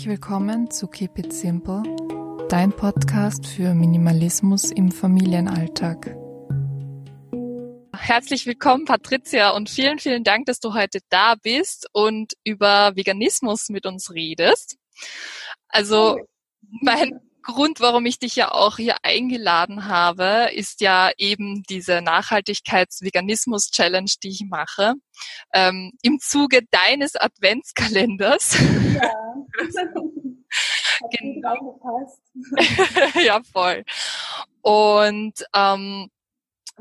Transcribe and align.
Herzlich 0.00 0.18
willkommen 0.18 0.70
zu 0.70 0.86
Keep 0.86 1.18
It 1.18 1.30
Simple, 1.30 1.82
dein 2.48 2.72
Podcast 2.72 3.46
für 3.46 3.74
Minimalismus 3.74 4.70
im 4.70 4.90
Familienalltag. 4.90 6.16
Herzlich 7.94 8.46
willkommen, 8.46 8.86
Patricia, 8.86 9.50
und 9.50 9.68
vielen, 9.68 9.98
vielen 9.98 10.24
Dank, 10.24 10.46
dass 10.46 10.58
du 10.58 10.72
heute 10.72 11.00
da 11.10 11.34
bist 11.34 11.86
und 11.92 12.32
über 12.44 12.96
Veganismus 12.96 13.68
mit 13.68 13.84
uns 13.84 14.14
redest. 14.14 14.78
Also, 15.68 16.18
mein 16.80 17.20
Grund, 17.42 17.80
warum 17.80 18.06
ich 18.06 18.18
dich 18.18 18.36
ja 18.36 18.52
auch 18.52 18.78
hier 18.78 18.96
eingeladen 19.02 19.84
habe, 19.84 20.48
ist 20.54 20.80
ja 20.80 21.10
eben 21.18 21.62
diese 21.68 22.00
Nachhaltigkeits-Veganismus-Challenge, 22.00 24.12
die 24.22 24.30
ich 24.30 24.46
mache, 24.48 24.94
ähm, 25.52 25.92
im 26.00 26.20
Zuge 26.20 26.60
deines 26.70 27.16
Adventskalenders. 27.16 28.56
Ja. 28.94 29.02
genau. 31.10 31.80
ja, 33.24 33.40
voll. 33.52 33.84
Und 34.62 35.44
ähm, 35.54 36.10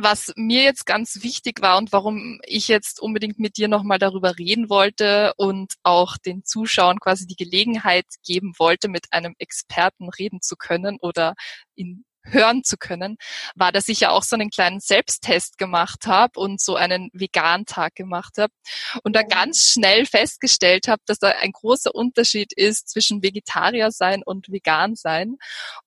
was 0.02 0.32
mir 0.36 0.64
jetzt 0.64 0.86
ganz 0.86 1.24
wichtig 1.24 1.62
war 1.62 1.78
und 1.78 1.92
warum 1.92 2.40
ich 2.46 2.68
jetzt 2.70 3.02
unbedingt 3.02 3.38
mit 3.38 3.58
dir 3.58 3.68
nochmal 3.68 4.00
darüber 4.00 4.38
reden 4.38 4.70
wollte 4.70 5.34
und 5.36 5.74
auch 5.84 6.18
den 6.18 6.46
Zuschauern 6.46 7.00
quasi 7.00 7.28
die 7.28 7.36
Gelegenheit 7.36 8.06
geben 8.26 8.54
wollte, 8.58 8.88
mit 8.88 9.08
einem 9.12 9.36
Experten 9.40 10.10
reden 10.10 10.42
zu 10.42 10.56
können 10.56 10.98
oder 11.02 11.34
ihn 11.76 12.06
hören 12.32 12.64
zu 12.64 12.78
können, 12.78 13.18
war, 13.56 13.72
dass 13.72 13.88
ich 13.88 14.02
ja 14.02 14.12
auch 14.12 14.24
so 14.24 14.36
einen 14.36 14.50
kleinen 14.50 14.80
Selbsttest 14.80 15.58
gemacht 15.58 16.08
habe 16.08 16.40
und 16.40 16.62
so 16.62 16.76
einen 16.76 17.10
Vegan-Tag 17.14 17.96
gemacht 17.96 18.38
habe 18.38 18.54
und 19.04 19.16
da 19.16 19.24
ganz 19.24 19.72
schnell 19.72 20.06
festgestellt 20.06 20.88
habe, 20.88 21.02
dass 21.06 21.20
da 21.20 21.30
ein 21.30 21.52
großer 21.52 21.94
Unterschied 21.94 22.54
ist 22.54 22.90
zwischen 22.90 23.24
Vegetarier 23.24 23.92
sein 23.92 24.22
und 24.26 24.50
Vegan 24.50 24.96
sein 24.96 25.38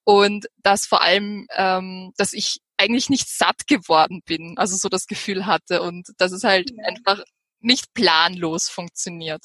und 0.05 0.47
dass 0.63 0.87
vor 0.87 1.03
allem, 1.03 1.47
ähm, 1.57 2.13
dass 2.17 2.33
ich 2.33 2.59
eigentlich 2.77 3.11
nicht 3.11 3.29
satt 3.29 3.67
geworden 3.67 4.23
bin, 4.25 4.55
also 4.59 4.77
so 4.77 4.89
das 4.89 5.07
Gefühl 5.07 5.47
hatte 5.47 5.83
und 5.83 6.09
dass 6.19 6.33
es 6.33 6.45
halt 6.45 6.73
einfach 6.85 7.23
nicht 7.61 7.95
planlos 7.95 8.69
funktioniert. 8.69 9.45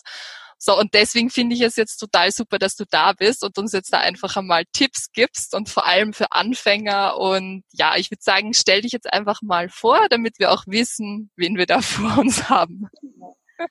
So, 0.60 0.78
und 0.78 0.94
deswegen 0.94 1.30
finde 1.30 1.56
ich 1.56 1.62
es 1.62 1.76
jetzt 1.76 1.98
total 1.98 2.32
super, 2.32 2.58
dass 2.58 2.76
du 2.76 2.86
da 2.90 3.14
bist 3.14 3.44
und 3.44 3.58
uns 3.58 3.74
jetzt 3.74 3.94
da 3.94 4.00
einfach 4.00 4.36
einmal 4.36 4.64
Tipps 4.74 5.12
gibst 5.12 5.54
und 5.54 5.70
vor 5.70 5.86
allem 5.86 6.14
für 6.14 6.32
Anfänger. 6.32 7.18
Und 7.18 7.64
ja, 7.72 7.96
ich 7.96 8.10
würde 8.10 8.24
sagen, 8.24 8.54
stell 8.54 8.82
dich 8.82 8.92
jetzt 8.92 9.12
einfach 9.14 9.42
mal 9.44 9.70
vor, 9.70 10.08
damit 10.10 10.40
wir 10.40 10.52
auch 10.52 10.64
wissen, 10.66 11.30
wen 11.36 11.58
wir 11.58 11.68
da 11.68 11.82
vor 11.82 12.20
uns 12.20 12.50
haben. 12.50 12.88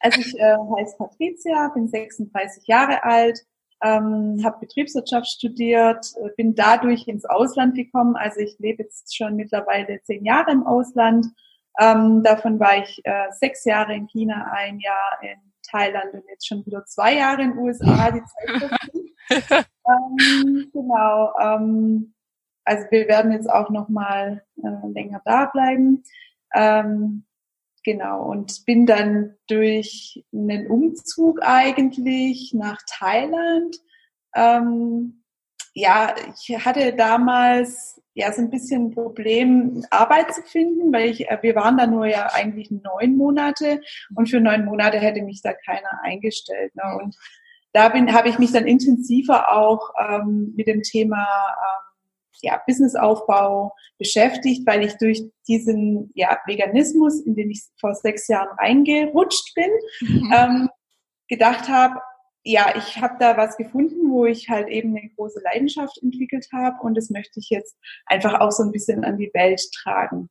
Also 0.00 0.20
ich 0.20 0.38
äh, 0.38 0.56
heiße 0.76 0.96
Patricia, 0.96 1.68
bin 1.74 1.88
36 1.88 2.66
Jahre 2.66 3.04
alt, 3.04 3.40
ähm, 3.82 4.40
habe 4.44 4.60
Betriebswirtschaft 4.60 5.28
studiert, 5.28 6.06
äh, 6.22 6.30
bin 6.36 6.54
dadurch 6.54 7.06
ins 7.08 7.24
Ausland 7.24 7.74
gekommen. 7.74 8.16
Also 8.16 8.40
ich 8.40 8.56
lebe 8.58 8.84
jetzt 8.84 9.16
schon 9.16 9.36
mittlerweile 9.36 10.00
zehn 10.02 10.24
Jahre 10.24 10.52
im 10.52 10.66
Ausland. 10.66 11.26
Ähm, 11.78 12.22
davon 12.22 12.58
war 12.58 12.78
ich 12.78 13.00
äh, 13.04 13.26
sechs 13.30 13.64
Jahre 13.64 13.94
in 13.94 14.06
China, 14.06 14.50
ein 14.52 14.78
Jahr 14.78 15.18
in 15.22 15.52
Thailand 15.70 16.14
und 16.14 16.24
jetzt 16.28 16.46
schon 16.46 16.64
wieder 16.66 16.84
zwei 16.86 17.16
Jahre 17.16 17.42
in 17.42 17.50
den 17.50 17.58
USA. 17.58 18.10
Die 18.10 18.22
Zeit 18.22 18.70
ähm, 19.88 20.70
genau. 20.72 21.32
Ähm, 21.40 22.14
also 22.64 22.84
wir 22.90 23.08
werden 23.08 23.32
jetzt 23.32 23.50
auch 23.50 23.70
noch 23.70 23.88
mal 23.88 24.44
äh, 24.62 24.88
länger 24.92 25.20
da 25.24 25.46
bleiben. 25.46 26.02
Ähm, 26.54 27.26
Genau, 27.86 28.24
und 28.24 28.64
bin 28.66 28.84
dann 28.84 29.36
durch 29.46 30.24
einen 30.32 30.66
Umzug 30.66 31.38
eigentlich 31.40 32.52
nach 32.52 32.82
Thailand. 32.84 33.76
Ähm, 34.34 35.22
ja, 35.76 36.14
ich 36.32 36.64
hatte 36.64 36.94
damals 36.94 38.00
ja 38.14 38.32
so 38.32 38.40
ein 38.40 38.48
bisschen 38.48 38.86
ein 38.86 38.90
Problem, 38.92 39.84
Arbeit 39.90 40.32
zu 40.32 40.40
finden, 40.40 40.90
weil 40.90 41.10
ich, 41.10 41.28
äh, 41.28 41.38
wir 41.42 41.54
waren 41.54 41.76
da 41.76 41.86
nur 41.86 42.06
ja 42.06 42.30
eigentlich 42.32 42.70
neun 42.70 43.14
Monate 43.14 43.82
und 44.14 44.30
für 44.30 44.40
neun 44.40 44.64
Monate 44.64 44.98
hätte 44.98 45.20
mich 45.20 45.42
da 45.42 45.52
keiner 45.52 46.00
eingestellt. 46.02 46.74
Ne? 46.76 46.82
Und 47.02 47.14
da 47.74 47.90
bin, 47.90 48.14
habe 48.14 48.30
ich 48.30 48.38
mich 48.38 48.52
dann 48.52 48.66
intensiver 48.66 49.52
auch 49.52 49.90
ähm, 50.00 50.54
mit 50.56 50.66
dem 50.66 50.80
Thema 50.80 51.26
ähm, 51.26 51.94
ja, 52.40 52.58
Businessaufbau 52.66 53.74
beschäftigt, 53.98 54.66
weil 54.66 54.82
ich 54.82 54.96
durch 54.96 55.24
diesen 55.46 56.10
ja, 56.14 56.38
Veganismus, 56.46 57.20
in 57.20 57.34
den 57.34 57.50
ich 57.50 57.64
vor 57.78 57.94
sechs 57.94 58.28
Jahren 58.28 58.48
reingerutscht 58.58 59.54
bin, 59.54 59.70
mhm. 60.00 60.32
ähm, 60.34 60.68
gedacht 61.28 61.68
habe, 61.68 62.00
ja, 62.46 62.72
ich 62.76 63.00
habe 63.02 63.16
da 63.18 63.36
was 63.36 63.56
gefunden, 63.56 64.08
wo 64.08 64.24
ich 64.24 64.48
halt 64.48 64.68
eben 64.68 64.96
eine 64.96 65.08
große 65.08 65.40
Leidenschaft 65.42 66.00
entwickelt 66.00 66.46
habe 66.52 66.80
und 66.80 66.96
das 66.96 67.10
möchte 67.10 67.40
ich 67.40 67.50
jetzt 67.50 67.76
einfach 68.06 68.40
auch 68.40 68.52
so 68.52 68.62
ein 68.62 68.70
bisschen 68.70 69.04
an 69.04 69.18
die 69.18 69.32
Welt 69.34 69.60
tragen. 69.72 70.28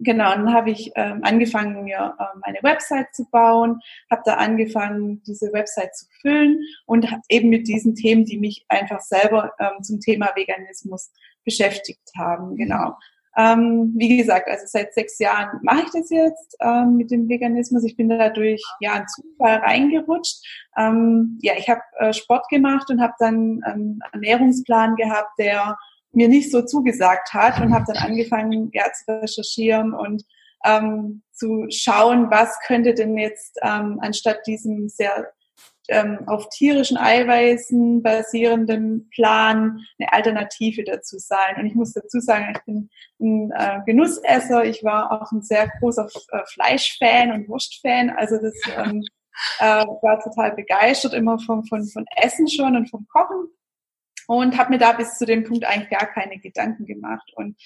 Genau, 0.00 0.32
und 0.32 0.44
dann 0.44 0.54
habe 0.54 0.70
ich 0.70 0.92
ähm, 0.94 1.24
angefangen, 1.24 1.82
mir 1.82 2.14
ähm, 2.20 2.40
eine 2.42 2.60
Website 2.62 3.12
zu 3.12 3.28
bauen, 3.32 3.80
habe 4.08 4.22
da 4.24 4.34
angefangen, 4.34 5.20
diese 5.24 5.52
Website 5.52 5.96
zu 5.96 6.06
füllen 6.20 6.60
und 6.86 7.08
eben 7.28 7.48
mit 7.48 7.66
diesen 7.66 7.96
Themen, 7.96 8.24
die 8.24 8.38
mich 8.38 8.64
einfach 8.68 9.00
selber 9.00 9.52
ähm, 9.58 9.82
zum 9.82 9.98
Thema 9.98 10.30
Veganismus 10.36 11.10
beschäftigt 11.44 12.12
haben. 12.16 12.54
Genau. 12.54 12.96
Ähm, 13.36 13.92
wie 13.96 14.16
gesagt, 14.16 14.48
also 14.48 14.64
seit 14.66 14.94
sechs 14.94 15.18
Jahren 15.18 15.60
mache 15.62 15.82
ich 15.82 15.90
das 15.92 16.10
jetzt 16.10 16.56
ähm, 16.60 16.96
mit 16.96 17.10
dem 17.10 17.28
Veganismus. 17.28 17.84
Ich 17.84 17.96
bin 17.96 18.08
dadurch 18.08 18.62
ja 18.80 18.94
ein 18.94 19.06
Zufall 19.06 19.58
reingerutscht. 19.58 20.44
Ähm, 20.76 21.38
ja, 21.42 21.52
ich 21.56 21.68
habe 21.68 21.82
äh, 21.98 22.12
Sport 22.12 22.48
gemacht 22.48 22.90
und 22.90 23.00
habe 23.00 23.14
dann 23.18 23.62
einen 23.62 24.00
Ernährungsplan 24.12 24.96
gehabt, 24.96 25.38
der 25.38 25.76
mir 26.12 26.28
nicht 26.28 26.50
so 26.50 26.62
zugesagt 26.62 27.32
hat 27.34 27.60
und 27.60 27.72
habe 27.72 27.84
dann 27.86 28.02
angefangen, 28.02 28.70
ja, 28.72 28.84
zu 28.92 29.20
recherchieren 29.20 29.92
und 29.94 30.24
ähm, 30.64 31.22
zu 31.32 31.66
schauen, 31.70 32.30
was 32.30 32.58
könnte 32.66 32.94
denn 32.94 33.16
jetzt 33.16 33.58
ähm, 33.62 33.98
anstatt 34.02 34.46
diesem 34.46 34.88
sehr 34.88 35.30
ähm, 35.88 36.20
auf 36.26 36.48
tierischen 36.50 36.96
Eiweißen 36.96 38.02
basierenden 38.02 39.08
Plan 39.10 39.80
eine 39.98 40.12
Alternative 40.12 40.84
dazu 40.84 41.18
sein. 41.18 41.56
Und 41.58 41.66
ich 41.66 41.74
muss 41.74 41.92
dazu 41.92 42.20
sagen, 42.20 42.52
ich 42.54 42.62
bin 42.64 42.90
ein 43.20 43.50
äh, 43.52 43.80
Genussesser. 43.86 44.64
Ich 44.64 44.84
war 44.84 45.10
auch 45.10 45.32
ein 45.32 45.42
sehr 45.42 45.68
großer 45.80 46.08
äh, 46.32 46.44
Fleischfan 46.46 47.32
und 47.32 47.48
Wurstfan. 47.48 48.10
Also 48.10 48.38
das 48.40 48.54
ähm, 48.76 49.02
äh, 49.58 49.84
war 50.02 50.20
total 50.20 50.52
begeistert 50.54 51.14
immer 51.14 51.38
von, 51.38 51.64
von, 51.64 51.86
von 51.86 52.04
Essen 52.16 52.48
schon 52.48 52.76
und 52.76 52.90
vom 52.90 53.06
Kochen 53.08 53.48
und 54.26 54.58
habe 54.58 54.70
mir 54.70 54.78
da 54.78 54.92
bis 54.92 55.16
zu 55.16 55.24
dem 55.24 55.44
Punkt 55.44 55.64
eigentlich 55.64 55.90
gar 55.90 56.06
keine 56.06 56.38
Gedanken 56.38 56.86
gemacht. 56.86 57.32
Und 57.34 57.56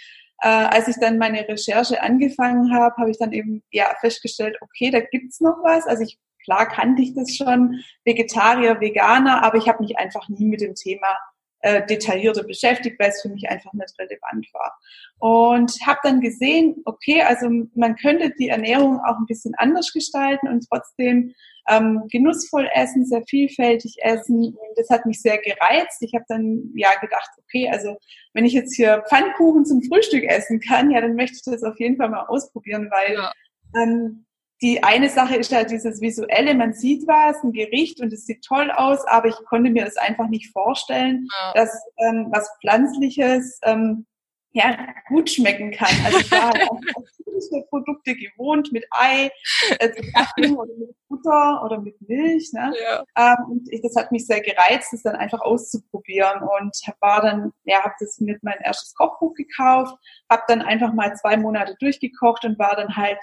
äh, 0.43 0.49
als 0.49 0.89
ich 0.89 0.97
dann 1.01 1.19
meine 1.19 1.47
Recherche 1.49 2.03
angefangen 2.03 2.75
habe, 2.75 2.97
habe 2.97 3.11
ich 3.11 3.19
dann 3.19 3.33
eben 3.33 3.63
ja 3.71 3.87
festgestellt, 4.01 4.57
okay, 4.61 4.91
da 4.91 5.01
gibt's 5.01 5.41
noch 5.41 5.59
was. 5.63 5.87
Also 5.87 6.05
ich 6.05 6.19
klar 6.45 6.67
kannte 6.67 7.03
ich 7.03 7.15
das 7.15 7.35
schon, 7.35 7.81
Vegetarier, 8.05 8.81
Veganer, 8.81 9.43
aber 9.43 9.59
ich 9.59 9.69
habe 9.69 9.83
mich 9.83 9.99
einfach 9.99 10.29
nie 10.29 10.47
mit 10.47 10.61
dem 10.61 10.75
Thema 10.75 11.17
äh, 11.63 11.87
detaillierter 11.87 12.43
beschäftigt, 12.45 12.99
weil 12.99 13.11
es 13.11 13.23
für 13.23 13.29
mich 13.29 13.49
einfach 13.49 13.73
nicht 13.73 13.95
relevant 13.99 14.47
war. 14.53 14.77
Und 15.19 15.73
habe 15.87 16.01
dann 16.03 16.21
gesehen, 16.21 16.83
okay, 16.85 17.23
also 17.23 17.49
man 17.75 17.97
könnte 17.97 18.33
die 18.39 18.49
Ernährung 18.49 19.01
auch 19.01 19.17
ein 19.17 19.27
bisschen 19.27 19.55
anders 19.57 19.93
gestalten 19.93 20.49
und 20.49 20.67
trotzdem 20.69 21.33
ähm, 21.69 22.03
genussvoll 22.11 22.69
essen, 22.75 23.07
sehr 23.07 23.23
vielfältig 23.29 23.97
essen. 24.03 24.57
Das 24.75 24.91
hat 24.91 25.07
mich 25.07 25.23
sehr 25.23 25.39
gereizt. 25.39 26.03
Ich 26.03 26.15
habe 26.15 26.25
dann 26.29 26.73
ja 26.75 26.91
gedacht, 27.01 27.31
okay, 27.39 27.69
also 27.71 27.97
wenn 28.35 28.45
ich 28.45 28.53
jetzt 28.53 28.75
hier 28.75 29.05
Pfannkuchen 29.09 29.65
zum 29.65 29.83
Frühstück 29.85 30.25
essen 30.25 30.61
kann, 30.61 30.91
ja, 30.91 31.01
dann 31.01 31.15
möchte 31.15 31.37
ich 31.37 31.43
das 31.45 31.63
auf 31.63 31.79
jeden 31.79 31.97
Fall 31.97 32.09
mal 32.09 32.27
ausprobieren, 32.27 32.91
weil 32.91 33.15
ja. 33.15 33.33
ähm, 33.81 34.27
die 34.63 34.83
eine 34.85 35.11
Sache 35.11 35.35
ist 35.37 35.53
halt 35.53 35.71
dieses 35.71 36.01
visuelle, 36.01 36.55
man 36.55 36.73
sieht 36.73 37.07
was, 37.09 37.43
ein 37.43 37.53
Gericht 37.53 38.01
und 38.01 38.13
es 38.13 38.27
sieht 38.27 38.45
toll 38.45 38.71
aus, 38.71 39.05
aber 39.07 39.29
ich 39.29 39.35
konnte 39.49 39.71
mir 39.71 39.85
das 39.85 39.97
einfach 39.97 40.29
nicht 40.29 40.53
vorstellen, 40.53 41.27
ja. 41.31 41.53
dass 41.55 41.83
ähm, 41.99 42.29
was 42.31 42.49
Pflanzliches 42.61 43.59
ähm, 43.65 44.07
ja, 44.53 44.77
gut 45.09 45.31
schmecken 45.31 45.73
kann. 45.73 45.95
Also 46.05 46.19
ich 46.19 46.31
war 46.31 46.51
halt 46.51 46.71
auch 46.71 46.79
tierische 47.17 47.67
Produkte 47.71 48.15
gewohnt 48.15 48.71
mit 48.71 48.85
Ei 48.91 49.31
äh, 49.79 49.91
oder 50.53 50.75
mit 50.79 50.95
Butter 51.09 51.63
oder 51.65 51.81
mit 51.81 51.97
Milch. 52.07 52.53
Ne? 52.53 52.73
Ja. 52.83 53.05
Ähm, 53.17 53.51
und 53.51 53.73
ich, 53.73 53.81
das 53.81 53.97
hat 53.97 54.13
mich 54.13 54.27
sehr 54.27 54.43
gereizt, 54.43 54.93
das 54.93 55.03
dann 55.03 55.17
einfach 55.17 55.41
auszuprobieren 55.41 56.43
und 56.43 56.77
war 57.01 57.23
dann, 57.23 57.53
ja, 57.65 57.83
habe 57.83 57.95
das 57.99 58.21
mit 58.21 58.43
mein 58.43 58.59
erstes 58.61 58.95
Kochbuch 58.95 59.35
gekauft, 59.35 59.97
habe 60.31 60.43
dann 60.49 60.63
einfach 60.63 60.93
mal 60.93 61.17
zwei 61.17 61.37
Monate 61.37 61.75
durchgekocht 61.81 62.45
und 62.45 62.59
war 62.59 62.77
dann 62.77 62.95
halt 62.97 63.19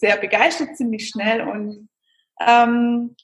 sehr 0.00 0.16
begeistert 0.16 0.76
ziemlich 0.76 1.08
schnell 1.08 1.42
und 1.42 1.88
ähm, 2.40 3.14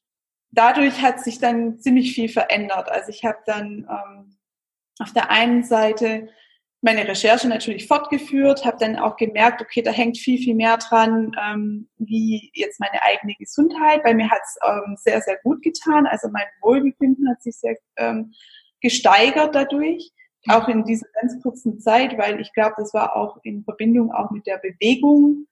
dadurch 0.50 1.00
hat 1.00 1.20
sich 1.20 1.38
dann 1.38 1.78
ziemlich 1.78 2.14
viel 2.14 2.28
verändert. 2.28 2.90
Also 2.90 3.08
ich 3.08 3.25
habe 3.25 3.38
dann 3.46 3.88
ähm, 3.90 4.37
auf 4.99 5.12
der 5.12 5.31
einen 5.31 5.64
Seite 5.64 6.28
meine 6.82 7.08
Recherche 7.08 7.49
natürlich 7.49 7.88
fortgeführt, 7.88 8.64
habe 8.64 8.76
dann 8.78 8.96
auch 8.96 9.17
gemerkt, 9.17 9.62
okay, 9.62 9.82
da 9.82 9.90
hängt 9.90 10.19
viel, 10.19 10.38
viel 10.38 10.55
mehr 10.55 10.76
dran, 10.76 11.32
ähm, 11.43 11.88
wie 11.96 12.50
jetzt 12.55 12.78
meine 12.78 13.02
eigene 13.02 13.34
Gesundheit. 13.38 14.02
Bei 14.02 14.14
mir 14.14 14.31
hat 14.31 14.43
es 14.44 14.58
ähm, 14.62 14.96
sehr, 14.96 15.20
sehr 15.23 15.38
gut 15.43 15.62
getan. 15.62 16.06
Also 16.06 16.28
mein 16.28 16.46
Wohlbefinden 16.61 17.28
hat 17.28 17.43
sich 17.43 17.56
sehr 17.56 17.76
ähm, 17.96 18.32
gesteigert 18.81 19.55
dadurch, 19.55 20.12
auch 20.49 20.69
in 20.69 20.84
dieser 20.84 21.08
ganz 21.20 21.43
kurzen 21.43 21.81
Zeit, 21.81 22.19
weil 22.19 22.40
ich 22.40 22.52
glaube, 22.52 22.75
das 22.76 22.93
war 22.93 23.17
auch 23.17 23.38
in 23.43 23.64
Verbindung 23.64 24.12
auch 24.12 24.31
mit 24.31 24.46
der 24.46 24.58
Bewegung 24.58 25.46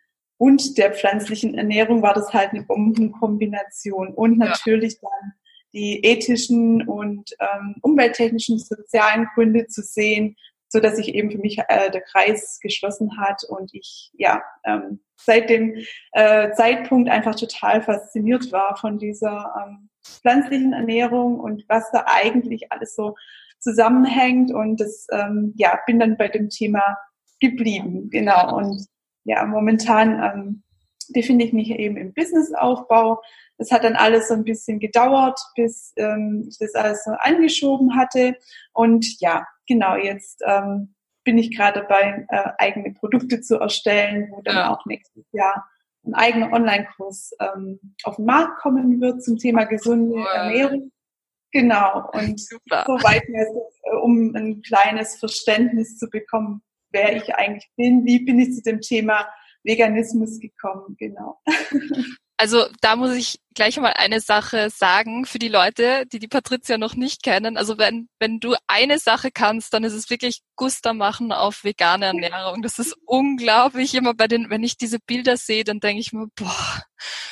und 0.44 0.76
der 0.76 0.92
pflanzlichen 0.92 1.54
Ernährung 1.54 2.02
war 2.02 2.12
das 2.12 2.34
halt 2.34 2.50
eine 2.50 2.64
Bombenkombination. 2.64 4.12
Und 4.12 4.36
natürlich 4.36 4.98
ja. 5.00 5.08
dann 5.08 5.32
die 5.72 6.04
ethischen 6.04 6.86
und 6.86 7.30
ähm, 7.40 7.76
umwelttechnischen, 7.80 8.58
sozialen 8.58 9.26
Gründe 9.34 9.68
zu 9.68 9.80
sehen, 9.80 10.36
so 10.68 10.80
dass 10.80 10.96
sich 10.96 11.14
eben 11.14 11.30
für 11.30 11.38
mich 11.38 11.60
äh, 11.68 11.90
der 11.90 12.02
Kreis 12.02 12.58
geschlossen 12.60 13.16
hat 13.18 13.42
und 13.48 13.72
ich 13.72 14.10
ja 14.18 14.42
ähm, 14.66 15.00
seit 15.16 15.48
dem 15.48 15.76
äh, 16.12 16.52
Zeitpunkt 16.52 17.08
einfach 17.08 17.36
total 17.36 17.80
fasziniert 17.80 18.52
war 18.52 18.76
von 18.76 18.98
dieser 18.98 19.50
ähm, 19.66 19.88
pflanzlichen 20.04 20.74
Ernährung 20.74 21.40
und 21.40 21.64
was 21.68 21.90
da 21.90 22.04
eigentlich 22.06 22.70
alles 22.70 22.94
so 22.94 23.14
zusammenhängt. 23.60 24.52
Und 24.52 24.78
das 24.78 25.06
ähm, 25.10 25.54
ja 25.56 25.78
bin 25.86 26.00
dann 26.00 26.18
bei 26.18 26.28
dem 26.28 26.50
Thema 26.50 26.98
geblieben. 27.40 28.10
Genau. 28.10 28.58
Und 28.58 28.86
ja 29.24 29.44
momentan 29.44 30.22
ähm, 30.22 30.62
befinde 31.12 31.44
ich 31.44 31.52
mich 31.52 31.70
eben 31.70 31.96
im 31.96 32.14
Businessaufbau. 32.14 33.20
Das 33.58 33.70
hat 33.70 33.84
dann 33.84 33.96
alles 33.96 34.28
so 34.28 34.34
ein 34.34 34.44
bisschen 34.44 34.80
gedauert, 34.80 35.38
bis 35.54 35.92
ähm, 35.96 36.46
ich 36.48 36.58
das 36.58 36.74
alles 36.74 37.04
so 37.04 37.10
angeschoben 37.12 37.96
hatte 37.96 38.36
und 38.72 39.20
ja 39.20 39.46
genau, 39.66 39.96
jetzt 39.96 40.42
ähm, 40.46 40.94
bin 41.24 41.38
ich 41.38 41.56
gerade 41.56 41.80
dabei, 41.80 42.26
äh, 42.28 42.50
eigene 42.58 42.92
Produkte 42.92 43.40
zu 43.40 43.58
erstellen, 43.58 44.28
wo 44.30 44.42
dann 44.42 44.56
ja. 44.56 44.74
auch 44.74 44.84
nächstes 44.86 45.24
Jahr 45.32 45.66
ein 46.06 46.14
eigener 46.14 46.52
Online-Kurs 46.52 47.32
ähm, 47.40 47.80
auf 48.04 48.16
den 48.16 48.26
Markt 48.26 48.60
kommen 48.60 49.00
wird 49.00 49.24
zum 49.24 49.38
Thema 49.38 49.64
gesunde 49.64 50.16
cool. 50.16 50.26
Ernährung. 50.34 50.92
Genau. 51.50 52.10
Und 52.12 52.38
Super. 52.40 52.84
so 52.86 52.94
weit, 52.94 53.22
äh, 53.28 53.96
um 54.02 54.34
ein 54.34 54.60
kleines 54.62 55.16
Verständnis 55.16 55.96
zu 55.96 56.10
bekommen, 56.10 56.62
wer 56.94 57.16
ich 57.16 57.34
eigentlich 57.34 57.70
bin, 57.76 58.06
wie 58.06 58.20
bin 58.20 58.38
ich 58.38 58.54
zu 58.54 58.62
dem 58.62 58.80
Thema 58.80 59.28
Veganismus 59.64 60.40
gekommen, 60.40 60.96
genau. 60.98 61.40
Also 62.36 62.66
da 62.80 62.96
muss 62.96 63.14
ich 63.14 63.38
gleich 63.54 63.78
mal 63.78 63.94
eine 63.96 64.20
Sache 64.20 64.68
sagen 64.70 65.24
für 65.24 65.38
die 65.38 65.48
Leute, 65.48 66.06
die 66.06 66.18
die 66.18 66.28
Patricia 66.28 66.78
noch 66.78 66.94
nicht 66.94 67.22
kennen. 67.22 67.56
Also 67.56 67.78
wenn, 67.78 68.08
wenn 68.18 68.40
du 68.40 68.54
eine 68.66 68.98
Sache 68.98 69.30
kannst, 69.32 69.72
dann 69.72 69.84
ist 69.84 69.94
es 69.94 70.10
wirklich 70.10 70.42
Guster 70.56 70.94
machen 70.94 71.32
auf 71.32 71.64
vegane 71.64 72.06
Ernährung. 72.06 72.62
Das 72.62 72.78
ist 72.78 72.96
unglaublich. 73.06 73.94
Immer 73.94 74.14
bei 74.14 74.28
den, 74.28 74.50
wenn 74.50 74.62
ich 74.62 74.76
diese 74.76 74.98
Bilder 74.98 75.36
sehe, 75.36 75.64
dann 75.64 75.80
denke 75.80 76.00
ich 76.00 76.12
mir, 76.12 76.26
boah, 76.36 76.82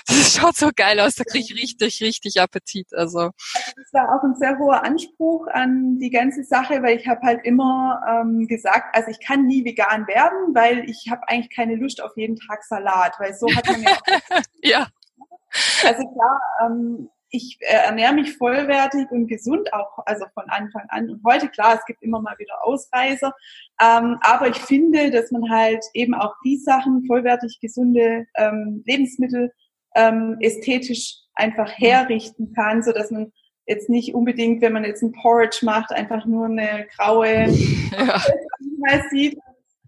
das 0.07 0.35
schaut 0.35 0.57
so 0.57 0.71
geil 0.75 1.01
aus. 1.01 1.15
Da 1.15 1.25
kriege 1.25 1.45
ich 1.45 1.55
richtig, 1.55 2.01
richtig 2.01 2.41
Appetit. 2.41 2.89
Also 2.93 3.31
das 3.77 3.93
war 3.93 4.17
auch 4.17 4.23
ein 4.25 4.35
sehr 4.35 4.59
hoher 4.59 4.85
Anspruch 4.85 5.47
an 5.49 5.99
die 5.99 6.11
ganze 6.11 6.45
Sache, 6.45 6.83
weil 6.83 6.99
ich 6.99 7.07
habe 7.07 7.21
halt 7.23 7.45
immer 7.45 8.01
ähm, 8.09 8.47
gesagt, 8.47 8.95
also 8.97 9.11
ich 9.11 9.21
kann 9.25 9.47
nie 9.47 9.65
vegan 9.65 10.07
werden, 10.07 10.55
weil 10.55 10.89
ich 10.89 11.09
habe 11.11 11.29
eigentlich 11.29 11.55
keine 11.55 11.77
Lust 11.77 12.03
auf 12.03 12.13
jeden 12.17 12.37
Tag 12.37 12.65
Salat, 12.65 13.15
weil 13.19 13.35
so 13.35 13.47
hat 13.55 13.67
man 13.67 13.83
ja. 13.83 13.99
ja. 14.63 14.87
Also 15.85 16.03
klar, 16.09 16.41
ähm, 16.65 17.09
ich 17.33 17.59
äh, 17.61 17.87
ernähre 17.87 18.15
mich 18.15 18.37
vollwertig 18.37 19.11
und 19.11 19.27
gesund 19.27 19.73
auch, 19.73 19.99
also 20.07 20.27
von 20.35 20.45
Anfang 20.49 20.85
an. 20.89 21.11
Und 21.11 21.23
heute, 21.25 21.49
klar, 21.49 21.75
es 21.75 21.85
gibt 21.87 22.03
immer 22.03 22.21
mal 22.21 22.39
wieder 22.39 22.65
Ausreißer. 22.65 23.33
Ähm, 23.81 24.19
aber 24.21 24.49
ich 24.49 24.59
finde, 24.59 25.11
dass 25.11 25.31
man 25.31 25.51
halt 25.51 25.85
eben 25.95 26.15
auch 26.15 26.35
die 26.45 26.59
Sachen, 26.59 27.05
vollwertig 27.07 27.59
gesunde 27.61 28.27
ähm, 28.37 28.83
Lebensmittel, 28.87 29.53
ähm, 29.95 30.37
ästhetisch 30.41 31.17
einfach 31.35 31.71
herrichten 31.73 32.53
kann, 32.55 32.83
so 32.83 32.93
dass 32.93 33.11
man 33.11 33.33
jetzt 33.67 33.89
nicht 33.89 34.15
unbedingt, 34.15 34.61
wenn 34.61 34.73
man 34.73 34.85
jetzt 34.85 35.03
ein 35.03 35.13
Porridge 35.13 35.61
macht, 35.63 35.93
einfach 35.93 36.27
nur 36.27 36.47
eine 36.47 36.87
graue 36.97 37.27
ja. 37.49 39.03
sieht, 39.11 39.39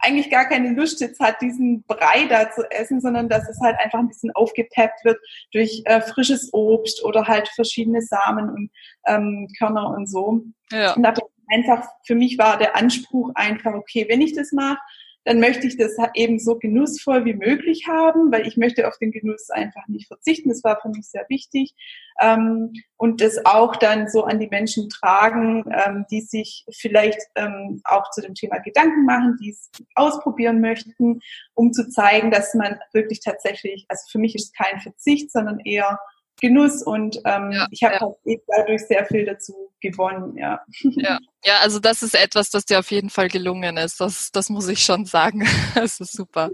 eigentlich 0.05 0.31
gar 0.31 0.47
keine 0.47 0.73
Lust 0.73 1.01
jetzt 1.01 1.21
hat, 1.21 1.41
diesen 1.41 1.83
Brei 1.85 2.27
da 2.29 2.51
zu 2.51 2.63
essen, 2.71 3.01
sondern 3.01 3.29
dass 3.29 3.49
es 3.49 3.59
halt 3.61 3.77
einfach 3.79 3.99
ein 3.99 4.09
bisschen 4.09 4.31
aufgepeppt 4.33 5.05
wird 5.05 5.19
durch 5.53 5.83
äh, 5.87 6.01
frisches 6.01 6.53
Obst 6.53 7.05
oder 7.05 7.27
halt 7.27 7.49
verschiedene 7.49 8.03
Samen 8.03 8.51
und 8.51 8.71
ähm, 9.07 9.49
Körner 9.59 9.91
und 9.91 10.07
so. 10.07 10.43
Ja. 10.71 10.95
Und 10.95 11.07
einfach, 11.49 11.89
für 12.07 12.15
mich 12.15 12.39
war 12.39 12.59
der 12.59 12.77
Anspruch 12.77 13.31
einfach, 13.35 13.75
okay, 13.75 14.07
wenn 14.09 14.21
ich 14.21 14.35
das 14.35 14.53
mache, 14.53 14.79
dann 15.25 15.41
möchte 15.41 15.67
ich 15.67 15.77
das 15.77 15.97
eben 16.15 16.39
so 16.39 16.59
genussvoll 16.59 17.25
wie 17.25 17.35
möglich 17.35 17.87
haben, 17.89 18.31
weil 18.31 18.47
ich 18.47 18.57
möchte 18.57 18.87
auf 18.87 18.99
den 18.99 19.11
Genuss 19.11 19.51
einfach 19.51 19.87
nicht 19.89 20.09
verzichten. 20.09 20.51
Das 20.51 20.63
war 20.63 20.81
für 20.81 20.91
mich 20.91 21.09
sehr 21.09 21.27
wichtig. 21.29 21.75
Ähm, 22.21 22.73
und 22.97 23.21
das 23.21 23.45
auch 23.45 23.77
dann 23.77 24.09
so 24.09 24.25
an 24.25 24.39
die 24.39 24.49
Menschen 24.49 24.89
tragen, 24.89 25.65
ähm, 25.73 26.05
die 26.11 26.21
sich 26.21 26.65
vielleicht 26.71 27.21
ähm, 27.35 27.81
auch 27.85 28.11
zu 28.11 28.21
dem 28.21 28.35
Thema 28.35 28.59
Gedanken 28.59 29.05
machen, 29.05 29.37
die 29.41 29.51
es 29.51 29.71
ausprobieren 29.95 30.61
möchten, 30.61 31.21
um 31.55 31.73
zu 31.73 31.89
zeigen, 31.89 32.31
dass 32.31 32.55
man 32.55 32.79
wirklich 32.93 33.21
tatsächlich, 33.21 33.87
also 33.89 34.05
für 34.11 34.19
mich 34.19 34.35
ist 34.35 34.45
es 34.45 34.53
kein 34.53 34.81
Verzicht, 34.81 35.33
sondern 35.33 35.59
eher 35.61 35.99
Genuss 36.41 36.83
und 36.83 37.17
ähm, 37.25 37.53
ja, 37.53 37.67
ich 37.71 37.83
habe 37.85 37.95
ja. 37.95 38.01
halt 38.01 38.17
eben 38.25 38.43
dadurch 38.49 38.83
sehr 38.87 39.05
viel 39.07 39.25
dazu 39.25 39.73
gewonnen, 39.81 40.37
ja. 40.37 40.61
ja. 40.81 41.19
Ja, 41.47 41.59
also 41.61 41.79
das 41.79 42.03
ist 42.03 42.15
etwas, 42.15 42.49
das 42.49 42.65
dir 42.65 42.79
auf 42.79 42.91
jeden 42.91 43.11
Fall 43.11 43.29
gelungen 43.29 43.77
ist. 43.77 44.01
Das, 44.01 44.31
das 44.33 44.49
muss 44.49 44.67
ich 44.69 44.81
schon 44.81 45.05
sagen. 45.05 45.43
Das 45.75 46.01
ist 46.01 46.13
super. 46.13 46.51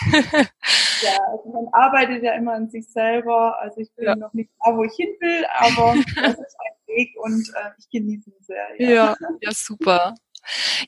ja, 0.12 1.18
also 1.30 1.50
man 1.50 1.66
arbeitet 1.72 2.22
ja 2.22 2.34
immer 2.34 2.52
an 2.52 2.68
sich 2.68 2.86
selber. 2.90 3.58
Also 3.60 3.80
ich 3.80 3.92
bin 3.94 4.06
ja. 4.06 4.16
noch 4.16 4.32
nicht 4.34 4.50
da, 4.62 4.76
wo 4.76 4.84
ich 4.84 4.92
hin 4.94 5.14
will, 5.20 5.44
aber 5.58 5.94
das 6.16 6.32
ist 6.32 6.56
ein 6.58 6.86
Weg 6.86 7.14
und 7.22 7.48
äh, 7.54 7.70
ich 7.78 7.88
genieße 7.90 8.30
ihn 8.30 8.36
sehr. 8.40 8.66
Ja. 8.78 8.90
ja, 8.90 9.16
ja, 9.40 9.50
super. 9.52 10.14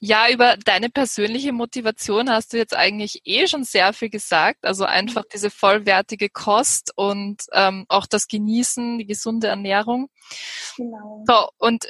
Ja, 0.01 0.31
über 0.31 0.57
deine 0.57 0.91
persönliche 0.91 1.53
Motivation 1.53 2.31
hast 2.31 2.53
du 2.53 2.57
jetzt 2.57 2.75
eigentlich 2.75 3.23
eh 3.25 3.47
schon 3.47 3.65
sehr 3.65 3.93
viel 3.93 4.11
gesagt. 4.11 4.65
Also 4.65 4.85
einfach 4.85 5.23
mhm. 5.23 5.29
diese 5.33 5.51
vollwertige 5.51 6.29
Kost 6.29 6.93
und 6.97 7.43
ähm, 7.53 7.85
auch 7.89 8.07
das 8.07 8.29
Genießen, 8.29 8.99
die 8.99 9.07
gesunde 9.07 9.49
Ernährung. 9.49 10.11
Genau. 10.77 11.25
So, 11.27 11.49
und 11.59 11.87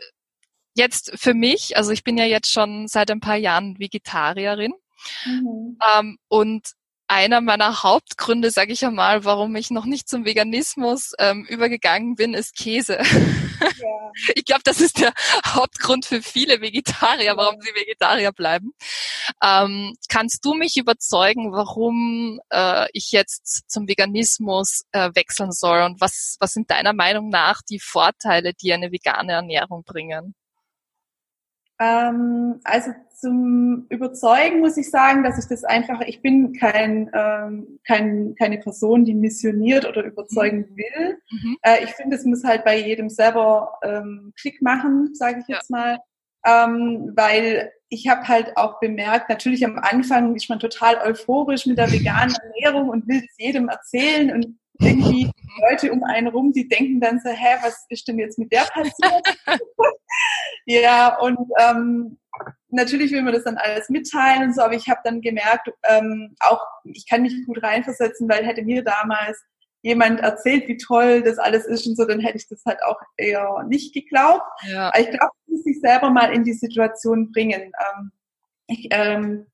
jetzt 0.75 1.13
für 1.17 1.35
mich, 1.35 1.77
also 1.77 1.91
ich 1.91 2.05
bin 2.05 2.17
ja 2.17 2.25
jetzt 2.25 2.53
schon 2.53 2.89
seit 2.89 3.11
ein 3.11 3.21
paar 3.21 3.37
Jahren 3.37 3.79
Vegetarierin. 3.79 4.73
Mhm. 5.25 5.79
Ähm, 5.97 6.19
und 6.29 6.73
einer 7.09 7.41
meiner 7.41 7.83
Hauptgründe, 7.83 8.51
sage 8.51 8.73
ich 8.73 8.85
einmal, 8.85 9.25
warum 9.25 9.57
ich 9.57 9.71
noch 9.71 9.87
nicht 9.87 10.09
zum 10.09 10.25
Veganismus 10.25 11.13
ähm, 11.19 11.47
übergegangen 11.49 12.17
bin, 12.17 12.35
ist 12.35 12.55
Käse. 12.55 12.99
Ja. 13.61 14.13
Ich 14.35 14.45
glaube, 14.45 14.63
das 14.65 14.81
ist 14.81 14.99
der 15.01 15.13
Hauptgrund 15.47 16.05
für 16.05 16.23
viele 16.23 16.61
Vegetarier, 16.61 17.37
warum 17.37 17.61
sie 17.61 17.75
Vegetarier 17.75 18.33
bleiben. 18.33 18.73
Ähm, 19.43 19.95
kannst 20.09 20.45
du 20.45 20.55
mich 20.55 20.77
überzeugen, 20.77 21.53
warum 21.53 22.41
äh, 22.51 22.87
ich 22.93 23.13
jetzt 23.13 23.71
zum 23.71 23.89
Veganismus 23.89 24.85
äh, 24.93 25.11
wechseln 25.15 25.53
soll 25.53 25.83
und 25.83 26.01
was, 26.01 26.37
was 26.41 26.53
sind 26.53 26.71
deiner 26.71 26.93
Meinung 26.93 27.29
nach 27.29 27.61
die 27.69 27.81
Vorteile, 27.81 28.55
die 28.55 28.73
eine 28.73 28.93
vegane 28.93 29.33
Ernährung 29.33 29.85
bringen? 29.85 30.35
Ähm, 31.81 32.61
also 32.65 32.93
zum 33.15 33.87
Überzeugen 33.89 34.61
muss 34.61 34.77
ich 34.77 34.91
sagen, 34.91 35.25
dass 35.25 35.39
ich 35.39 35.49
das 35.49 35.65
einfach, 35.65 36.01
ich 36.03 36.23
bin 36.23 36.53
kein, 36.53 37.11
ähm, 37.13 37.81
kein, 37.87 38.35
keine 38.37 38.59
Person, 38.59 39.05
die 39.05 39.15
missioniert 39.15 39.87
oder 39.87 40.05
überzeugen 40.05 40.69
mhm. 40.71 40.77
will. 40.77 41.19
Mhm. 41.31 41.57
Äh, 41.63 41.85
ich 41.85 41.91
finde, 41.91 42.17
es 42.17 42.25
muss 42.25 42.45
halt 42.45 42.65
bei 42.65 42.79
jedem 42.79 43.09
selber 43.09 43.75
ähm, 43.83 44.33
Klick 44.41 44.63
machen, 44.63 45.15
sage 45.15 45.41
ich 45.41 45.49
ja. 45.49 45.57
jetzt 45.57 45.71
mal. 45.71 45.99
Ähm, 46.47 47.13
weil 47.17 47.73
ich 47.89 48.09
habe 48.09 48.29
halt 48.29 48.57
auch 48.57 48.79
bemerkt, 48.81 49.29
natürlich 49.29 49.65
am 49.65 49.79
Anfang 49.79 50.37
ist 50.37 50.49
man 50.49 50.61
total 50.61 50.99
euphorisch 50.99 51.67
mit 51.67 51.79
der 51.79 51.91
veganen 51.91 52.37
Ernährung 52.63 52.89
und 52.89 53.09
will 53.09 53.19
es 53.25 53.37
jedem 53.39 53.69
erzählen 53.69 54.31
und 54.33 54.59
irgendwie 54.81 55.31
Leute 55.69 55.93
um 55.93 56.05
einen 56.05 56.29
rum, 56.29 56.53
die 56.53 56.69
denken 56.69 57.01
dann 57.01 57.19
so, 57.19 57.31
hä, 57.31 57.57
was 57.63 57.85
ist 57.89 58.07
denn 58.07 58.19
jetzt 58.19 58.39
mit 58.39 58.53
der 58.53 58.63
passiert? 58.73 59.39
Ja, 60.69 61.19
und 61.19 61.39
ähm, 61.59 62.19
natürlich 62.69 63.13
will 63.13 63.23
man 63.23 63.33
das 63.33 63.45
dann 63.45 63.57
alles 63.57 63.89
mitteilen 63.89 64.45
und 64.45 64.55
so, 64.55 64.63
aber 64.63 64.75
ich 64.75 64.89
habe 64.89 65.01
dann 65.03 65.23
gemerkt, 65.23 65.71
ähm, 65.89 66.37
auch 66.41 66.61
ich 66.85 67.09
kann 67.09 67.23
mich 67.23 67.35
gut 67.47 67.63
reinversetzen, 67.63 68.29
weil 68.29 68.45
hätte 68.45 68.63
mir 68.63 68.85
damals 68.85 69.43
jemand 69.83 70.21
erzählt, 70.21 70.69
wie 70.69 70.77
toll 70.77 71.23
das 71.23 71.39
alles 71.39 71.65
ist 71.65 71.87
und 71.87 71.97
so, 71.97 72.05
dann 72.05 72.21
hätte 72.21 72.37
ich 72.37 72.49
das 72.49 72.63
halt 72.67 72.83
auch 72.83 73.01
eher 73.17 73.65
nicht 73.69 73.95
geglaubt. 73.95 74.45
Ja. 74.69 74.89
Aber 74.89 75.01
ich 75.01 75.09
glaube, 75.09 75.33
man 75.47 75.57
muss 75.57 75.65
sich 75.65 75.81
selber 75.81 76.11
mal 76.11 76.33
in 76.33 76.45
die 76.45 76.53
Situation 76.53 77.33
bringen. 77.33 77.73
Ähm, 77.97 78.13
ich 78.67 78.89
ähm, 78.91 79.47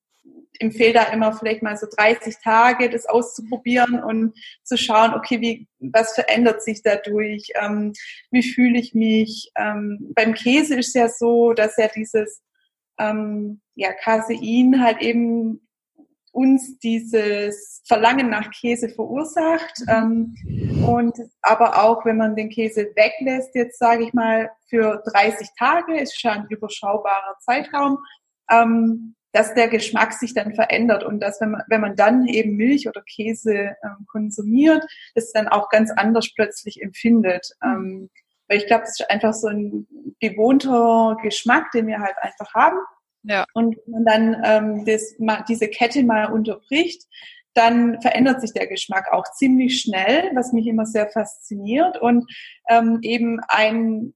empfehle 0.59 0.95
da 0.95 1.03
immer 1.05 1.33
vielleicht 1.33 1.63
mal 1.63 1.77
so 1.77 1.87
30 1.97 2.37
Tage, 2.43 2.91
das 2.91 3.07
auszuprobieren 3.07 4.03
und 4.03 4.35
zu 4.63 4.77
schauen, 4.77 5.15
okay, 5.15 5.41
wie, 5.41 5.67
was 5.81 6.15
verändert 6.15 6.63
sich 6.63 6.83
dadurch? 6.83 7.49
Ähm, 7.61 7.93
wie 8.31 8.43
fühle 8.43 8.79
ich 8.79 8.95
mich? 8.95 9.51
Ähm, 9.57 10.13
beim 10.15 10.35
Käse 10.35 10.77
ist 10.77 10.95
ja 10.95 11.09
so, 11.09 11.53
dass 11.53 11.77
ja 11.77 11.89
dieses 11.89 12.43
ähm, 12.99 13.61
ja, 13.75 13.93
Casein 13.93 14.81
halt 14.83 15.03
eben 15.03 15.61
uns 16.35 16.79
dieses 16.81 17.81
Verlangen 17.87 18.29
nach 18.29 18.51
Käse 18.51 18.89
verursacht. 18.89 19.81
Mhm. 19.87 20.35
Ähm, 20.47 20.85
und 20.85 21.17
aber 21.43 21.83
auch, 21.83 22.05
wenn 22.05 22.17
man 22.17 22.37
den 22.37 22.51
Käse 22.51 22.91
weglässt, 22.95 23.55
jetzt 23.55 23.79
sage 23.79 24.05
ich 24.05 24.13
mal 24.13 24.51
für 24.69 25.03
30 25.13 25.49
Tage, 25.59 25.99
ist 25.99 26.21
schon 26.21 26.33
ein 26.33 26.47
überschaubarer 26.49 27.37
Zeitraum, 27.41 27.99
ähm, 28.51 29.15
dass 29.35 29.53
der 29.53 29.69
Geschmack 29.69 30.13
sich 30.13 30.33
dann 30.33 30.55
verändert 30.55 31.03
und 31.03 31.19
dass 31.21 31.41
wenn 31.41 31.51
man, 31.51 31.63
wenn 31.69 31.81
man 31.81 31.97
dann 31.97 32.27
eben 32.27 32.57
Milch 32.57 32.89
oder 32.89 33.03
Käse 33.03 33.77
ähm, 33.83 34.07
konsumiert, 34.07 34.85
es 35.15 35.33
dann 35.33 35.49
auch 35.49 35.69
ganz 35.71 35.91
anders 35.91 36.33
plötzlich 36.35 36.81
empfindet. 36.81 37.51
Mhm. 37.61 37.71
Ähm, 37.71 38.11
weil 38.49 38.59
ich 38.59 38.67
glaube, 38.67 38.83
das 38.83 39.01
ist 39.01 39.11
einfach 39.11 39.35
so 39.35 39.49
ein 39.49 39.89
gewohnter 40.21 41.17
Geschmack, 41.23 41.73
den 41.73 41.89
wir 41.89 41.99
halt 41.99 42.15
einfach 42.21 42.55
haben. 42.55 42.79
Ja. 43.25 43.45
Und 43.55 43.77
wenn 43.87 43.93
man 43.93 44.05
dann 44.05 44.43
ähm, 44.45 44.85
das, 44.85 45.17
diese 45.49 45.69
Kette 45.69 46.05
mal 46.05 46.31
unterbricht, 46.31 47.03
dann 47.55 48.01
verändert 48.03 48.41
sich 48.41 48.53
der 48.53 48.67
Geschmack 48.69 49.13
auch 49.13 49.25
ziemlich 49.33 49.81
schnell, 49.81 50.31
was 50.35 50.53
mich 50.53 50.67
immer 50.67 50.87
sehr 50.87 51.09
fasziniert. 51.09 52.01
Und 52.01 52.31
ähm, 52.69 52.99
eben 53.03 53.41
ein, 53.49 54.15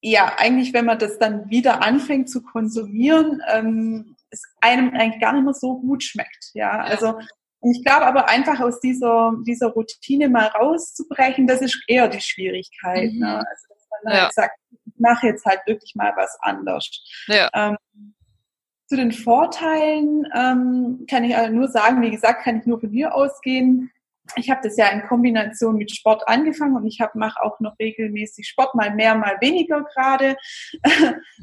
ja, 0.00 0.32
eigentlich, 0.38 0.72
wenn 0.72 0.84
man 0.84 0.98
das 0.98 1.18
dann 1.18 1.50
wieder 1.50 1.82
anfängt 1.82 2.30
zu 2.30 2.42
konsumieren, 2.42 3.42
ähm, 3.52 4.16
es 4.30 4.42
einem 4.60 4.90
eigentlich 4.90 5.20
gar 5.20 5.32
nicht 5.32 5.44
mehr 5.44 5.54
so 5.54 5.78
gut 5.78 6.02
schmeckt. 6.02 6.50
Ja, 6.54 6.80
also 6.80 7.18
ich 7.62 7.84
glaube 7.84 8.06
aber 8.06 8.28
einfach 8.28 8.60
aus 8.60 8.80
dieser, 8.80 9.32
dieser 9.46 9.68
Routine 9.68 10.28
mal 10.28 10.46
rauszubrechen, 10.46 11.46
das 11.46 11.60
ist 11.60 11.82
eher 11.88 12.08
die 12.08 12.20
Schwierigkeit. 12.20 13.12
Mhm. 13.12 13.20
Ne? 13.20 13.38
Also, 13.38 13.66
dass 13.68 13.88
man 14.04 14.14
ja. 14.14 14.22
halt 14.22 14.34
sagt, 14.34 14.58
mache 14.96 15.26
jetzt 15.28 15.44
halt 15.44 15.60
wirklich 15.66 15.94
mal 15.94 16.12
was 16.16 16.36
anders. 16.40 16.88
Ja. 17.26 17.48
Ähm, 17.52 17.76
zu 18.86 18.96
den 18.96 19.12
Vorteilen 19.12 20.26
ähm, 20.34 21.04
kann 21.10 21.24
ich 21.24 21.36
also 21.36 21.52
nur 21.52 21.68
sagen, 21.68 22.00
wie 22.00 22.10
gesagt, 22.10 22.44
kann 22.44 22.60
ich 22.60 22.66
nur 22.66 22.80
von 22.80 22.90
mir 22.90 23.14
ausgehen. 23.14 23.90
Ich 24.36 24.50
habe 24.50 24.60
das 24.62 24.76
ja 24.76 24.88
in 24.88 25.02
Kombination 25.02 25.76
mit 25.76 25.90
Sport 25.90 26.26
angefangen 26.28 26.76
und 26.76 26.86
ich 26.86 27.00
mache 27.14 27.42
auch 27.42 27.60
noch 27.60 27.78
regelmäßig 27.78 28.46
Sport, 28.46 28.74
mal 28.74 28.94
mehr, 28.94 29.14
mal 29.14 29.36
weniger 29.40 29.84
gerade. 29.84 30.36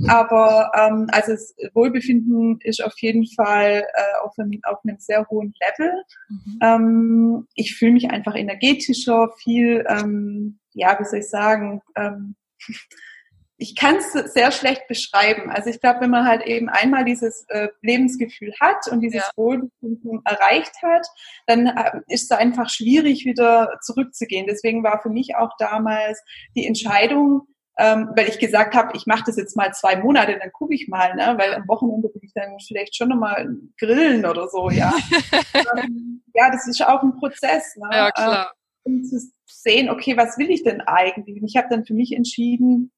Aber 0.07 0.71
ähm, 0.75 1.07
also 1.11 1.31
das 1.31 1.55
Wohlbefinden 1.73 2.59
ist 2.61 2.83
auf 2.83 2.97
jeden 2.99 3.25
Fall 3.27 3.85
äh, 3.93 4.23
auf, 4.23 4.37
einem, 4.37 4.59
auf 4.63 4.79
einem 4.83 4.97
sehr 4.99 5.27
hohen 5.29 5.53
Level. 5.59 6.03
Mhm. 6.29 6.59
Ähm, 6.61 7.47
ich 7.55 7.75
fühle 7.75 7.93
mich 7.93 8.11
einfach 8.11 8.35
energetischer, 8.35 9.31
viel, 9.37 9.85
ähm, 9.89 10.59
ja, 10.73 10.97
wie 10.99 11.05
soll 11.05 11.19
ich 11.19 11.29
sagen, 11.29 11.81
ähm, 11.95 12.35
ich 13.57 13.75
kann 13.75 13.97
es 13.97 14.11
sehr 14.33 14.51
schlecht 14.51 14.87
beschreiben. 14.87 15.49
Also 15.49 15.69
ich 15.69 15.79
glaube, 15.79 16.01
wenn 16.01 16.09
man 16.09 16.27
halt 16.27 16.45
eben 16.45 16.67
einmal 16.67 17.05
dieses 17.05 17.45
äh, 17.47 17.69
Lebensgefühl 17.81 18.53
hat 18.59 18.87
und 18.91 19.01
dieses 19.01 19.21
ja. 19.21 19.31
Wohlbefinden 19.35 20.21
erreicht 20.25 20.73
hat, 20.83 21.07
dann 21.47 21.67
äh, 21.67 22.01
ist 22.07 22.31
es 22.31 22.37
einfach 22.37 22.69
schwierig, 22.69 23.25
wieder 23.25 23.77
zurückzugehen. 23.81 24.45
Deswegen 24.47 24.83
war 24.83 25.01
für 25.01 25.09
mich 25.09 25.35
auch 25.37 25.51
damals 25.57 26.21
die 26.55 26.67
Entscheidung, 26.67 27.47
ähm, 27.77 28.09
weil 28.15 28.27
ich 28.27 28.39
gesagt 28.39 28.75
habe, 28.75 28.91
ich 28.95 29.05
mache 29.05 29.23
das 29.25 29.37
jetzt 29.37 29.55
mal 29.55 29.73
zwei 29.73 29.97
Monate, 29.97 30.37
dann 30.37 30.51
gucke 30.51 30.73
ich 30.73 30.87
mal, 30.87 31.15
ne? 31.15 31.35
weil 31.37 31.53
am 31.55 31.67
Wochenende 31.67 32.09
will 32.13 32.21
ich 32.23 32.33
dann 32.33 32.57
vielleicht 32.65 32.95
schon 32.95 33.09
nochmal 33.09 33.49
grillen 33.79 34.25
oder 34.25 34.47
so, 34.49 34.69
ja. 34.69 34.93
ähm, 35.77 36.23
ja, 36.33 36.51
das 36.51 36.67
ist 36.67 36.85
auch 36.85 37.03
ein 37.03 37.17
Prozess. 37.17 37.75
Ne? 37.77 37.89
Ja, 37.91 38.11
klar. 38.11 38.51
Ähm, 38.85 38.97
um 38.97 39.03
zu 39.03 39.19
sehen, 39.45 39.89
okay, 39.89 40.15
was 40.15 40.37
will 40.37 40.51
ich 40.51 40.63
denn 40.63 40.81
eigentlich? 40.81 41.41
Und 41.41 41.47
ich 41.47 41.57
habe 41.57 41.67
dann 41.69 41.85
für 41.85 41.93
mich 41.93 42.13
entschieden, 42.13 42.91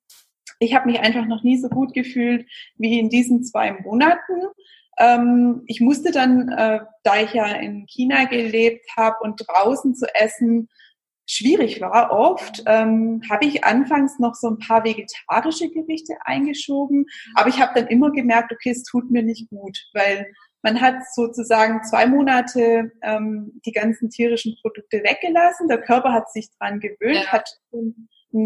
ich 0.60 0.74
habe 0.74 0.90
mich 0.90 1.00
einfach 1.00 1.26
noch 1.26 1.44
nie 1.44 1.58
so 1.58 1.70
gut 1.70 1.94
gefühlt 1.94 2.48
wie 2.76 3.00
in 3.00 3.10
diesen 3.10 3.44
zwei 3.44 3.74
Monaten. 3.74 4.48
Ähm, 5.00 5.64
ich 5.68 5.82
musste 5.82 6.12
dann, 6.12 6.50
äh, 6.50 6.80
da 7.04 7.22
ich 7.22 7.34
ja 7.34 7.46
in 7.46 7.86
China 7.88 8.26
gelebt 8.26 8.86
habe 8.96 9.18
und 9.22 9.44
draußen 9.48 9.96
zu 9.96 10.08
essen 10.16 10.70
schwierig 11.30 11.82
war 11.82 12.12
oft, 12.12 12.64
ähm, 12.66 13.22
habe 13.30 13.46
ich 13.46 13.64
anfangs 13.64 14.18
noch 14.18 14.34
so 14.34 14.48
ein 14.48 14.60
paar 14.60 14.84
vegetarische 14.84 15.70
Gerichte 15.70 16.14
eingeschoben, 16.22 17.06
aber 17.36 17.50
ich 17.50 17.60
habe 17.60 17.74
dann 17.76 17.88
immer 17.88 18.12
gemerkt, 18.12 18.52
okay, 18.52 18.72
es 18.72 18.84
tut 18.84 19.12
mir 19.12 19.24
nicht 19.24 19.50
gut, 19.50 19.78
weil 19.94 20.26
man 20.64 20.82
hat 20.82 20.96
sozusagen 21.14 21.84
zwei 21.84 22.08
Monate 22.08 22.92
ähm, 23.04 23.62
die 23.66 23.72
ganzen 23.74 24.10
tierischen 24.10 24.56
Produkte 24.62 25.04
weggelassen, 25.04 25.68
der 25.68 25.82
Körper 25.82 26.14
hat 26.14 26.32
sich 26.32 26.50
dran 26.58 26.80
gewöhnt, 26.80 27.26
ja. 27.26 27.32
hat 27.32 27.50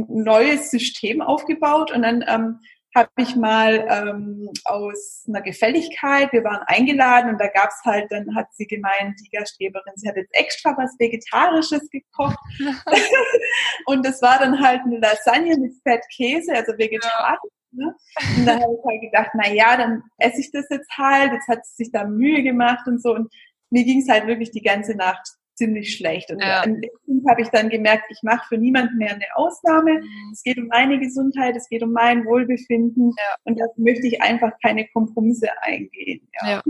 neues 0.07 0.71
System 0.71 1.21
aufgebaut 1.21 1.91
und 1.91 2.01
dann 2.03 2.23
ähm, 2.27 2.59
habe 2.95 3.09
ich 3.17 3.35
mal 3.35 3.87
ähm, 3.89 4.49
aus 4.65 5.23
einer 5.27 5.41
Gefälligkeit, 5.41 6.33
wir 6.33 6.43
waren 6.43 6.61
eingeladen 6.67 7.31
und 7.31 7.39
da 7.39 7.47
gab's 7.47 7.79
halt, 7.85 8.11
dann 8.11 8.35
hat 8.35 8.47
sie 8.53 8.67
gemeint, 8.67 9.17
die 9.21 9.29
Gastgeberin, 9.29 9.93
sie 9.95 10.09
hat 10.09 10.17
jetzt 10.17 10.33
extra 10.33 10.75
was 10.77 10.93
Vegetarisches 10.99 11.89
gekocht. 11.89 12.37
und 13.85 14.05
das 14.05 14.21
war 14.21 14.39
dann 14.39 14.59
halt 14.61 14.81
eine 14.81 14.99
Lasagne 14.99 15.57
mit 15.57 15.73
Fettkäse, 15.83 16.53
also 16.53 16.73
vegetarisch. 16.77 17.39
Ja. 17.71 17.85
Ne? 17.85 17.95
Und 18.37 18.45
da 18.45 18.53
habe 18.55 18.73
ich 18.77 18.85
halt 18.85 19.01
gedacht, 19.01 19.31
na 19.35 19.49
ja, 19.53 19.77
dann 19.77 20.03
esse 20.17 20.41
ich 20.41 20.51
das 20.51 20.65
jetzt 20.69 20.89
halt, 20.97 21.31
jetzt 21.31 21.47
hat 21.47 21.65
sie 21.65 21.85
sich 21.85 21.91
da 21.93 22.03
Mühe 22.03 22.43
gemacht 22.43 22.85
und 22.87 23.01
so. 23.01 23.15
Und 23.15 23.33
mir 23.69 23.85
ging 23.85 24.01
es 24.01 24.09
halt 24.09 24.27
wirklich 24.27 24.51
die 24.51 24.61
ganze 24.61 24.95
Nacht 24.95 25.25
ziemlich 25.55 25.95
schlecht. 25.95 26.31
Und 26.31 26.41
ja. 26.41 26.61
an 26.61 26.81
dem 26.81 26.89
Punkt 27.05 27.29
habe 27.29 27.41
ich 27.41 27.49
dann 27.49 27.69
gemerkt, 27.69 28.05
ich 28.09 28.19
mache 28.23 28.45
für 28.47 28.57
niemanden 28.57 28.97
mehr 28.97 29.13
eine 29.13 29.25
Ausnahme. 29.35 29.99
Mhm. 29.99 30.31
Es 30.33 30.43
geht 30.43 30.57
um 30.57 30.67
meine 30.67 30.99
Gesundheit, 30.99 31.55
es 31.55 31.69
geht 31.69 31.83
um 31.83 31.91
mein 31.91 32.25
Wohlbefinden 32.25 33.13
ja. 33.17 33.35
und 33.43 33.59
da 33.59 33.65
möchte 33.77 34.07
ich 34.07 34.21
einfach 34.21 34.51
keine 34.63 34.87
Kompromisse 34.89 35.49
eingehen. 35.61 36.27
Ja, 36.41 36.49
ja. 36.49 36.61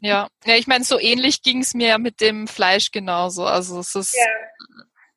ja. 0.00 0.28
ja 0.44 0.54
ich 0.56 0.66
meine, 0.66 0.84
so 0.84 0.98
ähnlich 0.98 1.42
ging 1.42 1.60
es 1.60 1.74
mir 1.74 1.88
ja 1.88 1.98
mit 1.98 2.20
dem 2.20 2.46
Fleisch 2.46 2.90
genauso. 2.92 3.44
Also 3.44 3.80
es 3.80 3.94
ist, 3.94 4.16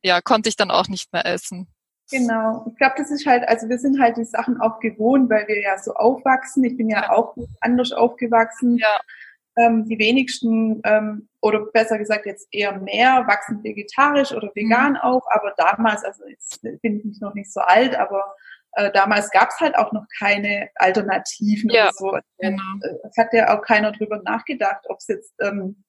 ja. 0.01 0.21
konnte 0.21 0.49
ich 0.49 0.55
dann 0.55 0.71
auch 0.71 0.88
nicht 0.88 1.11
mehr 1.13 1.25
essen. 1.25 1.67
Genau. 2.11 2.65
Ich 2.71 2.77
glaube, 2.77 2.95
das 2.97 3.11
ist 3.11 3.25
halt, 3.25 3.47
also 3.47 3.69
wir 3.69 3.77
sind 3.77 4.01
halt 4.01 4.17
die 4.17 4.25
Sachen 4.25 4.59
auch 4.59 4.79
gewohnt, 4.79 5.29
weil 5.29 5.47
wir 5.47 5.61
ja 5.61 5.77
so 5.77 5.93
aufwachsen. 5.93 6.63
Ich 6.63 6.75
bin 6.75 6.89
ja, 6.89 7.11
auch 7.11 7.35
anders 7.61 7.91
aufgewachsen. 7.91 8.77
Ja. 8.77 8.99
Ähm, 9.59 9.85
die 9.85 9.99
wenigsten 9.99 10.81
ähm, 10.85 11.27
oder 11.41 11.65
besser 11.73 11.97
gesagt 11.97 12.25
jetzt 12.25 12.47
eher 12.51 12.77
mehr, 12.79 13.25
wachsen 13.27 13.63
vegetarisch 13.63 14.31
oder 14.31 14.49
vegan 14.55 14.93
mhm. 14.93 14.99
auf, 14.99 15.23
aber 15.31 15.53
damals, 15.57 16.03
also 16.03 16.25
jetzt 16.27 16.61
bin 16.61 17.01
ich 17.05 17.19
noch 17.19 17.33
nicht 17.33 17.51
so 17.51 17.59
alt, 17.59 17.95
aber 17.95 18.35
äh, 18.73 18.91
damals 18.91 19.31
gab 19.31 19.49
es 19.49 19.59
halt 19.59 19.77
auch 19.77 19.91
noch 19.91 20.05
keine 20.17 20.69
Alternativen 20.75 21.69
ja, 21.69 21.85
oder 21.85 21.93
so. 21.93 22.19
Genau. 22.37 22.63
Äh, 22.83 23.07
es 23.09 23.17
hat 23.17 23.33
ja 23.33 23.57
auch 23.57 23.61
keiner 23.61 23.91
drüber 23.91 24.21
nachgedacht, 24.23 24.85
ob 24.87 24.97
es 24.99 25.07
jetzt 25.07 25.33
ähm, 25.41 25.83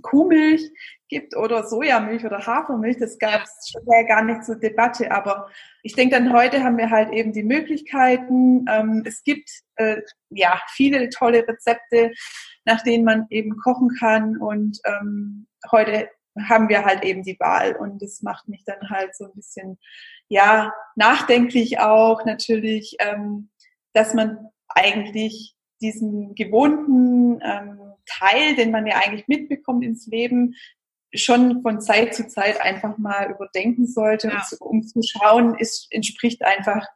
Kuhmilch 0.00 0.62
gibt 1.08 1.36
oder 1.36 1.64
Sojamilch 1.64 2.24
oder 2.24 2.46
Hafermilch, 2.46 2.96
das 2.98 3.18
gab 3.18 3.42
es 3.42 3.74
ja 3.86 4.02
gar 4.04 4.24
nicht 4.24 4.44
zur 4.44 4.56
Debatte. 4.56 5.10
Aber 5.12 5.48
ich 5.82 5.94
denke, 5.94 6.16
dann 6.16 6.32
heute 6.32 6.62
haben 6.62 6.78
wir 6.78 6.88
halt 6.88 7.12
eben 7.12 7.32
die 7.32 7.42
Möglichkeiten. 7.42 8.64
Ähm, 8.68 9.02
es 9.04 9.22
gibt 9.22 9.50
äh, 9.76 10.00
ja 10.30 10.58
viele 10.74 11.10
tolle 11.10 11.46
Rezepte 11.46 12.12
nach 12.64 12.82
denen 12.82 13.04
man 13.04 13.26
eben 13.30 13.56
kochen 13.56 13.90
kann. 13.98 14.36
Und 14.38 14.80
ähm, 14.84 15.46
heute 15.70 16.08
haben 16.48 16.68
wir 16.68 16.84
halt 16.84 17.04
eben 17.04 17.22
die 17.22 17.38
Wahl 17.38 17.76
und 17.76 18.00
das 18.00 18.22
macht 18.22 18.48
mich 18.48 18.64
dann 18.64 18.88
halt 18.88 19.14
so 19.14 19.26
ein 19.26 19.34
bisschen, 19.34 19.78
ja, 20.28 20.72
nachdenklich 20.96 21.78
auch 21.80 22.24
natürlich, 22.24 22.96
ähm, 23.00 23.50
dass 23.92 24.14
man 24.14 24.48
eigentlich 24.68 25.54
diesen 25.82 26.34
gewohnten 26.34 27.40
ähm, 27.42 27.78
Teil, 28.06 28.56
den 28.56 28.70
man 28.70 28.86
ja 28.86 28.96
eigentlich 28.96 29.28
mitbekommt 29.28 29.84
ins 29.84 30.06
Leben, 30.06 30.54
schon 31.14 31.62
von 31.62 31.80
Zeit 31.80 32.14
zu 32.14 32.26
Zeit 32.26 32.60
einfach 32.60 32.96
mal 32.98 33.30
überdenken 33.30 33.86
sollte, 33.86 34.28
ja. 34.28 34.42
um, 34.60 34.82
zu 34.82 35.00
schauen, 35.02 35.56
ist, 35.58 35.88
entspricht 35.90 36.42
einfach 36.42 36.86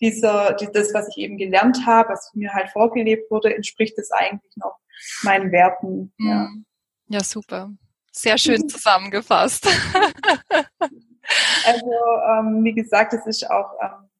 dieser, 0.00 0.52
das, 0.52 0.94
was 0.94 1.08
ich 1.08 1.18
eben 1.24 1.38
gelernt 1.38 1.86
habe, 1.86 2.10
was 2.10 2.30
mir 2.34 2.52
halt 2.52 2.70
vorgelebt 2.70 3.30
wurde, 3.30 3.54
entspricht 3.54 3.98
es 3.98 4.10
eigentlich 4.10 4.56
noch 4.56 4.78
meinen 5.22 5.50
Werten. 5.50 6.12
Ja, 6.18 6.48
mhm. 6.48 6.66
ja 7.08 7.20
super. 7.20 7.70
Sehr 8.12 8.38
schön 8.38 8.68
zusammengefasst. 8.68 9.66
also, 11.66 11.92
ähm, 12.38 12.62
wie 12.62 12.74
gesagt, 12.74 13.12
es 13.12 13.26
ist 13.26 13.50
auch 13.50 13.70
ähm, 13.82 14.10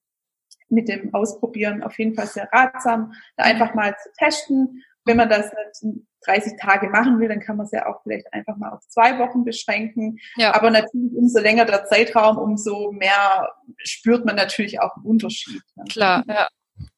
mit 0.69 0.89
dem 0.89 1.15
Ausprobieren 1.15 1.83
auf 1.83 1.99
jeden 1.99 2.15
Fall 2.15 2.27
sehr 2.27 2.49
ratsam, 2.53 3.13
da 3.37 3.45
einfach 3.45 3.75
mal 3.75 3.95
zu 4.03 4.11
testen. 4.19 4.83
Wenn 5.05 5.17
man 5.17 5.29
das 5.29 5.51
nicht 5.83 6.07
30 6.27 6.55
Tage 6.59 6.89
machen 6.89 7.19
will, 7.19 7.29
dann 7.29 7.41
kann 7.41 7.57
man 7.57 7.67
es 7.67 7.73
ja 7.73 7.87
auch 7.87 8.03
vielleicht 8.03 8.33
einfach 8.33 8.57
mal 8.57 8.71
auf 8.71 8.81
zwei 8.89 9.19
Wochen 9.19 9.45
beschränken. 9.45 10.19
Ja. 10.37 10.55
Aber 10.55 10.71
natürlich, 10.71 11.13
umso 11.15 11.41
länger 11.41 11.67
der 11.67 11.85
Zeitraum, 11.85 12.39
umso 12.39 12.93
mehr 12.93 13.49
spürt 13.79 14.25
man 14.25 14.37
natürlich 14.37 14.81
auch 14.81 14.97
einen 14.97 15.05
Unterschied. 15.05 15.61
Ne? 15.77 15.85
Klar, 15.91 16.25
ja. 16.27 16.49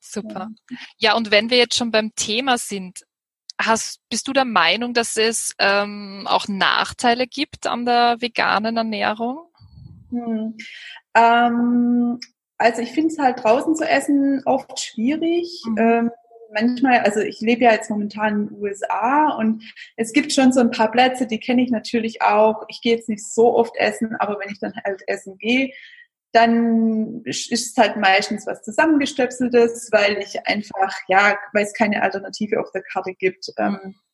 Super. 0.01 0.49
Ja, 0.97 1.15
und 1.15 1.31
wenn 1.31 1.51
wir 1.51 1.59
jetzt 1.59 1.77
schon 1.77 1.91
beim 1.91 2.15
Thema 2.15 2.57
sind, 2.57 3.05
Hast, 3.59 4.01
bist 4.11 4.29
du 4.29 4.35
der 4.35 4.45
Meinung, 4.45 4.93
dass 4.93 5.17
es 5.17 5.55
ähm, 5.59 6.27
auch 6.29 6.47
Nachteile 6.47 7.27
gibt 7.27 7.67
an 7.67 7.87
der 7.87 8.21
veganen 8.21 8.77
Ernährung? 8.77 9.49
Hm. 10.11 10.57
Ähm, 11.15 12.21
also 12.59 12.83
ich 12.83 12.93
finde 12.93 13.15
es 13.15 13.19
halt 13.19 13.43
draußen 13.43 13.75
zu 13.75 13.89
essen 13.89 14.43
oft 14.45 14.79
schwierig. 14.79 15.63
Mhm. 15.65 15.79
Ähm, 15.79 16.11
manchmal, 16.53 17.01
also 17.01 17.21
ich 17.21 17.41
lebe 17.41 17.65
ja 17.65 17.73
jetzt 17.73 17.91
momentan 17.91 18.35
in 18.35 18.49
den 18.49 18.61
USA 18.61 19.31
und 19.37 19.63
es 19.97 20.13
gibt 20.13 20.33
schon 20.33 20.53
so 20.53 20.61
ein 20.61 20.71
paar 20.71 20.91
Plätze, 20.91 21.27
die 21.27 21.41
kenne 21.41 21.63
ich 21.63 21.71
natürlich 21.71 22.23
auch. 22.23 22.65
Ich 22.69 22.81
gehe 22.81 22.97
jetzt 22.97 23.09
nicht 23.09 23.27
so 23.27 23.55
oft 23.55 23.77
essen, 23.77 24.17
aber 24.19 24.39
wenn 24.41 24.51
ich 24.51 24.61
dann 24.61 24.75
halt 24.85 25.03
essen 25.07 25.39
gehe, 25.39 25.73
dann 26.33 27.23
ist 27.25 27.51
es 27.51 27.75
halt 27.77 27.97
meistens 27.97 28.47
was 28.47 28.63
zusammengestöpseltes, 28.63 29.89
weil 29.91 30.19
ich 30.19 30.47
einfach, 30.47 30.95
ja, 31.09 31.39
weil 31.53 31.65
es 31.65 31.73
keine 31.73 32.03
Alternative 32.03 32.61
auf 32.61 32.71
der 32.73 32.83
Karte 32.83 33.15
gibt. 33.15 33.51
Ähm, 33.57 33.79
äh, 33.85 34.06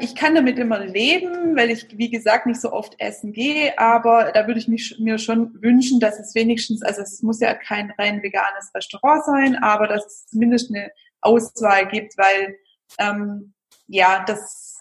ich 0.00 0.14
kann 0.14 0.34
damit 0.34 0.58
immer 0.58 0.78
leben, 0.78 1.56
weil 1.56 1.70
ich, 1.70 1.86
wie 1.98 2.08
gesagt, 2.08 2.46
nicht 2.46 2.60
so 2.60 2.72
oft 2.72 2.98
essen 2.98 3.32
gehe, 3.32 3.78
aber 3.78 4.32
da 4.32 4.46
würde 4.46 4.58
ich 4.58 4.66
mich, 4.66 4.96
mir 4.98 5.18
schon 5.18 5.60
wünschen, 5.60 6.00
dass 6.00 6.18
es 6.18 6.34
wenigstens, 6.34 6.82
also 6.82 7.02
es 7.02 7.22
muss 7.22 7.40
ja 7.40 7.52
kein 7.52 7.90
rein 7.98 8.22
veganes 8.22 8.74
Restaurant 8.74 9.24
sein, 9.26 9.56
aber 9.56 9.88
dass 9.88 10.06
es 10.06 10.26
zumindest 10.28 10.74
eine 10.74 10.90
Auswahl 11.20 11.86
gibt, 11.86 12.16
weil 12.16 12.56
ähm, 12.98 13.52
ja, 13.88 14.24
das 14.26 14.76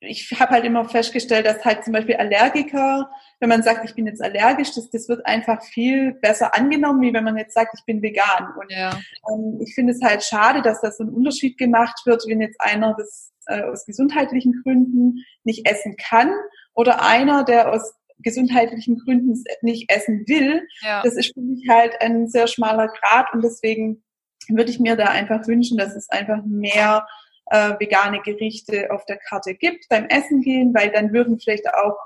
ich 0.00 0.30
habe 0.38 0.52
halt 0.52 0.64
immer 0.64 0.88
festgestellt, 0.88 1.46
dass 1.46 1.64
halt 1.64 1.84
zum 1.84 1.92
Beispiel 1.92 2.16
Allergiker, 2.16 3.10
wenn 3.40 3.48
man 3.48 3.62
sagt, 3.62 3.84
ich 3.84 3.94
bin 3.94 4.06
jetzt 4.06 4.22
allergisch, 4.22 4.74
das, 4.74 4.90
das 4.90 5.08
wird 5.08 5.24
einfach 5.26 5.62
viel 5.62 6.14
besser 6.14 6.56
angenommen, 6.56 7.02
wie 7.02 7.14
wenn 7.14 7.24
man 7.24 7.36
jetzt 7.36 7.54
sagt, 7.54 7.74
ich 7.78 7.84
bin 7.84 8.02
vegan. 8.02 8.52
Und 8.60 8.70
ja. 8.70 8.98
ähm, 9.30 9.60
ich 9.64 9.74
finde 9.74 9.92
es 9.92 10.02
halt 10.02 10.24
schade, 10.24 10.62
dass 10.62 10.80
da 10.80 10.90
so 10.90 11.04
ein 11.04 11.10
Unterschied 11.10 11.56
gemacht 11.56 12.00
wird, 12.04 12.24
wenn 12.26 12.40
jetzt 12.40 12.60
einer 12.60 12.94
das 12.98 13.32
äh, 13.46 13.62
aus 13.62 13.86
gesundheitlichen 13.86 14.60
Gründen 14.62 15.24
nicht 15.44 15.68
essen 15.68 15.96
kann 15.96 16.32
oder 16.74 17.02
einer, 17.02 17.44
der 17.44 17.72
aus 17.72 17.94
gesundheitlichen 18.18 18.98
Gründen 18.98 19.42
nicht 19.62 19.90
essen 19.92 20.24
will. 20.26 20.66
Ja. 20.80 21.02
Das 21.02 21.14
ist 21.14 21.32
für 21.34 21.40
mich 21.40 21.68
halt 21.68 22.00
ein 22.00 22.28
sehr 22.28 22.48
schmaler 22.48 22.88
Grad 22.88 23.32
und 23.32 23.42
deswegen 23.42 24.02
würde 24.48 24.70
ich 24.70 24.80
mir 24.80 24.96
da 24.96 25.06
einfach 25.06 25.46
wünschen, 25.46 25.78
dass 25.78 25.94
es 25.94 26.08
einfach 26.10 26.42
mehr 26.44 27.06
äh, 27.50 27.74
vegane 27.78 28.20
Gerichte 28.20 28.90
auf 28.90 29.04
der 29.06 29.18
Karte 29.18 29.54
gibt 29.54 29.88
beim 29.88 30.06
Essen 30.06 30.42
gehen, 30.42 30.74
weil 30.74 30.90
dann 30.90 31.12
würden 31.12 31.38
vielleicht 31.38 31.68
auch 31.72 31.96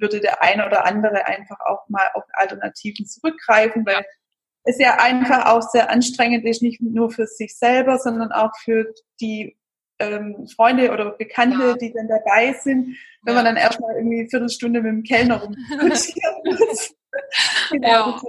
würde 0.00 0.20
der 0.20 0.42
eine 0.42 0.66
oder 0.66 0.84
andere 0.84 1.26
einfach 1.26 1.60
auch 1.60 1.88
mal 1.88 2.08
auf 2.14 2.24
Alternativen 2.32 3.06
zurückgreifen, 3.06 3.84
weil 3.86 4.04
es 4.64 4.78
ja 4.78 4.98
einfach 4.98 5.46
auch 5.46 5.62
sehr 5.62 5.90
anstrengend 5.90 6.44
ist, 6.44 6.62
nicht 6.62 6.80
nur 6.80 7.10
für 7.10 7.26
sich 7.26 7.56
selber, 7.56 7.98
sondern 7.98 8.32
auch 8.32 8.52
für 8.62 8.92
die 9.20 9.56
ähm, 9.98 10.48
Freunde 10.54 10.90
oder 10.90 11.10
Bekannte, 11.12 11.58
ja. 11.58 11.74
die 11.74 11.92
dann 11.92 12.08
dabei 12.08 12.52
sind, 12.54 12.96
wenn 13.22 13.34
ja. 13.34 13.42
man 13.42 13.44
dann 13.44 13.56
erstmal 13.56 13.96
irgendwie 13.96 14.20
eine 14.20 14.28
Viertelstunde 14.28 14.82
mit 14.82 14.90
dem 14.90 15.02
Kellner 15.02 15.42
rumdiskutieren 15.42 16.34
muss. 16.44 16.94
genau. 17.70 17.88
Ja, 17.88 18.20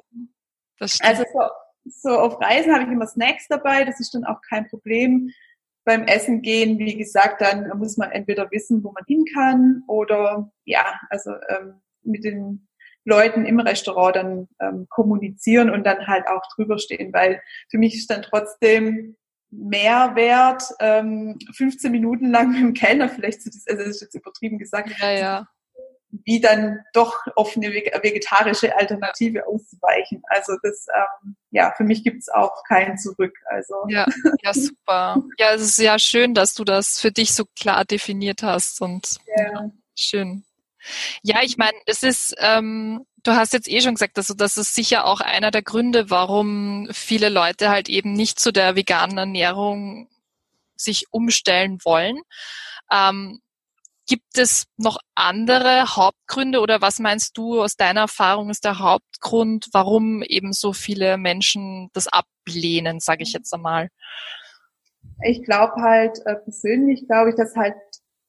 das 0.80 0.96
stimmt. 0.96 1.10
Also 1.10 1.24
so, 1.34 2.10
so 2.10 2.10
auf 2.20 2.42
Reisen 2.42 2.74
habe 2.74 2.84
ich 2.84 2.90
immer 2.90 3.08
Snacks 3.08 3.48
dabei, 3.48 3.86
das 3.86 4.00
ist 4.00 4.14
dann 4.14 4.26
auch 4.26 4.42
kein 4.48 4.68
Problem. 4.68 5.32
Beim 5.84 6.04
Essen 6.04 6.42
gehen, 6.42 6.78
wie 6.78 6.96
gesagt, 6.96 7.42
dann 7.42 7.70
muss 7.78 7.98
man 7.98 8.12
entweder 8.12 8.50
wissen, 8.52 8.84
wo 8.84 8.92
man 8.92 9.04
hin 9.08 9.26
kann 9.34 9.84
oder 9.88 10.52
ja, 10.66 11.00
also 11.10 11.32
ähm, 11.50 11.82
mit 12.04 12.24
den 12.24 12.68
Leuten 13.04 13.46
im 13.46 13.60
Restaurant 13.60 14.16
dann 14.16 14.48
ähm, 14.60 14.88
kommunizieren 14.90 15.70
und 15.70 15.84
dann 15.86 16.08
halt 16.08 16.28
auch 16.28 16.44
drüber 16.56 16.78
stehen, 16.78 17.12
weil 17.14 17.42
für 17.70 17.78
mich 17.78 17.96
ist 17.96 18.10
dann 18.12 18.22
trotzdem 18.22 19.16
Mehrwert, 19.50 20.64
ähm, 20.80 21.38
15 21.54 21.92
Minuten 21.92 22.32
lang 22.32 22.52
mit 22.52 22.62
dem 22.62 22.74
Kellner 22.74 23.10
vielleicht, 23.10 23.42
zu, 23.42 23.50
also 23.50 23.84
das 23.84 23.96
ist 23.96 24.02
jetzt 24.02 24.16
übertrieben 24.16 24.58
gesagt, 24.60 24.92
ja, 25.00 25.12
ja. 25.12 25.48
Wie 26.26 26.42
dann 26.42 26.80
doch 26.94 27.16
auf 27.36 27.56
eine 27.56 27.72
vegetarische 27.72 28.76
Alternative 28.76 29.48
auszuweichen. 29.48 30.22
Also 30.28 30.54
das, 30.62 30.88
ähm, 30.94 31.36
ja, 31.52 31.74
für 31.76 31.84
mich 31.84 32.04
gibt 32.04 32.22
es 32.22 32.30
auch 32.30 32.64
kein 32.68 32.98
Zurück. 32.98 33.34
Also 33.46 33.76
ja, 33.88 34.06
ja, 34.44 34.54
super. 34.54 35.24
Ja, 35.38 35.54
es 35.54 35.62
ist 35.62 35.78
ja 35.78 35.98
schön, 36.00 36.34
dass 36.34 36.54
du 36.54 36.64
das 36.64 37.00
für 37.00 37.12
dich 37.12 37.34
so 37.34 37.46
klar 37.56 37.86
definiert 37.86 38.44
hast 38.44 38.82
und 38.82 39.18
ja. 39.38 39.70
schön. 39.96 40.44
Ja, 41.22 41.42
ich 41.44 41.58
meine, 41.58 41.78
es 41.86 42.04
ist, 42.04 42.36
ähm, 42.40 43.06
du 43.24 43.32
hast 43.34 43.54
jetzt 43.54 43.70
eh 43.70 43.82
schon 43.82 43.96
gesagt, 43.96 44.18
also 44.18 44.34
das 44.34 44.58
ist 44.58 44.74
sicher 44.74 45.06
auch 45.06 45.22
einer 45.22 45.52
der 45.52 45.62
Gründe, 45.62 46.10
warum 46.10 46.88
viele 46.92 47.30
Leute 47.30 47.70
halt 47.70 47.88
eben 47.88 48.14
nicht 48.14 48.40
zu 48.40 48.52
der 48.52 48.76
veganen 48.76 49.18
Ernährung 49.18 50.10
sich 50.76 51.06
umstellen 51.12 51.80
wollen. 51.84 52.20
Ähm, 52.92 53.42
gibt 54.08 54.38
es 54.38 54.66
noch 54.78 54.98
andere 55.16 55.96
Hauptgründe 55.96 56.60
oder 56.60 56.82
was 56.82 57.00
meinst 57.00 57.38
du 57.38 57.62
aus 57.62 57.76
deiner 57.76 58.02
Erfahrung 58.02 58.50
ist 58.50 58.66
der 58.66 58.80
Hauptgrund, 58.80 59.68
warum 59.74 60.22
eben 60.24 60.54
so 60.54 60.74
viele 60.74 61.18
Menschen 61.18 61.90
das 61.94 62.08
ablehnen, 62.08 63.00
sage 63.00 63.24
ich 63.24 63.34
jetzt 63.34 63.54
einmal? 63.54 63.90
Ich 65.24 65.44
glaube 65.44 65.82
halt 65.82 66.20
äh, 66.26 66.36
persönlich, 66.36 67.06
glaube 67.08 67.30
ich, 67.30 67.36
dass 67.36 67.56
halt 67.56 67.76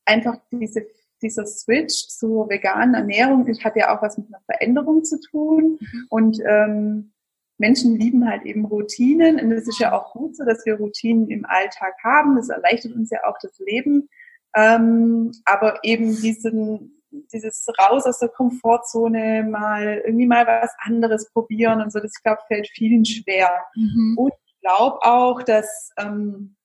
einfach 0.05 0.37
diese 0.51 0.87
dieser 1.23 1.47
Switch 1.47 2.09
zur 2.09 2.51
veganen 2.51 2.95
Ernährung 2.95 3.47
hat 3.63 3.77
ja 3.77 3.97
auch 3.97 4.03
was 4.03 4.19
mit 4.19 4.27
einer 4.29 4.43
Veränderung 4.45 5.05
zu 5.05 5.21
tun. 5.21 5.79
Und 6.09 6.39
ähm, 6.45 7.13
Menschen 7.59 7.97
lieben 7.97 8.29
halt 8.29 8.43
eben 8.43 8.65
Routinen. 8.65 9.41
Und 9.41 9.53
es 9.53 9.69
ist 9.69 9.79
ja 9.79 9.93
auch 9.93 10.13
gut 10.13 10.37
so, 10.37 10.45
dass 10.45 10.67
wir 10.67 10.75
Routinen 10.75 11.31
im 11.31 11.45
Alltag 11.47 11.95
haben. 12.03 12.37
Das 12.37 12.49
erleichtert 12.49 12.93
uns 12.93 13.11
ja 13.11 13.21
auch 13.25 13.37
das 13.41 13.59
Leben. 13.61 14.09
Ähm, 14.55 15.33
aber 15.45 15.81
eben 15.83 16.21
diesen, 16.21 17.03
dieses 17.33 17.67
raus 17.79 18.05
aus 18.05 18.19
der 18.19 18.29
Komfortzone, 18.29 19.45
mal 19.45 20.03
irgendwie 20.05 20.27
mal 20.27 20.47
was 20.47 20.73
anderes 20.79 21.31
probieren 21.33 21.81
und 21.81 21.93
so, 21.93 22.01
das 22.01 22.12
ich 22.17 22.23
glaube, 22.23 22.43
fällt 22.49 22.69
vielen 22.69 23.05
schwer. 23.05 23.51
Mhm. 23.75 24.17
Und 24.19 24.33
ich 24.47 24.61
glaube 24.61 24.99
auch, 25.03 25.43
dass 25.43 25.91
ähm, 25.99 26.57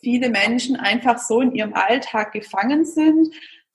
viele 0.00 0.30
Menschen 0.30 0.76
einfach 0.76 1.18
so 1.18 1.40
in 1.40 1.54
ihrem 1.54 1.74
Alltag 1.74 2.32
gefangen 2.32 2.84
sind, 2.84 3.28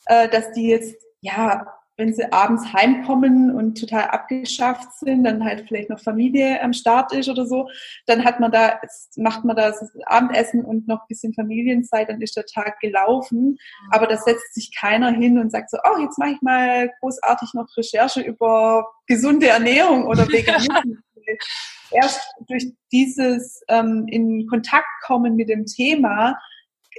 äh, 0.06 0.30
dass 0.30 0.52
die 0.52 0.68
jetzt, 0.68 0.96
ja, 1.22 1.66
wenn 2.02 2.16
sie 2.16 2.32
abends 2.32 2.74
heimkommen 2.74 3.56
und 3.56 3.80
total 3.80 4.06
abgeschafft 4.06 4.92
sind, 4.98 5.24
dann 5.24 5.44
halt 5.44 5.66
vielleicht 5.68 5.92
noch 5.92 6.00
Familie 6.00 6.60
am 6.64 6.74
Start 6.74 7.14
ist 7.14 7.30
oder 7.30 7.46
so, 7.46 7.70
dann 8.08 8.26
hat 8.26 8.40
man 8.40 8.52
da, 8.52 8.82
macht 9.18 9.46
man 9.46 9.56
das 9.56 9.96
Abendessen 10.08 10.66
und 10.66 10.88
noch 10.88 11.02
ein 11.02 11.08
bisschen 11.08 11.36
Familienzeit, 11.36 12.10
dann 12.10 12.20
ist 12.20 12.36
der 12.36 12.46
Tag 12.46 12.80
gelaufen. 12.80 13.58
Aber 13.92 14.08
da 14.08 14.18
setzt 14.18 14.56
sich 14.56 14.76
keiner 14.76 15.12
hin 15.12 15.38
und 15.38 15.52
sagt 15.52 15.70
so, 15.70 15.78
oh, 15.84 16.02
jetzt 16.02 16.18
mache 16.18 16.32
ich 16.32 16.42
mal 16.42 16.90
großartig 17.02 17.54
noch 17.54 17.68
Recherche 17.78 18.22
über 18.22 18.88
gesunde 19.06 19.50
Ernährung 19.50 20.08
oder 20.08 20.28
Veganismus. 20.28 20.98
Erst 21.92 22.22
durch 22.48 22.74
dieses 22.92 23.62
ähm, 23.68 24.08
in 24.08 24.48
Kontakt 24.48 24.88
kommen 25.06 25.36
mit 25.36 25.50
dem 25.50 25.68
Thema 25.68 26.36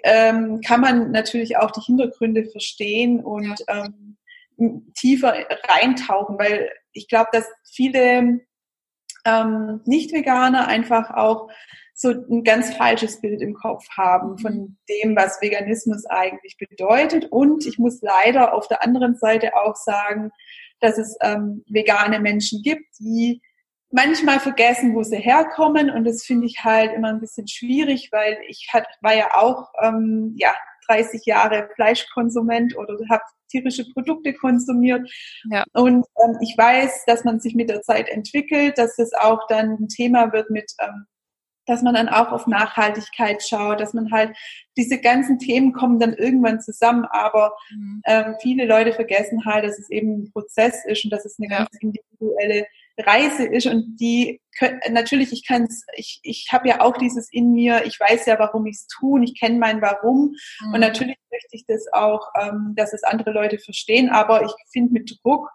ähm, 0.05 0.61
kann 0.61 0.81
man 0.81 1.11
natürlich 1.11 1.57
auch 1.57 1.71
die 1.71 1.81
Hintergründe 1.81 2.45
verstehen 2.45 3.21
und 3.21 3.57
ähm, 3.69 4.17
tiefer 4.95 5.35
reintauchen, 5.69 6.39
weil 6.39 6.71
ich 6.93 7.09
glaube, 7.09 7.31
dass 7.33 7.47
viele 7.71 8.41
ähm, 9.25 9.81
Nicht-Veganer 9.85 10.69
einfach 10.69 11.11
auch 11.11 11.49
so 11.95 12.11
ein 12.11 12.43
ganz 12.43 12.75
falsches 12.75 13.21
Bild 13.21 13.41
im 13.43 13.55
Kopf 13.55 13.87
haben 13.97 14.39
von 14.39 14.55
mhm. 14.55 14.77
dem, 14.89 15.17
was 15.17 15.41
Veganismus 15.41 16.07
eigentlich 16.07 16.57
bedeutet. 16.59 17.27
Und 17.31 17.67
ich 17.67 17.79
muss 17.79 18.01
leider 18.01 18.55
auf 18.55 18.67
der 18.69 18.83
anderen 18.83 19.15
Seite 19.15 19.55
auch 19.55 19.77
sagen, 19.77 20.31
dass 20.81 20.99
es 20.99 21.17
ähm, 21.21 21.65
vegane 21.69 22.19
Menschen 22.19 22.63
gibt, 22.63 22.87
die 22.99 23.41
manchmal 23.93 24.41
vergessen, 24.41 24.95
wo 24.95 25.03
sie 25.03 25.19
herkommen 25.19 25.91
und 25.91 26.05
das 26.05 26.25
finde 26.25 26.47
ich 26.47 26.65
halt 26.65 26.93
immer 26.93 27.09
ein 27.09 27.21
bisschen 27.21 27.47
schwierig, 27.47 28.09
weil 28.11 28.39
ich 28.49 28.71
hat, 28.73 28.87
war 29.03 29.15
ja 29.15 29.35
auch 29.35 29.71
ähm, 29.83 30.35
ja 30.37 30.53
30 30.93 31.25
Jahre 31.27 31.69
Fleischkonsument 31.75 32.77
oder 32.77 32.97
habe 33.11 33.23
tierische 33.51 33.85
Produkte 33.93 34.33
konsumiert 34.33 35.11
ja. 35.51 35.65
und 35.75 36.07
ähm, 36.25 36.39
ich 36.41 36.57
weiß, 36.57 37.05
dass 37.07 37.25
man 37.25 37.39
sich 37.39 37.55
mit 37.55 37.69
der 37.69 37.83
Zeit 37.83 38.09
entwickelt, 38.09 38.79
dass 38.79 38.99
es 38.99 39.13
auch 39.13 39.47
dann 39.49 39.77
ein 39.79 39.89
Thema 39.89 40.33
wird 40.33 40.51
mit 40.51 40.73
ähm, 40.79 41.07
dass 41.67 41.83
man 41.83 41.95
dann 41.95 42.09
auch 42.09 42.33
auf 42.33 42.47
Nachhaltigkeit 42.47 43.43
schaut, 43.43 43.81
dass 43.81 43.95
man 43.95 44.11
halt 44.11 44.37
diese 44.77 45.01
ganzen 45.01 45.39
Themen 45.39 45.73
kommen 45.73 46.01
dann 46.01 46.15
irgendwann 46.15 46.61
zusammen, 46.61 47.05
aber 47.11 47.55
mhm. 47.71 48.03
ähm, 48.07 48.35
viele 48.41 48.67
Leute 48.67 48.93
vergessen 48.93 49.45
halt, 49.45 49.65
dass 49.65 49.79
es 49.79 49.91
eben 49.91 50.23
ein 50.23 50.33
Prozess 50.33 50.85
ist 50.87 51.05
und 51.05 51.11
dass 51.11 51.25
es 51.25 51.39
eine 51.39 51.51
ja. 51.51 51.59
ganz 51.59 51.71
individuelle 51.81 52.67
Reise 52.99 53.45
ist 53.45 53.67
und 53.67 53.97
die 54.01 54.41
natürlich 54.91 55.33
ich 55.33 55.47
kann 55.47 55.67
ich 55.95 56.21
ich 56.23 56.49
habe 56.53 56.69
ja 56.69 56.81
auch 56.81 56.97
dieses 56.97 57.33
in 57.33 57.53
mir 57.53 57.85
ich 57.87 57.99
weiß 57.99 58.27
ja 58.27 58.39
warum 58.39 58.67
ich 58.67 58.77
es 58.77 58.87
tue 58.87 59.25
ich 59.25 59.39
kenne 59.39 59.59
mein 59.59 59.81
Warum 59.81 60.35
mhm. 60.61 60.75
und 60.75 60.81
natürlich 60.81 61.17
möchte 61.31 61.49
ich 61.53 61.65
das 61.67 61.87
auch 61.93 62.29
ähm, 62.41 62.75
dass 62.77 62.93
es 62.93 63.03
andere 63.03 63.33
Leute 63.33 63.59
verstehen 63.59 64.11
aber 64.11 64.45
ich 64.45 64.53
finde 64.71 64.93
mit 64.93 65.19
Druck 65.23 65.49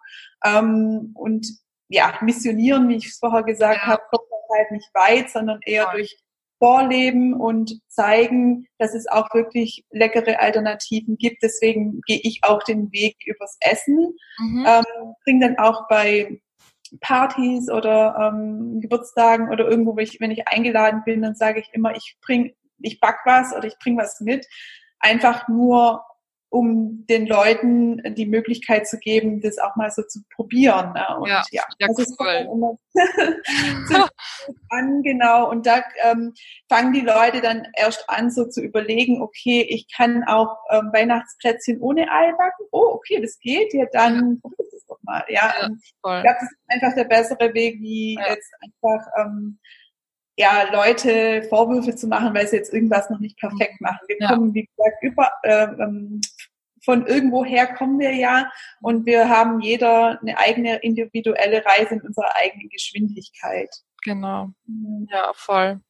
ähm, 0.44 1.12
und 1.14 1.46
ja 1.88 2.18
missionieren 2.22 2.88
wie 2.88 2.96
ich 2.96 3.06
es 3.06 3.18
vorher 3.18 3.44
gesagt 3.44 3.80
ja. 3.82 3.86
habe 3.86 4.02
kommt 4.10 4.28
man 4.30 4.58
halt 4.58 4.70
nicht 4.72 4.88
weit 4.94 5.30
sondern 5.30 5.60
eher 5.64 5.84
ja. 5.84 5.92
durch 5.92 6.18
Vorleben 6.58 7.34
und 7.34 7.80
zeigen, 7.86 8.66
dass 8.78 8.92
es 8.92 9.06
auch 9.06 9.32
wirklich 9.32 9.84
leckere 9.90 10.40
Alternativen 10.40 11.16
gibt. 11.16 11.42
Deswegen 11.42 12.00
gehe 12.04 12.20
ich 12.20 12.40
auch 12.42 12.64
den 12.64 12.90
Weg 12.90 13.16
übers 13.26 13.56
Essen. 13.60 14.16
Mhm. 14.38 14.66
Ähm, 14.66 14.84
bringe 15.24 15.46
dann 15.46 15.58
auch 15.58 15.86
bei 15.88 16.40
Partys 17.00 17.70
oder 17.70 18.32
ähm, 18.32 18.80
Geburtstagen 18.80 19.50
oder 19.50 19.68
irgendwo, 19.68 19.96
wenn 19.96 20.04
ich, 20.04 20.20
wenn 20.20 20.30
ich 20.30 20.48
eingeladen 20.48 21.02
bin, 21.04 21.22
dann 21.22 21.34
sage 21.34 21.60
ich 21.60 21.70
immer, 21.72 21.96
ich 21.96 22.16
bring, 22.20 22.54
ich 22.80 23.00
back 23.00 23.20
was 23.24 23.54
oder 23.54 23.66
ich 23.66 23.78
bring 23.78 23.96
was 23.98 24.20
mit. 24.20 24.46
Einfach 25.00 25.48
nur, 25.48 26.02
um 26.50 27.04
den 27.06 27.26
Leuten 27.26 28.14
die 28.14 28.26
Möglichkeit 28.26 28.88
zu 28.88 28.98
geben, 28.98 29.40
das 29.40 29.58
auch 29.58 29.76
mal 29.76 29.90
so 29.90 30.02
zu 30.02 30.20
probieren. 30.34 30.94
Ne? 30.94 31.04
Und 31.18 31.28
ja, 31.28 31.42
ja, 31.50 31.62
ja 31.78 31.88
das 31.88 31.98
cool. 31.98 32.04
ist 32.04 32.18
an, 34.70 35.02
genau. 35.02 35.50
Und 35.50 35.66
da 35.66 35.82
ähm, 36.04 36.32
fangen 36.68 36.94
die 36.94 37.02
Leute 37.02 37.42
dann 37.42 37.66
erst 37.76 38.08
an, 38.08 38.30
so 38.30 38.46
zu 38.46 38.62
überlegen, 38.62 39.20
okay, 39.20 39.66
ich 39.68 39.86
kann 39.94 40.24
auch 40.24 40.56
ähm, 40.70 40.90
Weihnachtsplätzchen 40.92 41.80
ohne 41.80 42.10
Ei 42.10 42.32
backen. 42.32 42.66
Oh, 42.72 42.94
okay, 42.94 43.20
das 43.20 43.38
geht. 43.40 43.74
Ja, 43.74 43.84
dann 43.92 44.40
ja. 44.42 44.50
das 44.56 44.86
doch 44.86 44.98
mal. 45.02 45.24
Ja, 45.28 45.52
ja 45.60 45.68
ich 45.82 45.94
glaube, 46.02 46.22
das 46.22 46.42
ist 46.42 46.58
einfach 46.68 46.94
der 46.94 47.04
bessere 47.04 47.54
Weg, 47.54 47.80
wie 47.80 48.14
ja. 48.14 48.28
jetzt 48.30 48.50
einfach 48.62 49.06
ähm, 49.18 49.58
ja, 50.38 50.70
Leute 50.72 51.42
Vorwürfe 51.48 51.96
zu 51.96 52.06
machen, 52.06 52.32
weil 52.32 52.46
sie 52.46 52.56
jetzt 52.56 52.72
irgendwas 52.72 53.10
noch 53.10 53.18
nicht 53.18 53.36
perfekt 53.38 53.80
machen. 53.80 53.98
Wir 54.06 54.16
ja. 54.20 54.28
kommen, 54.28 54.54
wie 54.54 54.66
gesagt, 54.66 55.02
über, 55.02 55.32
äh, 55.42 55.64
ähm, 55.82 56.20
von 56.84 57.06
irgendwoher 57.06 57.66
kommen 57.74 57.98
wir 57.98 58.14
ja 58.14 58.50
und 58.80 59.06
wir 59.06 59.28
haben 59.28 59.60
jeder 59.60 60.20
eine 60.20 60.38
eigene 60.38 60.76
individuelle 60.76 61.64
Reise 61.64 61.94
in 61.94 62.02
unserer 62.02 62.34
eigenen 62.36 62.68
Geschwindigkeit. 62.68 63.70
Genau. 64.04 64.50
Ja, 65.10 65.32
voll. 65.34 65.80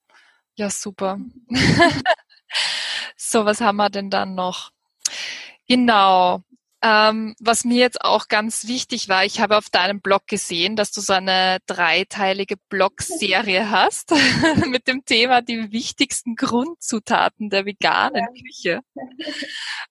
Ja, 0.57 0.71
super. 0.71 1.21
so, 3.17 3.45
was 3.45 3.61
haben 3.61 3.77
wir 3.77 3.91
denn 3.91 4.11
dann 4.11 4.35
noch? 4.35 4.71
Genau. 5.69 6.43
Ähm, 6.81 7.35
was 7.41 7.65
mir 7.65 7.79
jetzt 7.79 8.01
auch 8.03 8.29
ganz 8.29 8.69
wichtig 8.69 9.09
war, 9.09 9.25
ich 9.25 9.41
habe 9.41 9.57
auf 9.57 9.69
deinem 9.69 10.01
Blog 10.01 10.29
gesehen, 10.29 10.77
dass 10.77 10.93
du 10.93 11.01
so 11.01 11.13
eine 11.13 11.59
dreiteilige 11.67 12.57
Blogserie 12.69 13.71
hast 13.71 14.13
mit 14.67 14.87
dem 14.87 15.05
Thema 15.05 15.43
die 15.43 15.73
wichtigsten 15.73 16.37
Grundzutaten 16.37 17.51
der 17.51 17.67
veganen 17.67 18.27
Küche. 18.33 18.81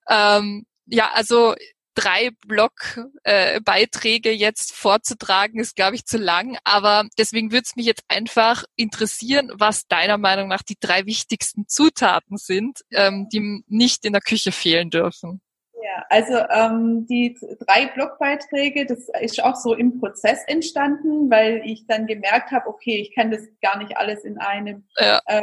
Ähm, 0.09 0.65
ja, 0.87 1.11
also 1.13 1.55
drei 1.97 2.29
Blogbeiträge 2.45 4.29
äh, 4.29 4.33
jetzt 4.33 4.73
vorzutragen, 4.73 5.59
ist, 5.59 5.75
glaube 5.75 5.95
ich, 5.95 6.05
zu 6.05 6.17
lang. 6.17 6.57
Aber 6.63 7.05
deswegen 7.17 7.51
würde 7.51 7.63
es 7.65 7.75
mich 7.75 7.87
jetzt 7.87 8.03
einfach 8.07 8.63
interessieren, 8.75 9.51
was 9.55 9.87
deiner 9.87 10.17
Meinung 10.17 10.47
nach 10.47 10.61
die 10.61 10.77
drei 10.79 11.05
wichtigsten 11.05 11.67
Zutaten 11.67 12.37
sind, 12.37 12.81
ähm, 12.91 13.27
die 13.31 13.63
nicht 13.67 14.05
in 14.05 14.13
der 14.13 14.21
Küche 14.21 14.51
fehlen 14.51 14.91
dürfen. 14.91 15.41
Ja, 15.73 16.05
also 16.09 16.37
ähm, 16.49 17.07
die 17.07 17.37
drei 17.65 17.87
Blogbeiträge, 17.87 18.85
das 18.85 19.07
ist 19.21 19.43
auch 19.43 19.55
so 19.55 19.73
im 19.73 19.99
Prozess 19.99 20.39
entstanden, 20.45 21.29
weil 21.31 21.61
ich 21.65 21.87
dann 21.87 22.05
gemerkt 22.07 22.51
habe, 22.51 22.67
okay, 22.67 22.97
ich 22.97 23.15
kann 23.15 23.31
das 23.31 23.41
gar 23.61 23.77
nicht 23.77 23.97
alles 23.97 24.23
in 24.23 24.37
einem 24.37 24.87
ja. 24.97 25.19
äh, 25.25 25.41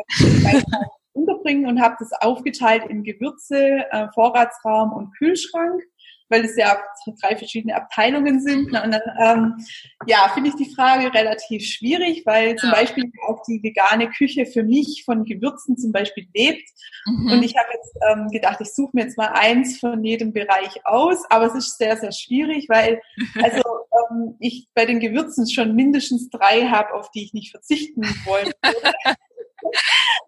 unterbringen 1.44 1.66
und 1.66 1.80
habe 1.80 1.96
das 1.98 2.12
aufgeteilt 2.20 2.84
in 2.88 3.02
Gewürze, 3.02 3.84
äh, 3.90 4.08
Vorratsraum 4.14 4.92
und 4.92 5.16
Kühlschrank 5.16 5.82
weil 6.30 6.44
es 6.44 6.56
ja 6.56 6.78
drei 7.20 7.36
verschiedene 7.36 7.76
Abteilungen 7.76 8.40
sind. 8.40 8.66
Und 8.66 8.72
dann, 8.72 9.02
ähm, 9.20 9.66
ja, 10.06 10.30
finde 10.32 10.50
ich 10.50 10.56
die 10.56 10.74
Frage 10.74 11.12
relativ 11.12 11.64
schwierig, 11.64 12.22
weil 12.24 12.56
zum 12.56 12.70
ja. 12.70 12.76
Beispiel 12.76 13.04
auch 13.28 13.42
die 13.46 13.62
vegane 13.62 14.08
Küche 14.08 14.46
für 14.46 14.62
mich 14.62 15.02
von 15.04 15.24
Gewürzen 15.24 15.76
zum 15.76 15.92
Beispiel 15.92 16.26
lebt. 16.34 16.68
Mhm. 17.06 17.30
Und 17.30 17.42
ich 17.42 17.54
habe 17.56 17.68
jetzt 17.74 17.96
ähm, 18.10 18.28
gedacht, 18.30 18.58
ich 18.60 18.72
suche 18.74 18.90
mir 18.94 19.02
jetzt 19.02 19.18
mal 19.18 19.32
eins 19.34 19.78
von 19.78 20.02
jedem 20.02 20.32
Bereich 20.32 20.84
aus, 20.84 21.18
aber 21.28 21.46
es 21.46 21.54
ist 21.54 21.78
sehr, 21.78 21.96
sehr 21.98 22.12
schwierig, 22.12 22.68
weil 22.68 23.00
also 23.42 23.62
ähm, 24.10 24.36
ich 24.40 24.68
bei 24.74 24.86
den 24.86 25.00
Gewürzen 25.00 25.48
schon 25.48 25.74
mindestens 25.76 26.30
drei 26.30 26.68
habe, 26.68 26.94
auf 26.94 27.10
die 27.10 27.24
ich 27.24 27.34
nicht 27.34 27.50
verzichten 27.50 28.02
wollte. 28.24 28.52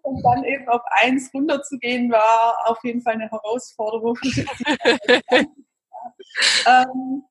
Und 0.07 0.23
dann 0.23 0.43
eben 0.45 0.69
auf 0.69 0.81
eins 1.01 1.29
runterzugehen, 1.33 2.09
war 2.09 2.55
auf 2.63 2.81
jeden 2.83 3.01
Fall 3.01 3.15
eine 3.15 3.29
Herausforderung. 3.29 4.17
ähm, 6.65 7.23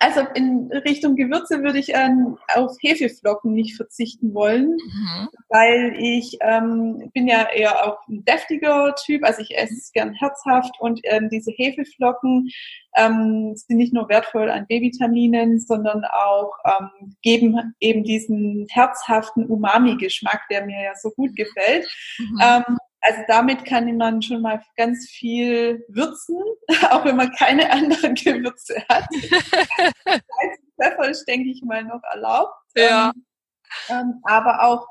also 0.00 0.22
in 0.34 0.72
Richtung 0.72 1.14
Gewürze 1.14 1.62
würde 1.62 1.78
ich 1.78 1.90
ähm, 1.90 2.38
auf 2.54 2.74
Hefeflocken 2.80 3.52
nicht 3.52 3.76
verzichten 3.76 4.32
wollen, 4.32 4.70
mhm. 4.70 5.28
weil 5.50 5.94
ich 5.98 6.38
ähm, 6.40 7.10
bin 7.12 7.28
ja 7.28 7.46
eher 7.52 7.86
auch 7.86 7.98
ein 8.08 8.24
deftiger 8.24 8.94
Typ, 9.04 9.22
also 9.24 9.42
ich 9.42 9.56
esse 9.56 9.74
es 9.74 9.92
gern 9.92 10.14
herzhaft 10.14 10.72
und 10.80 11.00
ähm, 11.04 11.28
diese 11.30 11.52
Hefeflocken 11.52 12.48
ähm, 12.96 13.52
sind 13.54 13.76
nicht 13.76 13.92
nur 13.92 14.08
wertvoll 14.08 14.50
an 14.50 14.66
B-Vitaminen, 14.66 15.60
sondern 15.60 16.02
auch 16.06 16.52
ähm, 16.64 17.14
geben 17.20 17.74
eben 17.78 18.02
diesen 18.02 18.66
herzhaften 18.70 19.44
Umami-Geschmack, 19.46 20.48
der 20.50 20.64
mir 20.64 20.82
ja 20.82 20.94
so 20.96 21.10
gut 21.10 21.36
gefällt. 21.36 21.86
Mhm. 22.18 22.40
Ähm, 22.42 22.78
also 23.02 23.20
damit 23.28 23.64
kann 23.64 23.96
man 23.96 24.20
schon 24.20 24.42
mal 24.42 24.62
ganz 24.76 25.08
viel 25.08 25.84
würzen, 25.88 26.36
auch 26.90 27.04
wenn 27.04 27.16
man 27.16 27.32
keine 27.32 27.70
anderen 27.70 28.14
Gewürze 28.14 28.82
hat. 28.88 29.08
Pfeffer 30.80 31.08
ist, 31.08 31.26
denke 31.26 31.50
ich 31.50 31.62
mal, 31.62 31.84
noch 31.84 32.02
erlaubt. 32.12 32.54
Ja. 32.76 33.12
Ähm, 33.14 33.24
ähm, 33.88 34.20
aber 34.24 34.62
auch 34.62 34.86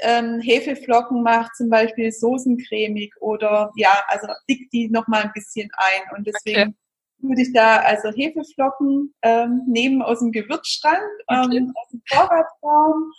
ähm, 0.00 0.40
Hefeflocken 0.40 1.22
macht 1.22 1.54
zum 1.56 1.70
Beispiel 1.70 2.10
Soßen 2.10 2.58
cremig 2.58 3.14
oder 3.20 3.70
ja, 3.76 4.02
also 4.08 4.26
dickt 4.48 4.72
die 4.72 4.88
noch 4.90 5.06
mal 5.06 5.22
ein 5.22 5.32
bisschen 5.32 5.70
ein. 5.76 6.16
Und 6.16 6.26
deswegen 6.26 6.70
okay. 6.70 6.74
würde 7.18 7.42
ich 7.42 7.52
da 7.52 7.78
also 7.78 8.10
Hefeflocken 8.10 9.14
ähm, 9.22 9.62
nehmen 9.66 10.02
aus 10.02 10.18
dem 10.18 10.32
Gewürzschrank, 10.32 11.02
okay. 11.28 11.56
ähm, 11.56 11.72
aus 11.76 11.88
dem 11.90 12.02
Vorratsraum. 12.06 13.12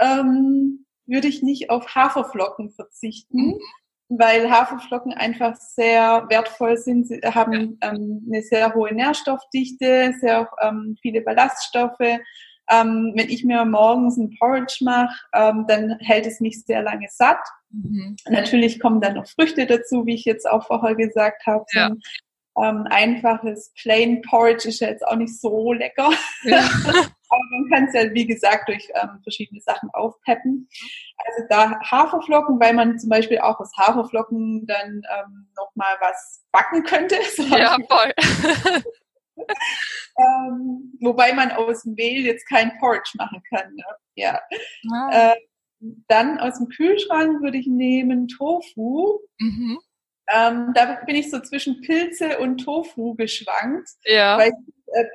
Ähm, 0.00 0.86
würde 1.06 1.28
ich 1.28 1.42
nicht 1.42 1.70
auf 1.70 1.94
Haferflocken 1.94 2.70
verzichten. 2.70 3.60
Weil 4.08 4.50
Haferflocken 4.50 5.12
einfach 5.12 5.56
sehr 5.56 6.26
wertvoll 6.28 6.76
sind. 6.76 7.08
Sie 7.08 7.20
haben 7.22 7.78
ähm, 7.82 8.24
eine 8.28 8.42
sehr 8.42 8.72
hohe 8.74 8.94
Nährstoffdichte, 8.94 10.14
sehr 10.20 10.48
ähm, 10.60 10.96
viele 11.02 11.22
Ballaststoffe. 11.22 12.20
Ähm, 12.68 13.12
wenn 13.14 13.28
ich 13.28 13.44
mir 13.44 13.64
morgens 13.64 14.16
ein 14.16 14.36
Porridge 14.38 14.78
mache, 14.82 15.14
ähm, 15.34 15.66
dann 15.68 15.98
hält 16.00 16.26
es 16.26 16.40
mich 16.40 16.64
sehr 16.64 16.82
lange 16.82 17.06
satt. 17.10 17.38
Mhm. 17.70 18.16
Natürlich 18.28 18.80
kommen 18.80 19.00
dann 19.00 19.14
noch 19.14 19.26
Früchte 19.26 19.66
dazu, 19.66 20.06
wie 20.06 20.14
ich 20.14 20.24
jetzt 20.24 20.48
auch 20.48 20.66
vorher 20.66 20.94
gesagt 20.94 21.46
habe. 21.46 21.64
Ja. 21.72 21.92
Ähm, 22.58 22.86
einfaches 22.88 23.72
Plain 23.80 24.22
Porridge 24.22 24.68
ist 24.68 24.80
ja 24.80 24.88
jetzt 24.88 25.06
auch 25.06 25.16
nicht 25.16 25.38
so 25.38 25.72
lecker. 25.72 26.10
Ja. 26.44 26.68
Aber 27.28 27.42
man 27.50 27.70
kann 27.70 27.84
es 27.88 27.94
ja, 27.94 28.12
wie 28.14 28.26
gesagt, 28.26 28.68
durch 28.68 28.88
ähm, 28.94 29.20
verschiedene 29.22 29.60
Sachen 29.60 29.90
aufpeppen. 29.92 30.68
Also 31.18 31.46
da 31.48 31.80
Haferflocken, 31.80 32.60
weil 32.60 32.74
man 32.74 32.98
zum 32.98 33.10
Beispiel 33.10 33.38
auch 33.38 33.58
aus 33.58 33.72
Haferflocken 33.76 34.66
dann 34.66 35.02
ähm, 35.18 35.48
nochmal 35.56 35.96
was 36.00 36.44
backen 36.52 36.82
könnte. 36.84 37.16
So 37.36 37.42
ja, 37.42 37.76
voll. 37.88 38.12
ähm, 40.18 40.92
wobei 41.00 41.32
man 41.32 41.50
aus 41.50 41.84
Mehl 41.84 42.24
jetzt 42.24 42.48
kein 42.48 42.78
Porridge 42.78 43.10
machen 43.14 43.42
kann. 43.50 43.74
Ne? 43.74 43.84
Ja. 44.14 44.40
Ah. 44.90 45.32
Äh, 45.32 45.36
dann 46.08 46.38
aus 46.38 46.58
dem 46.58 46.68
Kühlschrank 46.68 47.42
würde 47.42 47.58
ich 47.58 47.66
nehmen 47.66 48.28
Tofu. 48.28 49.20
Mhm. 49.38 49.78
Ähm, 50.28 50.72
da 50.74 50.98
bin 51.06 51.16
ich 51.16 51.30
so 51.30 51.40
zwischen 51.40 51.80
Pilze 51.82 52.38
und 52.38 52.58
Tofu 52.58 53.14
geschwankt. 53.14 53.88
Ja. 54.04 54.38
Weil 54.38 54.50
äh, 54.50 54.52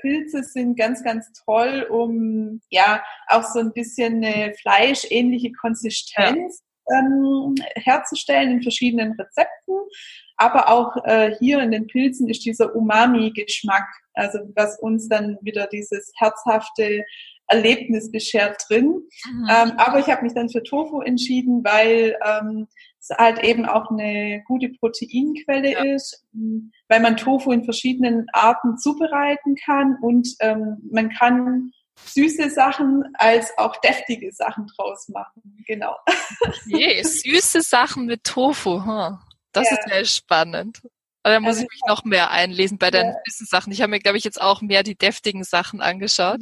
Pilze 0.02 0.44
sind 0.44 0.76
ganz, 0.76 1.04
ganz 1.04 1.32
toll, 1.46 1.88
um 1.90 2.62
ja 2.70 3.04
auch 3.28 3.44
so 3.44 3.60
ein 3.60 3.74
bisschen 3.74 4.24
eine 4.24 4.54
fleischähnliche 4.56 5.52
Konsistenz 5.54 6.64
ähm, 6.92 7.56
herzustellen 7.76 8.52
in 8.52 8.62
verschiedenen 8.62 9.14
Rezepten. 9.14 9.76
Aber 10.38 10.70
auch 10.70 10.96
äh, 11.06 11.36
hier 11.40 11.60
in 11.62 11.72
den 11.72 11.88
Pilzen 11.88 12.28
ist 12.30 12.46
dieser 12.46 12.76
Umami-Geschmack, 12.76 13.88
also 14.14 14.40
was 14.56 14.80
uns 14.80 15.08
dann 15.08 15.38
wieder 15.42 15.68
dieses 15.68 16.12
herzhafte 16.18 17.06
Erlebnis 17.48 18.12
beschert 18.12 18.64
drin. 18.68 19.04
Mhm. 19.26 19.48
Ähm, 19.50 19.72
aber 19.78 20.00
ich 20.00 20.08
habe 20.08 20.24
mich 20.24 20.34
dann 20.34 20.50
für 20.50 20.64
Tofu 20.64 21.02
entschieden, 21.02 21.64
weil 21.64 22.18
ähm, 22.26 22.68
halt 23.18 23.44
eben 23.44 23.66
auch 23.66 23.90
eine 23.90 24.44
gute 24.46 24.70
Proteinquelle 24.70 25.74
ja. 25.74 25.84
ist, 25.96 26.26
weil 26.88 27.00
man 27.00 27.18
Tofu 27.18 27.52
in 27.52 27.64
verschiedenen 27.64 28.26
Arten 28.34 28.78
zubereiten 28.78 29.56
kann 29.64 29.98
und 30.02 30.28
ähm, 30.40 30.78
man 30.92 31.10
kann 31.10 31.72
süße 32.06 32.50
Sachen 32.50 33.04
als 33.14 33.58
auch 33.58 33.76
deftige 33.78 34.32
Sachen 34.32 34.68
draus 34.76 35.08
machen. 35.10 35.64
Genau. 35.68 35.96
Je, 36.66 37.02
süße 37.04 37.62
Sachen 37.62 38.06
mit 38.06 38.24
Tofu. 38.24 38.86
Huh. 38.86 39.18
Das 39.52 39.70
ja. 39.70 39.78
ist 39.78 39.90
sehr 39.90 40.06
spannend. 40.06 40.82
Aber 41.24 41.36
da 41.36 41.40
muss 41.40 41.58
also 41.58 41.64
ich 41.64 41.70
mich 41.70 41.82
noch 41.88 42.04
mehr 42.04 42.32
einlesen 42.32 42.78
bei 42.78 42.90
den 42.90 43.06
ja. 43.06 43.16
süßen 43.26 43.46
Sachen. 43.48 43.72
Ich 43.72 43.82
habe 43.82 43.92
mir, 43.92 44.00
glaube 44.00 44.18
ich, 44.18 44.24
jetzt 44.24 44.42
auch 44.42 44.62
mehr 44.62 44.84
die 44.84 44.98
deftigen 44.98 45.44
Sachen 45.44 45.82
angeschaut. 45.82 46.42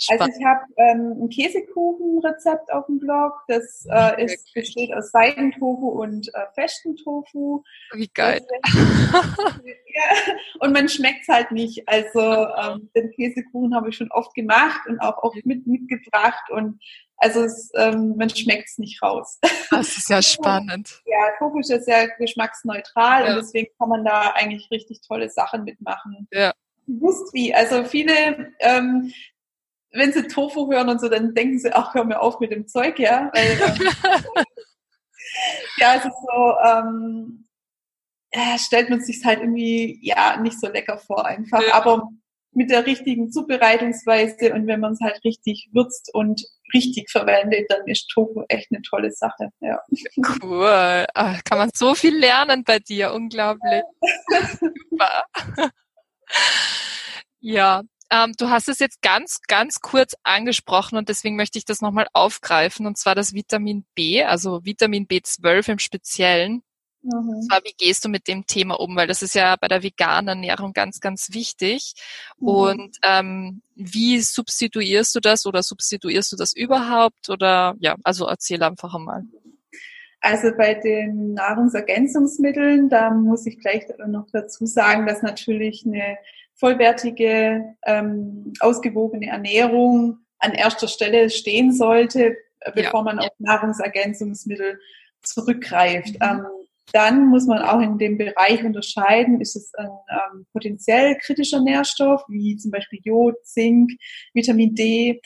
Mhm. 0.00 0.14
Spannend. 0.14 0.22
Also 0.22 0.38
ich 0.38 0.46
habe 0.46 0.60
ähm, 0.76 1.24
ein 1.24 1.28
Käsekuchenrezept 1.28 2.72
auf 2.72 2.86
dem 2.86 2.98
Blog. 2.98 3.32
Das 3.48 3.86
äh, 3.90 4.24
ist, 4.24 4.52
besteht 4.54 4.94
aus 4.94 5.10
Seidentofu 5.10 5.88
und 5.88 6.28
äh, 6.34 6.46
festen 6.54 6.96
Tofu. 6.96 7.62
Wie 7.92 8.08
geil. 8.14 8.40
Und 10.60 10.72
man 10.72 10.88
schmeckt 10.88 11.22
es 11.22 11.28
halt 11.28 11.50
nicht. 11.50 11.88
Also 11.88 12.20
ähm, 12.20 12.90
den 12.94 13.10
Käsekuchen 13.10 13.74
habe 13.74 13.88
ich 13.88 13.96
schon 13.96 14.10
oft 14.12 14.34
gemacht 14.34 14.80
und 14.86 15.00
auch 15.00 15.18
oft 15.22 15.44
mit, 15.44 15.66
mitgebracht 15.66 16.50
und 16.50 16.80
also 17.16 17.42
es, 17.42 17.70
ähm, 17.76 18.14
man 18.16 18.30
schmeckt 18.30 18.68
es 18.68 18.78
nicht 18.78 19.02
raus. 19.02 19.38
Das 19.70 19.96
ist 19.96 20.08
ja 20.08 20.22
spannend. 20.22 21.02
Ja, 21.04 21.30
Tofu 21.38 21.58
ist 21.58 21.70
ja 21.70 21.80
sehr 21.80 22.08
geschmacksneutral 22.16 23.24
ja. 23.24 23.30
und 23.30 23.36
deswegen 23.36 23.70
kann 23.78 23.88
man 23.88 24.04
da 24.04 24.32
eigentlich 24.34 24.70
richtig 24.70 25.00
tolle 25.06 25.28
Sachen 25.28 25.64
mitmachen. 25.64 26.28
Ja. 26.30 26.52
Wusst 26.86 27.34
wie, 27.34 27.54
also 27.54 27.84
viele, 27.84 28.54
ähm, 28.60 29.12
wenn 29.92 30.12
sie 30.12 30.26
Tofu 30.26 30.70
hören 30.70 30.88
und 30.88 31.00
so, 31.00 31.08
dann 31.08 31.34
denken 31.34 31.58
sie, 31.58 31.72
ach, 31.72 31.94
hör 31.94 32.04
mir 32.04 32.20
auf 32.20 32.40
mit 32.40 32.52
dem 32.52 32.66
Zeug, 32.66 32.98
ja. 32.98 33.30
Weil, 33.32 33.58
ähm, 33.60 34.44
ja, 35.78 35.94
es 35.96 36.04
ist 36.04 36.12
so, 36.12 36.54
ähm, 36.64 37.48
ja, 38.32 38.58
stellt 38.58 38.90
man 38.90 39.00
sich 39.00 39.24
halt 39.24 39.40
irgendwie 39.40 39.98
ja 40.02 40.36
nicht 40.40 40.60
so 40.60 40.68
lecker 40.68 40.98
vor 40.98 41.26
einfach. 41.26 41.62
Ja. 41.66 41.74
Aber 41.74 42.08
mit 42.52 42.70
der 42.70 42.86
richtigen 42.86 43.30
Zubereitungsweise 43.30 44.52
und 44.54 44.66
wenn 44.66 44.80
man 44.80 44.92
es 44.92 45.00
halt 45.00 45.22
richtig 45.24 45.68
würzt 45.72 46.12
und 46.14 46.42
richtig 46.74 47.10
verwendet, 47.10 47.66
dann 47.68 47.86
ist 47.86 48.08
Tofu 48.08 48.44
echt 48.48 48.68
eine 48.70 48.82
tolle 48.82 49.10
Sache. 49.12 49.50
Ja. 49.60 49.80
Cool. 50.42 51.06
Ach, 51.14 51.40
kann 51.44 51.58
man 51.58 51.70
so 51.74 51.94
viel 51.94 52.16
lernen 52.16 52.64
bei 52.64 52.78
dir. 52.78 53.12
Unglaublich. 53.12 53.82
Super. 54.60 55.24
ja, 57.40 57.82
ähm, 58.10 58.32
du 58.38 58.50
hast 58.50 58.68
es 58.68 58.78
jetzt 58.78 59.02
ganz, 59.02 59.40
ganz 59.46 59.80
kurz 59.80 60.14
angesprochen 60.22 60.98
und 60.98 61.08
deswegen 61.08 61.36
möchte 61.36 61.58
ich 61.58 61.64
das 61.64 61.80
nochmal 61.80 62.06
aufgreifen 62.12 62.86
und 62.86 62.98
zwar 62.98 63.14
das 63.14 63.34
Vitamin 63.34 63.84
B, 63.94 64.22
also 64.24 64.64
Vitamin 64.64 65.06
B12 65.06 65.72
im 65.72 65.78
Speziellen. 65.78 66.62
Mhm. 67.02 67.42
Zwar, 67.48 67.60
wie 67.64 67.74
gehst 67.78 68.04
du 68.04 68.08
mit 68.08 68.28
dem 68.28 68.46
Thema 68.46 68.78
um? 68.78 68.94
Weil 68.96 69.06
das 69.06 69.22
ist 69.22 69.34
ja 69.34 69.56
bei 69.56 69.68
der 69.68 69.82
veganen 69.82 70.28
Ernährung 70.28 70.72
ganz, 70.72 71.00
ganz 71.00 71.32
wichtig. 71.32 71.94
Mhm. 72.38 72.48
Und 72.48 72.96
ähm, 73.02 73.62
wie 73.74 74.20
substituierst 74.20 75.14
du 75.14 75.20
das 75.20 75.46
oder 75.46 75.62
substituierst 75.62 76.32
du 76.32 76.36
das 76.36 76.52
überhaupt? 76.52 77.30
Oder 77.30 77.74
ja, 77.78 77.96
also 78.04 78.26
erzähl 78.26 78.62
einfach 78.62 78.94
einmal. 78.94 79.22
Also 80.20 80.50
bei 80.54 80.74
den 80.74 81.32
Nahrungsergänzungsmitteln, 81.32 82.90
da 82.90 83.10
muss 83.10 83.46
ich 83.46 83.58
gleich 83.58 83.86
noch 84.06 84.26
dazu 84.30 84.66
sagen, 84.66 85.06
dass 85.06 85.22
natürlich 85.22 85.86
eine 85.86 86.18
vollwertige, 86.60 87.74
ähm, 87.84 88.52
ausgewogene 88.60 89.28
Ernährung 89.28 90.18
an 90.38 90.52
erster 90.52 90.88
Stelle 90.88 91.30
stehen 91.30 91.72
sollte, 91.72 92.36
bevor 92.74 93.00
ja. 93.00 93.04
man 93.04 93.18
auf 93.18 93.30
Nahrungsergänzungsmittel 93.38 94.78
zurückgreift. 95.22 96.20
Mhm. 96.20 96.22
Ähm, 96.22 96.46
dann 96.92 97.28
muss 97.28 97.46
man 97.46 97.62
auch 97.62 97.80
in 97.80 97.98
dem 97.98 98.18
Bereich 98.18 98.64
unterscheiden, 98.64 99.40
ist 99.40 99.56
es 99.56 99.72
ein 99.74 99.86
ähm, 99.86 100.46
potenziell 100.52 101.16
kritischer 101.16 101.60
Nährstoff, 101.60 102.22
wie 102.28 102.56
zum 102.56 102.72
Beispiel 102.72 103.00
Jod, 103.04 103.36
Zink, 103.44 103.92
Vitamin 104.34 104.74
D, 104.74 105.20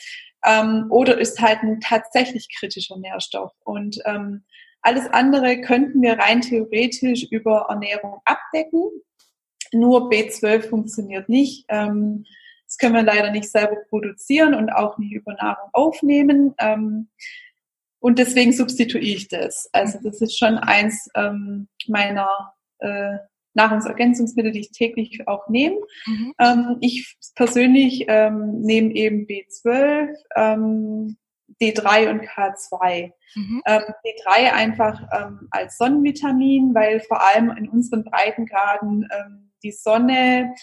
ähm, 0.45 0.85
oder 0.89 1.17
ist 1.17 1.41
halt 1.41 1.63
ein 1.63 1.79
tatsächlich 1.79 2.47
kritischer 2.55 2.97
Nährstoff. 2.97 3.51
Und 3.63 3.99
ähm, 4.05 4.43
alles 4.81 5.07
andere 5.07 5.61
könnten 5.61 6.01
wir 6.03 6.19
rein 6.19 6.41
theoretisch 6.41 7.25
über 7.31 7.65
Ernährung 7.69 8.21
abdecken. 8.25 8.83
Nur 9.79 10.09
B12 10.09 10.69
funktioniert 10.69 11.29
nicht. 11.29 11.65
Ähm, 11.69 12.25
das 12.65 12.77
können 12.77 12.95
wir 12.95 13.03
leider 13.03 13.31
nicht 13.31 13.49
selber 13.49 13.77
produzieren 13.89 14.53
und 14.53 14.69
auch 14.69 14.97
nicht 14.97 15.13
über 15.13 15.33
Nahrung 15.33 15.69
aufnehmen. 15.73 16.55
Ähm, 16.57 17.07
und 17.99 18.19
deswegen 18.19 18.51
substituiere 18.51 19.03
ich 19.03 19.27
das. 19.27 19.69
Also 19.71 19.99
das 20.03 20.21
ist 20.21 20.37
schon 20.37 20.57
eins 20.57 21.09
ähm, 21.15 21.67
meiner 21.87 22.29
äh, 22.79 23.17
Nahrungsergänzungsmittel, 23.55 24.51
die 24.51 24.59
ich 24.59 24.71
täglich 24.71 25.27
auch 25.27 25.47
nehme. 25.47 25.77
Mhm. 26.05 26.33
Ähm, 26.39 26.77
ich 26.81 27.17
persönlich 27.35 28.05
ähm, 28.07 28.61
nehme 28.61 28.93
eben 28.93 29.25
B12, 29.25 30.13
ähm, 30.35 31.17
D3 31.61 32.09
und 32.09 32.21
K2. 32.21 33.11
Mhm. 33.35 33.63
Ähm, 33.65 33.81
D3 34.05 34.51
einfach 34.53 35.01
ähm, 35.11 35.47
als 35.51 35.77
Sonnenvitamin, 35.77 36.75
weil 36.75 36.99
vor 36.99 37.21
allem 37.21 37.49
in 37.51 37.69
unseren 37.69 38.03
Breitengraden 38.03 39.07
ähm, 39.11 39.44
die 39.63 39.71
Sonne 39.71 40.53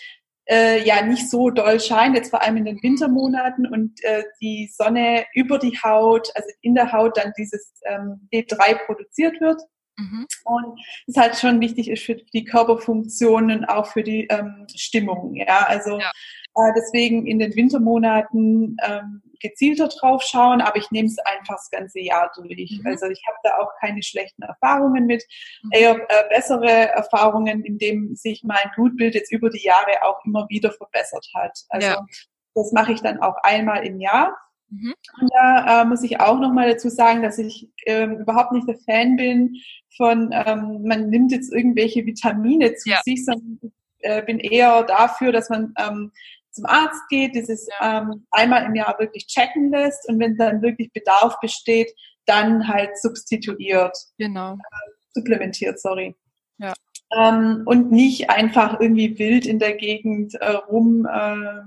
äh, 0.47 0.85
ja 0.85 1.03
nicht 1.03 1.31
so 1.31 1.51
doll 1.51 1.81
scheint, 1.81 2.17
jetzt 2.17 2.31
vor 2.31 2.43
allem 2.43 2.57
in 2.57 2.65
den 2.65 2.83
Wintermonaten 2.83 3.67
und 3.67 4.03
äh, 4.05 4.25
die 4.41 4.71
Sonne 4.73 5.25
über 5.35 5.59
die 5.59 5.79
Haut, 5.83 6.29
also 6.35 6.49
in 6.61 6.75
der 6.75 6.93
Haut 6.93 7.17
dann 7.17 7.33
dieses 7.39 7.73
ähm, 7.87 8.29
D3 8.33 8.85
produziert 8.87 9.41
wird. 9.41 9.63
Mhm. 9.99 10.27
Und 10.45 10.81
das 11.07 11.17
halt 11.17 11.37
schon 11.37 11.61
wichtig 11.61 11.89
ist 11.89 12.03
für 12.03 12.17
die 12.17 12.45
Körperfunktionen, 12.45 13.65
auch 13.67 13.87
für 13.87 14.03
die 14.03 14.27
ähm, 14.31 14.67
Stimmung. 14.75 15.35
Ja, 15.35 15.67
also 15.67 15.99
ja. 15.99 16.11
Äh, 16.55 16.73
deswegen 16.77 17.27
in 17.27 17.39
den 17.39 17.55
Wintermonaten 17.55 18.77
ähm, 18.83 19.23
gezielter 19.43 19.89
drauf 19.89 20.23
schauen, 20.23 20.61
aber 20.61 20.77
ich 20.77 20.91
nehme 20.91 21.09
es 21.09 21.19
einfach 21.19 21.57
das 21.57 21.71
ganze 21.71 22.01
Jahr 22.01 22.31
durch. 22.35 22.81
Mhm. 22.81 22.87
Also 22.87 23.07
ich 23.07 23.23
habe 23.27 23.37
da 23.43 23.59
auch 23.59 23.71
keine 23.81 24.03
schlechten 24.03 24.43
Erfahrungen 24.43 25.07
mit, 25.07 25.25
mhm. 25.63 25.71
eher 25.73 25.97
äh, 26.09 26.29
bessere 26.31 26.71
Erfahrungen, 26.71 27.65
indem 27.65 28.15
sich 28.15 28.43
mein 28.45 28.71
Blutbild 28.75 29.15
jetzt 29.15 29.33
über 29.33 29.51
die 29.51 29.65
Jahre 29.65 30.03
auch 30.03 30.25
immer 30.25 30.47
wieder 30.49 30.73
verbessert 30.73 31.27
hat. 31.35 31.59
Also 31.69 31.89
ja. 31.89 32.07
das 32.55 32.73
mache 32.73 32.93
ich 32.93 33.03
dann 33.03 33.21
auch 33.21 33.37
einmal 33.43 33.85
im 33.85 34.01
Jahr. 34.01 34.37
Mhm. 34.71 34.95
Und 35.21 35.31
da 35.35 35.83
äh, 35.83 35.85
muss 35.85 36.03
ich 36.03 36.21
auch 36.21 36.39
nochmal 36.39 36.71
dazu 36.71 36.89
sagen, 36.89 37.23
dass 37.23 37.39
ich 37.39 37.69
ähm, 37.85 38.19
überhaupt 38.21 38.53
nicht 38.53 38.69
der 38.69 38.79
Fan 38.79 39.17
bin 39.17 39.57
von, 39.97 40.31
ähm, 40.33 40.83
man 40.85 41.11
nimmt 41.11 41.33
jetzt 41.33 41.53
irgendwelche 41.53 42.07
Vitamine 42.07 42.75
zu 42.75 42.89
ja. 42.89 43.01
sich, 43.05 43.25
sondern 43.25 43.73
äh, 43.99 44.23
bin 44.23 44.39
eher 44.39 44.83
dafür, 44.85 45.33
dass 45.33 45.51
man 45.51 45.75
ähm, 45.79 46.13
zum 46.53 46.67
Arzt 46.67 47.09
geht, 47.09 47.35
dieses 47.35 47.67
ja. 47.81 48.03
ähm, 48.03 48.27
einmal 48.31 48.65
im 48.65 48.75
Jahr 48.75 48.99
wirklich 48.99 49.27
checken 49.27 49.71
lässt 49.71 50.09
und 50.09 50.21
wenn 50.21 50.37
dann 50.37 50.63
wirklich 50.63 50.93
Bedarf 50.93 51.41
besteht, 51.41 51.93
dann 52.27 52.69
halt 52.69 52.97
substituiert. 52.99 53.97
Genau. 54.19 54.55
Äh, 54.55 54.91
supplementiert, 55.15 55.81
sorry. 55.81 56.15
Ja. 56.59 56.75
Ähm, 57.15 57.63
und 57.67 57.91
nicht 57.91 58.31
einfach 58.31 58.81
irgendwie 58.81 59.19
wild 59.19 59.47
in 59.47 59.59
der 59.59 59.75
Gegend 59.75 60.35
äh, 60.35 60.51
rum 60.51 61.07
äh, 61.07 61.63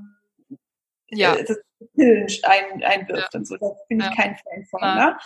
ja. 1.10 1.36
das 1.36 1.58
Pillen 1.96 2.28
ein, 2.44 2.84
einwirft 2.84 3.34
ja. 3.34 3.40
und 3.40 3.48
so. 3.48 3.58
Da 3.58 3.68
bin 3.90 4.00
ich 4.00 4.16
kein 4.16 4.36
Fan 4.36 4.66
von. 4.70 4.82
Ne? 4.82 5.18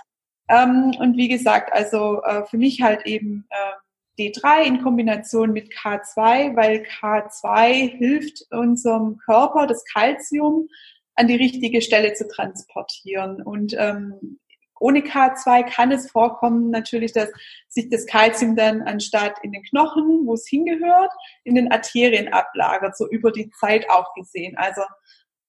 Ähm, 0.49 0.95
und 0.99 1.15
wie 1.15 1.27
gesagt, 1.27 1.71
also 1.73 2.23
äh, 2.23 2.45
für 2.45 2.57
mich 2.57 2.81
halt 2.81 3.05
eben 3.05 3.45
äh, 3.49 3.71
D3 4.19 4.63
in 4.63 4.83
Kombination 4.83 5.53
mit 5.53 5.71
K2, 5.71 6.55
weil 6.55 6.83
K2 6.99 7.97
hilft 7.97 8.45
unserem 8.51 9.17
Körper, 9.17 9.65
das 9.65 9.83
Kalzium 9.85 10.67
an 11.15 11.27
die 11.27 11.35
richtige 11.35 11.81
Stelle 11.81 12.13
zu 12.13 12.27
transportieren. 12.27 13.41
Und 13.41 13.73
ähm, 13.77 14.39
ohne 14.79 14.99
K2 14.99 15.63
kann 15.63 15.91
es 15.91 16.11
vorkommen 16.11 16.69
natürlich, 16.69 17.13
dass 17.13 17.29
sich 17.67 17.89
das 17.89 18.05
Kalzium 18.05 18.55
dann 18.55 18.81
anstatt 18.81 19.35
in 19.43 19.51
den 19.51 19.63
Knochen, 19.63 20.25
wo 20.25 20.33
es 20.33 20.47
hingehört, 20.47 21.11
in 21.43 21.55
den 21.55 21.71
Arterien 21.71 22.31
ablagert, 22.33 22.97
so 22.97 23.07
über 23.09 23.31
die 23.31 23.49
Zeit 23.51 23.89
auch 23.89 24.13
gesehen. 24.15 24.57
Also 24.57 24.81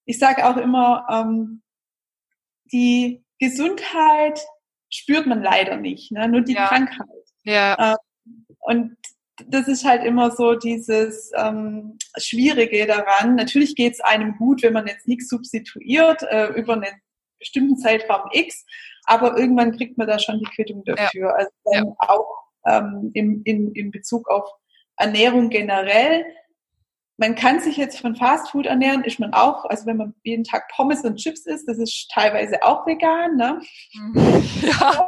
ich 0.05 0.19
sage 0.19 0.47
auch 0.47 0.57
immer, 0.57 1.05
ähm, 1.09 1.61
die 2.71 3.23
Gesundheit 3.39 4.39
spürt 4.89 5.25
man 5.27 5.41
leider 5.41 5.77
nicht, 5.77 6.11
ne? 6.11 6.27
nur 6.27 6.41
die 6.41 6.53
ja. 6.53 6.67
Krankheit. 6.67 7.07
Ja. 7.43 7.95
Und 8.61 8.97
das 9.47 9.67
ist 9.67 9.85
halt 9.85 10.03
immer 10.03 10.31
so 10.31 10.55
dieses 10.55 11.31
ähm, 11.35 11.97
Schwierige 12.17 12.85
daran. 12.85 13.35
Natürlich 13.35 13.75
geht 13.75 13.93
es 13.93 14.01
einem 14.01 14.37
gut, 14.37 14.63
wenn 14.63 14.73
man 14.73 14.87
jetzt 14.87 15.07
nichts 15.07 15.29
substituiert 15.29 16.23
äh, 16.23 16.47
über 16.53 16.73
einen 16.73 17.01
bestimmten 17.39 17.77
Zeitraum 17.77 18.29
X, 18.31 18.65
aber 19.05 19.37
irgendwann 19.37 19.75
kriegt 19.75 19.97
man 19.97 20.07
da 20.07 20.19
schon 20.19 20.39
die 20.39 20.49
Quittung 20.55 20.83
dafür. 20.85 21.29
Ja. 21.29 21.33
Also 21.33 21.51
dann 21.65 21.85
ja. 21.87 21.95
auch 21.97 22.41
ähm, 22.65 23.11
im, 23.13 23.41
in, 23.45 23.71
in 23.73 23.91
Bezug 23.91 24.29
auf 24.29 24.47
Ernährung 24.97 25.49
generell. 25.49 26.25
Man 27.17 27.35
kann 27.35 27.59
sich 27.59 27.77
jetzt 27.77 27.99
von 27.99 28.15
Fastfood 28.15 28.65
ernähren, 28.65 29.03
ist 29.03 29.19
man 29.19 29.33
auch, 29.33 29.65
also 29.65 29.85
wenn 29.85 29.97
man 29.97 30.15
jeden 30.23 30.43
Tag 30.43 30.69
Pommes 30.75 31.03
und 31.03 31.17
Chips 31.17 31.45
isst, 31.45 31.67
das 31.67 31.77
ist 31.77 32.09
teilweise 32.11 32.63
auch 32.63 32.85
vegan, 32.87 33.35
ne? 33.35 33.61
Mhm. 33.93 34.43
Ja. 34.61 35.07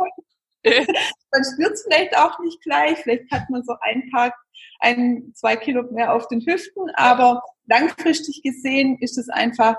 man 1.32 1.43
spürt 1.43 1.73
es 1.73 1.84
vielleicht 1.84 2.17
auch 2.17 2.39
nicht 2.39 2.62
gleich, 2.62 2.97
vielleicht 2.99 3.32
hat 3.32 3.49
man 3.49 3.63
so 3.63 3.76
ein 3.82 4.10
paar, 4.12 4.34
ein, 4.80 5.32
zwei 5.34 5.56
Kilo 5.56 5.84
mehr 5.91 6.13
auf 6.13 6.28
den 6.28 6.41
Hüften, 6.45 6.89
aber 6.95 7.41
langfristig 7.67 8.41
gesehen 8.43 8.97
ist 8.99 9.17
es 9.17 9.30
einfach 9.30 9.78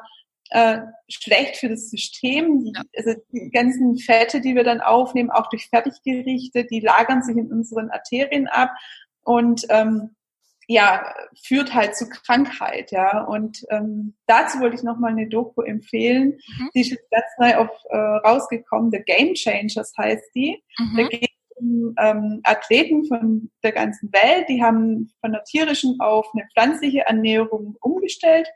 äh, 0.51 0.81
schlecht 1.09 1.57
für 1.57 1.69
das 1.69 1.91
System. 1.91 2.61
Die. 2.61 2.73
Also 2.97 3.21
die 3.33 3.51
ganzen 3.51 3.99
Fette, 3.99 4.41
die 4.41 4.55
wir 4.55 4.65
dann 4.65 4.81
aufnehmen, 4.81 5.31
auch 5.31 5.49
durch 5.49 5.69
Fertiggerichte, 5.69 6.65
die 6.65 6.81
lagern 6.81 7.23
sich 7.23 7.37
in 7.37 7.51
unseren 7.51 7.91
Arterien 7.91 8.47
ab 8.47 8.71
und 9.23 9.67
ähm, 9.71 10.15
ja, 10.67 11.15
führt 11.43 11.75
halt 11.75 11.97
zu 11.97 12.09
Krankheit, 12.09 12.91
ja. 12.91 13.23
Und 13.25 13.65
ähm, 13.71 14.15
dazu 14.27 14.61
wollte 14.61 14.77
ich 14.77 14.83
nochmal 14.83 15.13
eine 15.13 15.29
Doku 15.29 15.63
empfehlen. 15.63 16.39
Mhm. 16.59 16.71
Die 16.75 16.81
ist 16.81 16.91
jetzt 16.91 17.11
ganz 17.11 17.25
neu 17.39 17.57
auf, 17.57 17.71
äh, 17.91 17.97
rausgekommen. 17.97 18.91
The 18.91 19.03
Game 19.05 19.35
Changers 19.35 19.93
heißt 19.97 20.35
die. 20.35 20.63
Mhm. 20.79 20.97
Da 20.97 21.03
geht 21.09 21.23
es 21.23 21.35
ähm, 21.99 22.41
Athleten 22.45 23.05
von 23.07 23.51
der 23.63 23.73
ganzen 23.73 24.13
Welt, 24.13 24.49
die 24.49 24.63
haben 24.63 25.13
von 25.21 25.33
der 25.33 25.45
tierischen 25.45 26.01
auf 26.01 26.27
eine 26.35 26.47
pflanzliche 26.53 27.03
Ernährung 27.03 27.77
umgestellt 27.81 28.49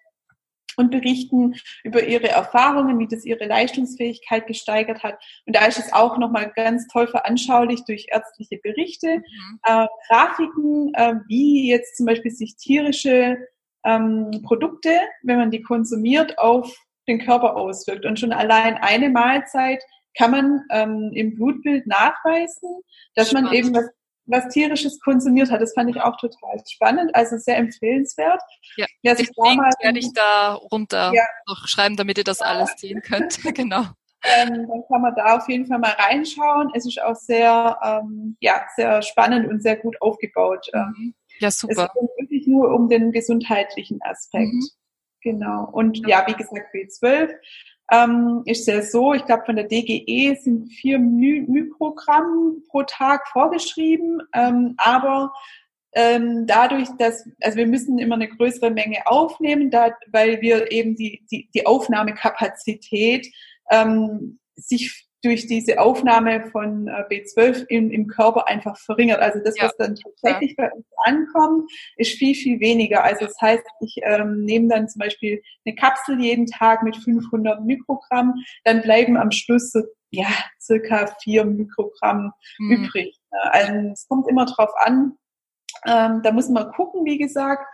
und 0.79 0.91
berichten 0.91 1.57
über 1.85 2.05
ihre 2.05 2.29
Erfahrungen, 2.29 2.99
wie 2.99 3.09
das 3.09 3.25
ihre 3.25 3.47
Leistungsfähigkeit 3.47 4.47
gesteigert 4.47 5.03
hat. 5.03 5.19
Und 5.47 5.57
da 5.57 5.67
ist 5.67 5.79
es 5.79 5.93
auch 5.93 6.19
nochmal 6.19 6.53
ganz 6.55 6.87
toll 6.87 7.09
veranschaulicht 7.09 7.89
durch 7.89 8.07
ärztliche 8.11 8.59
Berichte, 8.63 9.19
mhm. 9.19 9.59
äh, 9.65 9.87
Grafiken, 10.09 10.95
äh, 10.95 11.15
wie 11.27 11.69
jetzt 11.69 11.97
zum 11.97 12.07
Beispiel 12.07 12.31
sich 12.31 12.57
tierische 12.57 13.39
ähm, 13.85 14.43
Produkte, 14.45 14.91
wenn 15.23 15.39
man 15.39 15.51
die 15.51 15.63
konsumiert, 15.63 16.39
auf 16.39 16.75
den 17.09 17.19
Körper 17.19 17.57
auswirkt. 17.57 18.07
Und 18.07 18.21
schon 18.21 18.33
allein 18.33 18.77
eine 18.77 19.11
Mahlzeit 19.11 19.83
kann 20.17 20.31
man 20.31 20.63
ähm, 20.71 21.11
im 21.15 21.35
Blutbild 21.35 21.87
nachweisen, 21.87 22.81
dass 23.15 23.31
spannend. 23.31 23.51
man 23.51 23.59
eben 23.59 23.75
was, 23.75 23.89
was 24.29 24.49
tierisches 24.49 25.01
konsumiert 25.01 25.51
hat. 25.51 25.61
Das 25.61 25.75
fand 25.75 25.91
ich 25.91 26.01
auch 26.01 26.17
total 26.17 26.63
spannend, 26.69 27.15
also 27.15 27.37
sehr 27.39 27.57
empfehlenswert. 27.57 28.41
Ja, 28.77 28.87
ja 29.03 29.15
ich 29.19 29.31
damals, 29.35 29.77
werde 29.81 29.99
ich 29.99 30.13
da 30.13 30.55
runter 30.55 31.13
ja. 31.15 31.25
noch 31.47 31.67
schreiben, 31.67 31.97
damit 31.97 32.19
ihr 32.19 32.25
das 32.25 32.41
alles 32.41 32.73
sehen 32.77 33.03
könnt. 33.03 33.43
genau. 33.55 33.85
Ähm, 34.25 34.67
dann 34.69 34.83
kann 34.89 35.03
man 35.03 35.15
da 35.15 35.37
auf 35.37 35.49
jeden 35.49 35.67
Fall 35.67 35.79
mal 35.79 35.93
reinschauen. 35.93 36.71
Es 36.75 36.87
ist 36.87 37.01
auch 37.01 37.15
sehr, 37.15 37.79
ähm, 37.83 38.37
ja, 38.41 38.63
sehr 38.75 39.01
spannend 39.03 39.49
und 39.49 39.63
sehr 39.63 39.77
gut 39.77 40.01
aufgebaut. 40.03 40.67
Mhm. 40.73 41.15
Ja, 41.39 41.51
super. 41.51 41.91
Es 41.95 42.01
geht 42.01 42.11
wirklich 42.19 42.47
nur 42.47 42.75
um 42.75 42.89
den 42.89 43.13
gesundheitlichen 43.13 44.01
Aspekt. 44.03 44.53
Mhm. 44.53 44.69
Genau. 45.23 45.69
Und 45.71 46.07
ja, 46.07 46.25
wie 46.27 46.35
gesagt, 46.35 46.75
B12 46.75 47.33
ähm, 47.91 48.43
ist 48.45 48.67
ja 48.67 48.83
so, 48.83 49.15
ich 49.15 49.25
glaube 49.25 49.45
von 49.47 49.57
der 49.57 49.67
DGE 49.67 50.37
sind 50.37 50.69
vier 50.69 50.99
My 50.99 51.45
Mikrogramm 51.49 52.63
pro 52.69 52.83
Tag 52.83 53.27
vorgeschrieben, 53.29 54.23
ähm, 54.35 54.75
aber 54.77 55.33
ähm, 55.93 56.47
dadurch, 56.47 56.89
dass, 56.99 57.27
also 57.41 57.57
wir 57.57 57.67
müssen 57.67 57.99
immer 57.99 58.17
eine 58.17 58.29
größere 58.29 58.71
Menge 58.71 59.07
aufnehmen, 59.07 59.71
da, 59.71 59.91
weil 60.13 60.41
wir 60.43 60.71
eben 60.71 60.97
die, 60.97 61.25
die, 61.31 61.49
die 61.55 61.67
Aufnahmekapazität 61.67 63.27
ähm, 63.71 64.39
sich 64.55 65.08
durch 65.23 65.47
diese 65.47 65.81
Aufnahme 65.81 66.49
von 66.51 66.87
äh, 66.87 67.05
B12 67.11 67.67
im, 67.69 67.91
im 67.91 68.07
Körper 68.07 68.47
einfach 68.49 68.77
verringert. 68.79 69.21
Also 69.21 69.41
das, 69.45 69.57
ja. 69.57 69.65
was 69.65 69.77
dann 69.77 69.97
tatsächlich 69.97 70.55
ja. 70.57 70.67
bei 70.67 70.73
uns 70.73 70.87
ankommt, 71.05 71.71
ist 71.97 72.19
viel, 72.19 72.35
viel 72.35 72.61
weniger. 72.61 73.03
Also 73.03 73.27
das 73.27 73.41
heißt, 73.41 73.65
ich 73.81 73.97
ähm, 74.03 74.45
nehme 74.45 74.69
dann 74.69 74.89
zum 74.89 75.01
Beispiel 75.01 75.43
eine 75.65 75.75
Kapsel 75.75 76.21
jeden 76.21 76.47
Tag 76.47 76.83
mit 76.83 76.97
500 76.97 77.65
Mikrogramm, 77.65 78.35
dann 78.65 78.83
bleiben 78.83 79.17
am 79.17 79.33
Schluss 79.33 79.73
so, 79.73 79.83
ja, 80.11 80.29
circa 80.61 81.07
vier 81.23 81.45
Mikrogramm 81.45 82.33
mhm. 82.59 82.85
übrig. 82.85 83.19
Also 83.31 83.73
es 83.93 84.07
kommt 84.09 84.29
immer 84.29 84.47
drauf 84.47 84.71
an. 84.77 85.17
Ähm, 85.87 86.23
da 86.23 86.33
muss 86.33 86.49
man 86.49 86.71
gucken, 86.73 87.05
wie 87.05 87.19
gesagt, 87.19 87.65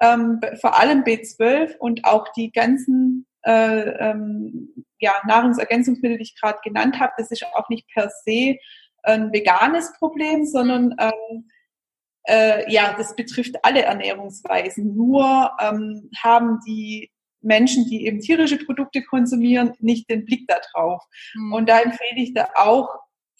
ähm, 0.00 0.40
vor 0.60 0.78
allem 0.78 1.02
B12 1.02 1.76
und 1.78 2.04
auch 2.04 2.28
die 2.32 2.50
ganzen 2.50 3.26
äh, 3.44 4.10
ähm, 4.10 4.84
ja, 5.02 5.14
Nahrungsergänzungsmittel, 5.26 6.16
die 6.16 6.22
ich 6.22 6.40
gerade 6.40 6.60
genannt 6.64 6.98
habe, 7.00 7.12
das 7.18 7.30
ist 7.30 7.44
auch 7.54 7.68
nicht 7.68 7.86
per 7.92 8.08
se 8.24 8.56
ein 9.02 9.32
veganes 9.32 9.92
Problem, 9.98 10.46
sondern 10.46 10.94
ähm, 10.98 11.50
äh, 12.28 12.72
ja, 12.72 12.94
das 12.96 13.16
betrifft 13.16 13.56
alle 13.64 13.82
Ernährungsweisen. 13.82 14.94
Nur 14.94 15.50
ähm, 15.60 16.08
haben 16.22 16.60
die 16.66 17.10
Menschen, 17.40 17.86
die 17.86 18.06
eben 18.06 18.20
tierische 18.20 18.64
Produkte 18.64 19.02
konsumieren, 19.02 19.72
nicht 19.80 20.08
den 20.08 20.24
Blick 20.24 20.46
darauf. 20.46 21.02
Mhm. 21.34 21.52
Und 21.52 21.68
da 21.68 21.80
empfehle 21.80 22.22
ich 22.22 22.32
da 22.32 22.48
auch 22.54 22.88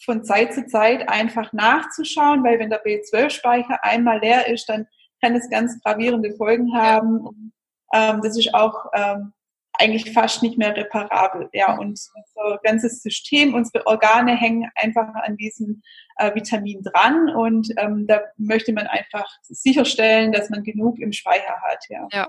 von 0.05 0.25
Zeit 0.25 0.53
zu 0.53 0.67
Zeit 0.67 1.09
einfach 1.09 1.53
nachzuschauen, 1.53 2.43
weil 2.43 2.59
wenn 2.59 2.71
der 2.71 2.85
B12-Speicher 2.85 3.85
einmal 3.85 4.19
leer 4.19 4.49
ist, 4.49 4.69
dann 4.69 4.89
kann 5.23 5.37
es 5.37 5.49
ganz 5.49 5.81
gravierende 5.83 6.35
Folgen 6.35 6.75
haben. 6.75 7.53
Ja. 7.93 8.15
Ähm, 8.15 8.21
das 8.21 8.37
ist 8.37 8.53
auch 8.53 8.87
ähm, 8.95 9.33
eigentlich 9.79 10.13
fast 10.13 10.43
nicht 10.43 10.59
mehr 10.59 10.77
reparabel. 10.77 11.49
Ja, 11.53 11.77
und 11.77 11.99
unser 12.15 12.59
ganzes 12.63 13.03
System, 13.03 13.55
unsere 13.55 13.87
Organe 13.87 14.37
hängen 14.37 14.71
einfach 14.75 15.09
an 15.15 15.37
diesem 15.37 15.83
äh, 16.17 16.35
Vitamin 16.35 16.83
dran 16.83 17.31
und 17.31 17.69
ähm, 17.79 18.07
da 18.07 18.21
möchte 18.37 18.73
man 18.73 18.87
einfach 18.87 19.27
sicherstellen, 19.43 20.33
dass 20.33 20.51
man 20.51 20.63
genug 20.63 20.99
im 20.99 21.13
Speicher 21.13 21.57
hat. 21.63 21.85
Ja. 21.89 22.09
ja. 22.13 22.29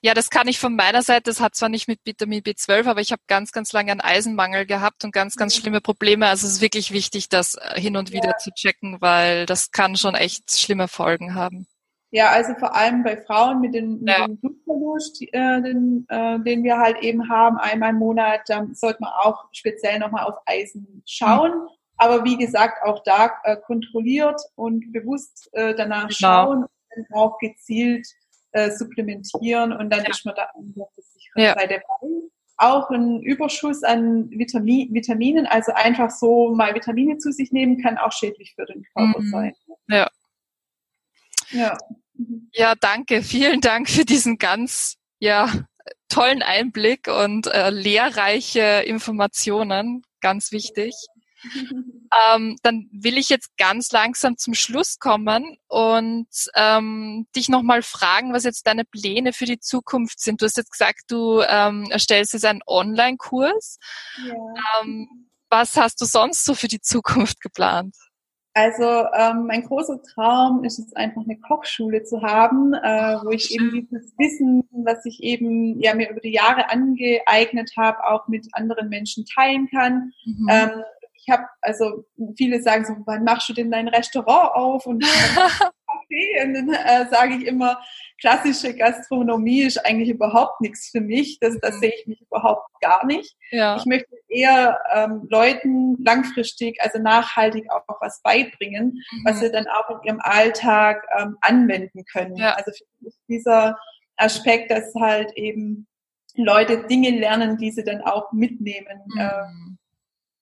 Ja, 0.00 0.14
das 0.14 0.30
kann 0.30 0.48
ich 0.48 0.58
von 0.58 0.76
meiner 0.76 1.02
Seite. 1.02 1.24
Das 1.24 1.40
hat 1.40 1.54
zwar 1.54 1.68
nicht 1.68 1.88
mit 1.88 2.00
Vitamin 2.04 2.42
B12, 2.42 2.86
aber 2.86 3.00
ich 3.00 3.12
habe 3.12 3.22
ganz, 3.26 3.50
ganz 3.52 3.72
lange 3.72 3.92
einen 3.92 4.00
Eisenmangel 4.00 4.66
gehabt 4.66 5.04
und 5.04 5.12
ganz, 5.12 5.36
ganz 5.36 5.56
schlimme 5.56 5.80
Probleme. 5.80 6.28
Also 6.28 6.46
es 6.46 6.54
ist 6.54 6.60
wirklich 6.60 6.92
wichtig, 6.92 7.28
das 7.28 7.54
äh, 7.54 7.80
hin 7.80 7.96
und 7.96 8.12
wieder 8.12 8.30
ja. 8.30 8.36
zu 8.36 8.50
checken, 8.52 9.00
weil 9.00 9.46
das 9.46 9.70
kann 9.70 9.96
schon 9.96 10.14
echt 10.14 10.56
schlimme 10.56 10.88
Folgen 10.88 11.34
haben. 11.34 11.66
Ja, 12.14 12.28
also 12.28 12.52
vor 12.54 12.76
allem 12.76 13.02
bei 13.02 13.16
Frauen 13.16 13.62
mit, 13.62 13.72
den, 13.72 14.00
mit 14.00 14.08
ja. 14.10 14.26
dem 14.26 14.36
Blutverlust, 14.36 15.22
äh, 15.32 15.62
den, 15.62 16.04
äh, 16.10 16.38
den 16.40 16.62
wir 16.62 16.76
halt 16.76 16.98
eben 17.02 17.30
haben, 17.30 17.56
einmal 17.56 17.90
im 17.90 17.96
Monat, 17.96 18.42
dann 18.48 18.74
sollte 18.74 18.98
man 19.00 19.12
auch 19.22 19.46
speziell 19.52 19.98
nochmal 19.98 20.24
auf 20.24 20.34
Eisen 20.44 21.02
schauen. 21.06 21.52
Mhm. 21.52 21.68
Aber 21.96 22.22
wie 22.24 22.36
gesagt, 22.36 22.82
auch 22.84 23.02
da 23.04 23.32
äh, 23.44 23.56
kontrolliert 23.56 24.38
und 24.56 24.92
bewusst 24.92 25.48
äh, 25.52 25.74
danach 25.74 26.08
genau. 26.08 26.12
schauen 26.12 26.66
und 26.96 27.14
auch 27.14 27.38
gezielt 27.38 28.06
äh, 28.52 28.70
supplementieren 28.70 29.72
und 29.72 29.88
dann 29.88 30.02
ja. 30.02 30.10
ist 30.10 30.26
man 30.26 30.34
da 30.34 30.50
der 30.54 30.86
sicheren 30.98 31.42
ja. 31.42 31.54
Seite. 31.54 31.82
Auch 32.58 32.90
ein 32.90 33.22
Überschuss 33.22 33.82
an 33.82 34.28
Vitamin, 34.30 34.92
Vitaminen, 34.92 35.46
also 35.46 35.72
einfach 35.72 36.10
so 36.10 36.54
mal 36.54 36.74
Vitamine 36.74 37.16
zu 37.16 37.32
sich 37.32 37.52
nehmen, 37.52 37.80
kann 37.80 37.96
auch 37.96 38.12
schädlich 38.12 38.54
für 38.54 38.66
den 38.66 38.84
Körper 38.94 39.20
mhm. 39.20 39.30
sein. 39.30 39.54
Ja. 39.88 40.08
Ja. 41.52 41.78
Ja, 42.52 42.74
danke. 42.74 43.22
Vielen 43.22 43.60
Dank 43.60 43.88
für 43.88 44.04
diesen 44.04 44.38
ganz, 44.38 44.96
ja, 45.18 45.50
tollen 46.08 46.42
Einblick 46.42 47.08
und 47.08 47.46
äh, 47.46 47.70
lehrreiche 47.70 48.82
Informationen. 48.86 50.02
Ganz 50.20 50.52
wichtig. 50.52 50.94
ähm, 52.34 52.56
dann 52.62 52.88
will 52.92 53.18
ich 53.18 53.28
jetzt 53.28 53.56
ganz 53.56 53.90
langsam 53.90 54.36
zum 54.36 54.54
Schluss 54.54 54.98
kommen 54.98 55.56
und 55.68 56.28
ähm, 56.54 57.26
dich 57.34 57.48
nochmal 57.48 57.82
fragen, 57.82 58.32
was 58.32 58.44
jetzt 58.44 58.66
deine 58.66 58.84
Pläne 58.84 59.32
für 59.32 59.46
die 59.46 59.58
Zukunft 59.58 60.20
sind. 60.20 60.40
Du 60.40 60.46
hast 60.46 60.56
jetzt 60.56 60.70
gesagt, 60.70 61.02
du 61.08 61.42
ähm, 61.46 61.88
erstellst 61.90 62.34
jetzt 62.34 62.44
einen 62.44 62.62
Online-Kurs. 62.66 63.78
Ja. 64.26 64.34
Ähm, 64.82 65.28
was 65.48 65.76
hast 65.76 66.00
du 66.00 66.04
sonst 66.04 66.44
so 66.44 66.54
für 66.54 66.68
die 66.68 66.80
Zukunft 66.80 67.40
geplant? 67.40 67.96
Also 68.54 68.84
ähm, 69.14 69.46
mein 69.46 69.62
großer 69.62 70.02
Traum 70.02 70.62
ist 70.64 70.78
es 70.78 70.94
einfach 70.94 71.22
eine 71.22 71.38
Kochschule 71.38 72.02
zu 72.02 72.20
haben, 72.20 72.74
äh, 72.74 73.16
wo 73.22 73.30
ich 73.30 73.54
eben 73.54 73.70
dieses 73.70 74.12
Wissen, 74.18 74.68
was 74.72 75.04
ich 75.06 75.22
eben 75.22 75.80
ja 75.80 75.94
mir 75.94 76.10
über 76.10 76.20
die 76.20 76.34
Jahre 76.34 76.68
angeeignet 76.68 77.72
habe, 77.78 78.04
auch 78.04 78.28
mit 78.28 78.46
anderen 78.52 78.90
Menschen 78.90 79.24
teilen 79.24 79.68
kann. 79.70 80.12
Mhm. 80.26 80.48
Ähm, 80.50 80.70
ich 81.14 81.30
habe 81.30 81.44
also 81.62 82.04
viele 82.36 82.60
sagen 82.60 82.84
so, 82.84 82.94
wann 83.06 83.24
machst 83.24 83.48
du 83.48 83.54
denn 83.54 83.70
dein 83.70 83.88
Restaurant 83.88 84.54
auf 84.54 84.86
und 84.86 85.04
Kaffee? 86.12 86.44
Und 86.44 86.54
dann 86.54 86.68
äh, 86.74 87.08
sage 87.10 87.36
ich 87.36 87.46
immer, 87.46 87.80
klassische 88.20 88.74
Gastronomie 88.74 89.62
ist 89.62 89.84
eigentlich 89.84 90.10
überhaupt 90.10 90.60
nichts 90.60 90.90
für 90.90 91.00
mich. 91.00 91.38
Das, 91.40 91.58
das 91.60 91.76
mhm. 91.76 91.80
sehe 91.80 91.92
ich 91.98 92.06
mich 92.06 92.20
überhaupt 92.22 92.68
gar 92.80 93.04
nicht. 93.06 93.36
Ja. 93.50 93.76
Ich 93.76 93.84
möchte 93.84 94.16
eher 94.28 94.80
ähm, 94.94 95.26
Leuten 95.30 96.02
langfristig, 96.02 96.80
also 96.80 96.98
nachhaltig 96.98 97.70
auch, 97.70 97.82
auch 97.88 98.00
was 98.00 98.20
beibringen, 98.22 99.02
mhm. 99.10 99.24
was 99.24 99.40
sie 99.40 99.50
dann 99.50 99.66
auch 99.66 99.90
in 99.90 100.08
ihrem 100.08 100.20
Alltag 100.20 101.06
ähm, 101.18 101.36
anwenden 101.40 102.04
können. 102.04 102.36
Ja. 102.36 102.54
Also 102.54 102.72
dieser 103.28 103.78
Aspekt, 104.16 104.70
dass 104.70 104.94
halt 104.94 105.32
eben 105.36 105.86
Leute 106.34 106.86
Dinge 106.86 107.10
lernen, 107.10 107.58
die 107.58 107.70
sie 107.70 107.84
dann 107.84 108.00
auch 108.02 108.32
mitnehmen. 108.32 109.00
Mhm. 109.06 109.20
Ähm, 109.20 109.78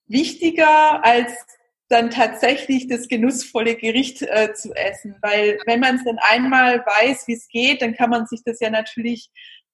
wichtiger 0.07 1.03
als 1.03 1.33
dann 1.91 2.09
tatsächlich 2.09 2.87
das 2.87 3.07
genussvolle 3.07 3.75
Gericht 3.75 4.21
äh, 4.21 4.53
zu 4.53 4.73
essen. 4.73 5.15
Weil 5.21 5.59
wenn 5.65 5.79
man 5.79 5.95
es 5.95 6.03
dann 6.03 6.17
einmal 6.19 6.79
weiß, 6.79 7.27
wie 7.27 7.33
es 7.33 7.47
geht, 7.47 7.81
dann 7.81 7.93
kann 7.93 8.09
man 8.09 8.25
sich 8.25 8.41
das 8.43 8.59
ja 8.59 8.69
natürlich 8.69 9.29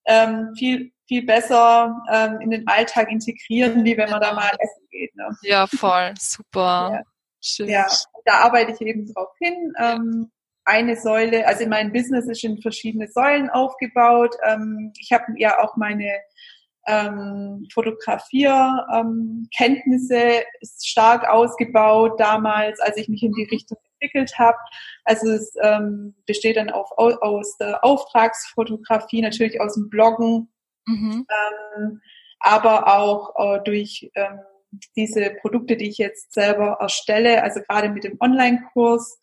ähm, 0.05 0.53
viel, 0.57 0.91
viel 1.07 1.25
besser 1.25 1.95
ähm, 2.11 2.41
in 2.41 2.49
den 2.49 2.67
Alltag 2.67 3.11
integrieren, 3.11 3.83
wie 3.85 3.97
wenn 3.97 4.09
man 4.09 4.21
da 4.21 4.33
mal 4.33 4.51
essen 4.59 4.87
geht. 4.89 5.15
Ne? 5.15 5.29
Ja, 5.43 5.67
voll, 5.67 6.13
super. 6.19 6.91
ja. 6.93 7.01
Schön. 7.39 7.69
ja, 7.69 7.87
da 8.25 8.39
arbeite 8.39 8.71
ich 8.71 8.81
eben 8.81 9.13
drauf 9.13 9.29
hin. 9.39 9.73
Ähm, 9.79 10.31
eine 10.65 10.97
Säule, 10.97 11.47
also 11.47 11.65
mein 11.67 11.93
Business 11.93 12.25
ist 12.25 12.43
in 12.43 12.61
verschiedene 12.61 13.07
Säulen 13.07 13.49
aufgebaut. 13.49 14.35
Ähm, 14.43 14.91
ich 14.99 15.11
habe 15.11 15.25
ja 15.37 15.63
auch 15.63 15.77
meine 15.77 16.11
ähm, 16.87 17.67
Fotografierkenntnisse 17.73 20.15
ähm, 20.15 20.43
ist 20.61 20.87
stark 20.87 21.27
ausgebaut 21.29 22.19
damals, 22.19 22.79
als 22.79 22.97
ich 22.97 23.09
mich 23.09 23.23
in 23.23 23.33
die. 23.33 23.47
Richtung 23.51 23.77
entwickelt 23.99 24.37
habe. 24.37 24.57
Also 25.03 25.31
es 25.31 25.53
ähm, 25.61 26.15
besteht 26.25 26.57
dann 26.57 26.69
auf, 26.69 26.89
aus 26.97 27.57
der 27.57 27.83
Auftragsfotografie, 27.83 29.21
natürlich 29.21 29.59
aus 29.61 29.75
dem 29.75 29.89
Bloggen, 29.89 30.49
mhm. 30.85 31.25
ähm, 31.77 32.01
aber 32.39 32.97
auch 32.97 33.33
äh, 33.37 33.59
durch 33.63 34.09
ähm, 34.15 34.39
diese 34.95 35.31
Produkte, 35.41 35.77
die 35.77 35.89
ich 35.89 35.97
jetzt 35.97 36.33
selber 36.33 36.77
erstelle, 36.79 37.43
also 37.43 37.61
gerade 37.61 37.89
mit 37.89 38.03
dem 38.03 38.17
Online-Kurs, 38.19 39.19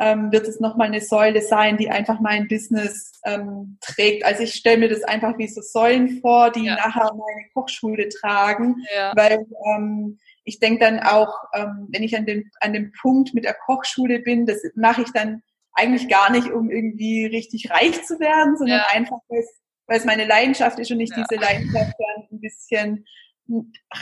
ähm, 0.00 0.30
wird 0.30 0.46
es 0.46 0.60
nochmal 0.60 0.88
eine 0.88 1.00
Säule 1.00 1.42
sein, 1.42 1.76
die 1.76 1.90
einfach 1.90 2.20
mein 2.20 2.46
Business 2.48 3.12
ähm, 3.24 3.78
trägt. 3.80 4.24
Also 4.24 4.44
ich 4.44 4.54
stelle 4.54 4.78
mir 4.78 4.88
das 4.88 5.02
einfach 5.02 5.36
wie 5.38 5.48
so 5.48 5.60
Säulen 5.60 6.20
vor, 6.20 6.50
die 6.50 6.66
ja. 6.66 6.76
nachher 6.76 7.12
meine 7.12 7.48
Kochschule 7.52 8.08
tragen, 8.08 8.76
ja. 8.94 9.12
weil 9.16 9.46
ähm, 9.74 10.18
ich 10.44 10.60
denke 10.60 10.80
dann 10.80 11.00
auch, 11.00 11.34
ähm, 11.54 11.88
wenn 11.90 12.02
ich 12.02 12.16
an 12.16 12.26
dem, 12.26 12.50
an 12.60 12.72
dem 12.72 12.92
Punkt 13.00 13.34
mit 13.34 13.44
der 13.44 13.54
Kochschule 13.54 14.20
bin, 14.20 14.46
das 14.46 14.62
mache 14.76 15.02
ich 15.02 15.12
dann 15.12 15.42
eigentlich 15.72 16.08
gar 16.08 16.30
nicht, 16.30 16.50
um 16.50 16.70
irgendwie 16.70 17.26
richtig 17.26 17.70
reich 17.70 18.04
zu 18.04 18.18
werden, 18.20 18.56
sondern 18.56 18.78
ja. 18.78 18.86
einfach, 18.92 19.18
weil 19.28 19.98
es 19.98 20.04
meine 20.04 20.24
Leidenschaft 20.24 20.78
ist 20.78 20.90
und 20.90 21.00
ich 21.00 21.10
diese 21.10 21.40
Leidenschaft 21.40 21.94
dann 21.98 22.28
ein 22.32 22.40
bisschen 22.40 23.04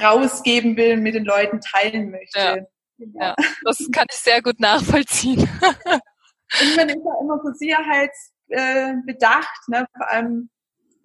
rausgeben 0.03 0.77
will 0.77 0.95
und 0.95 1.03
mit 1.03 1.15
den 1.15 1.25
Leuten 1.25 1.61
teilen 1.61 2.11
möchte. 2.11 2.69
Ja, 2.99 3.35
das 3.65 3.89
kann 3.93 4.07
ich 4.11 4.17
sehr 4.17 4.43
gut 4.43 4.61
nachvollziehen. 4.61 5.41
und 5.41 6.77
man 6.77 6.89
ist 6.89 7.05
ja 7.05 7.21
immer 7.21 7.41
so 7.45 7.53
sicherheitsbedacht, 7.53 9.69
äh, 9.69 9.71
ne? 9.71 9.87
vor 9.97 10.11
allem 10.11 10.51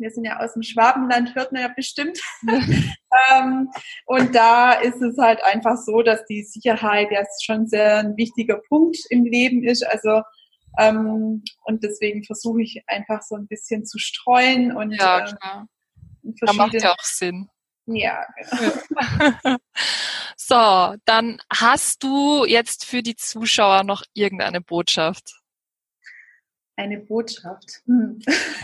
wir 0.01 0.09
sind 0.09 0.25
ja 0.25 0.39
aus 0.39 0.53
dem 0.53 0.63
Schwabenland, 0.63 1.35
hört 1.35 1.51
man 1.51 1.61
ja 1.61 1.67
bestimmt. 1.67 2.19
ähm, 3.31 3.69
und 4.05 4.35
da 4.35 4.73
ist 4.73 5.01
es 5.01 5.17
halt 5.17 5.43
einfach 5.43 5.77
so, 5.77 6.01
dass 6.01 6.25
die 6.25 6.43
Sicherheit 6.43 7.09
ja 7.11 7.23
schon 7.41 7.67
sehr 7.67 7.99
ein 7.99 8.17
wichtiger 8.17 8.59
Punkt 8.67 8.97
im 9.09 9.25
Leben 9.25 9.63
ist. 9.63 9.85
Also 9.87 10.23
ähm, 10.77 11.43
und 11.65 11.83
deswegen 11.83 12.23
versuche 12.23 12.61
ich 12.61 12.83
einfach 12.87 13.21
so 13.21 13.35
ein 13.35 13.47
bisschen 13.47 13.85
zu 13.85 13.99
streuen 13.99 14.75
und 14.75 14.91
ja, 14.91 15.19
ähm, 15.19 15.25
klar. 15.25 15.67
Ähm, 16.23 16.35
da 16.41 16.53
macht 16.53 16.73
ja 16.73 16.91
auch 16.91 17.03
Sinn. 17.03 17.49
Ja, 17.85 18.25
genau. 18.35 19.57
so, 20.37 20.95
dann 21.05 21.41
hast 21.51 22.03
du 22.03 22.45
jetzt 22.45 22.85
für 22.85 23.01
die 23.01 23.15
Zuschauer 23.15 23.83
noch 23.83 24.03
irgendeine 24.13 24.61
Botschaft? 24.61 25.41
Eine 26.75 26.99
Botschaft. 26.99 27.81
Hm. 27.85 28.19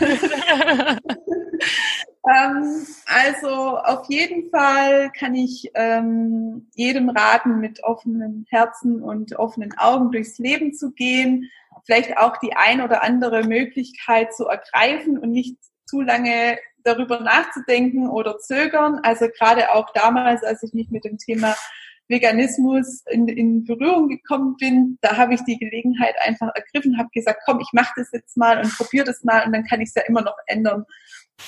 ähm, 2.28 2.86
also 3.06 3.78
auf 3.78 4.08
jeden 4.08 4.50
Fall 4.50 5.10
kann 5.12 5.34
ich 5.34 5.70
ähm, 5.74 6.68
jedem 6.74 7.10
raten, 7.10 7.60
mit 7.60 7.84
offenen 7.84 8.46
Herzen 8.48 9.02
und 9.02 9.34
offenen 9.36 9.76
Augen 9.78 10.10
durchs 10.10 10.38
Leben 10.38 10.74
zu 10.74 10.92
gehen, 10.92 11.50
vielleicht 11.84 12.16
auch 12.16 12.38
die 12.38 12.54
ein 12.54 12.80
oder 12.80 13.02
andere 13.02 13.44
Möglichkeit 13.44 14.34
zu 14.34 14.46
ergreifen 14.46 15.18
und 15.18 15.30
nicht 15.30 15.56
zu 15.86 16.00
lange 16.00 16.58
darüber 16.88 17.20
nachzudenken 17.20 18.08
oder 18.08 18.38
zögern. 18.38 19.00
Also 19.02 19.26
gerade 19.28 19.70
auch 19.72 19.92
damals, 19.92 20.42
als 20.42 20.62
ich 20.62 20.72
mich 20.72 20.90
mit 20.90 21.04
dem 21.04 21.18
Thema 21.18 21.54
Veganismus 22.08 23.02
in, 23.10 23.28
in 23.28 23.64
Berührung 23.64 24.08
gekommen 24.08 24.56
bin, 24.58 24.98
da 25.02 25.16
habe 25.16 25.34
ich 25.34 25.44
die 25.44 25.58
Gelegenheit 25.58 26.14
einfach 26.24 26.48
ergriffen, 26.54 26.98
habe 26.98 27.10
gesagt, 27.12 27.42
komm, 27.44 27.60
ich 27.60 27.68
mache 27.72 27.92
das 27.96 28.08
jetzt 28.12 28.36
mal 28.36 28.58
und 28.58 28.74
probiere 28.76 29.04
das 29.04 29.22
mal 29.24 29.44
und 29.44 29.52
dann 29.52 29.64
kann 29.64 29.80
ich 29.80 29.90
es 29.90 29.94
ja 29.94 30.02
immer 30.08 30.22
noch 30.22 30.36
ändern, 30.46 30.84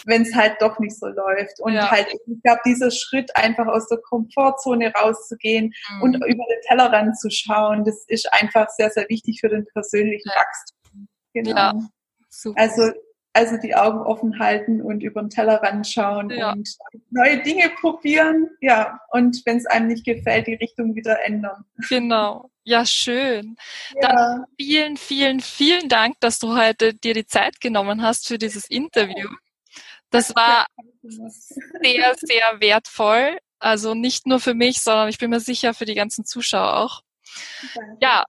wenn 0.05 0.23
es 0.23 0.35
halt 0.35 0.57
doch 0.61 0.79
nicht 0.79 0.99
so 0.99 1.07
läuft. 1.07 1.61
Und 1.61 1.73
ja. 1.73 1.91
halt, 1.91 2.09
ich 2.13 2.43
glaube, 2.43 2.61
dieser 2.67 2.91
Schritt 2.91 3.35
einfach 3.37 3.67
aus 3.67 3.89
der 3.89 3.99
Komfortzone 3.99 4.93
rauszugehen 4.93 5.73
mhm. 5.95 6.03
und 6.03 6.15
über 6.17 6.27
den 6.27 6.61
Tellerrand 6.69 7.19
zu 7.19 7.31
schauen, 7.31 7.85
das 7.85 8.05
ist 8.09 8.31
einfach 8.33 8.69
sehr, 8.69 8.91
sehr 8.91 9.09
wichtig 9.09 9.41
für 9.41 9.49
den 9.49 9.67
persönlichen 9.73 10.29
ja. 10.29 10.41
Wachstum. 10.41 11.09
Genau. 11.33 11.51
Ja, 11.51 11.75
super. 12.29 12.61
Also 12.61 12.93
also 13.33 13.57
die 13.57 13.75
Augen 13.75 14.01
offen 14.01 14.39
halten 14.39 14.83
und 14.83 15.03
über 15.03 15.23
den 15.23 15.31
Tellerrand 15.31 15.87
schauen 15.87 16.31
ja. 16.31 16.53
und 16.53 16.69
neue 17.11 17.43
Dinge 17.43 17.71
probieren, 17.81 18.49
ja, 18.61 19.01
und 19.11 19.43
wenn 19.45 19.59
es 19.59 19.67
einem 19.67 19.89
nicht 19.89 20.05
gefällt, 20.05 20.47
die 20.47 20.55
Richtung 20.55 20.95
wieder 20.97 21.25
ändern. 21.25 21.65
Genau. 21.89 22.51
Ja, 22.65 22.85
schön. 22.85 23.57
Ja. 24.01 24.09
Dann 24.09 24.45
vielen, 24.59 24.97
vielen, 24.97 25.41
vielen 25.41 25.89
Dank, 25.89 26.17
dass 26.21 26.39
du 26.39 26.57
heute 26.57 26.95
dir 26.95 27.15
die 27.15 27.27
Zeit 27.27 27.61
genommen 27.61 28.03
hast 28.03 28.27
für 28.27 28.39
dieses 28.39 28.69
Interview. 28.69 29.29
Das 30.11 30.35
war 30.35 30.67
sehr, 31.03 32.15
sehr 32.17 32.61
wertvoll. 32.61 33.39
Also 33.61 33.95
nicht 33.95 34.27
nur 34.27 34.41
für 34.41 34.55
mich, 34.55 34.81
sondern 34.81 35.09
ich 35.09 35.19
bin 35.19 35.31
mir 35.31 35.41
sicher 35.41 35.75
für 35.75 35.85
die 35.85 35.95
ganzen 35.95 36.25
Zuschauer 36.25 36.77
auch. 36.77 37.03
Danke. 37.75 37.97
Ja, 38.01 38.25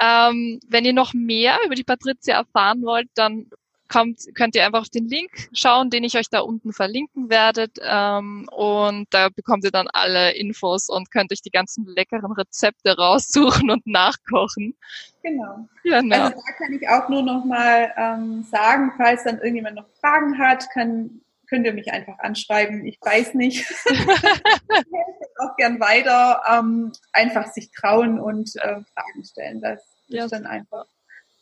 ähm, 0.00 0.60
wenn 0.68 0.84
ihr 0.84 0.92
noch 0.92 1.14
mehr 1.14 1.58
über 1.64 1.74
die 1.74 1.84
Patricia 1.84 2.36
erfahren 2.36 2.82
wollt, 2.82 3.08
dann 3.14 3.48
kommt, 3.88 4.20
könnt 4.34 4.54
ihr 4.56 4.64
einfach 4.64 4.82
auf 4.82 4.88
den 4.88 5.08
Link 5.08 5.30
schauen, 5.52 5.90
den 5.90 6.04
ich 6.04 6.16
euch 6.16 6.28
da 6.28 6.40
unten 6.40 6.72
verlinken 6.72 7.30
werdet. 7.30 7.78
Ähm, 7.82 8.48
und 8.50 9.06
da 9.10 9.28
bekommt 9.28 9.64
ihr 9.64 9.70
dann 9.70 9.88
alle 9.92 10.32
Infos 10.34 10.88
und 10.88 11.10
könnt 11.10 11.32
euch 11.32 11.42
die 11.42 11.50
ganzen 11.50 11.86
leckeren 11.86 12.32
Rezepte 12.32 12.96
raussuchen 12.96 13.70
und 13.70 13.86
nachkochen. 13.86 14.74
Genau. 15.22 15.68
genau. 15.82 16.24
Also 16.24 16.36
da 16.36 16.52
kann 16.58 16.72
ich 16.72 16.88
auch 16.88 17.08
nur 17.08 17.22
noch 17.22 17.44
mal 17.44 17.92
ähm, 17.96 18.42
sagen, 18.42 18.92
falls 18.96 19.24
dann 19.24 19.38
irgendjemand 19.38 19.76
noch 19.76 19.86
Fragen 20.00 20.38
hat, 20.38 20.68
kann, 20.70 21.22
könnt 21.48 21.66
ihr 21.66 21.72
mich 21.72 21.92
einfach 21.92 22.18
anschreiben. 22.18 22.84
Ich 22.86 22.98
weiß 23.00 23.34
nicht. 23.34 23.70
ich 23.86 23.98
helfe 23.98 25.24
auch 25.38 25.56
gern 25.56 25.80
weiter. 25.80 26.42
Ähm, 26.50 26.92
einfach 27.12 27.46
sich 27.46 27.70
trauen 27.70 28.18
und 28.20 28.54
äh, 28.56 28.80
Fragen 28.94 29.24
stellen. 29.24 29.60
Das 29.60 29.82
ja. 30.08 30.24
ist 30.24 30.32
dann 30.32 30.46
einfach 30.46 30.86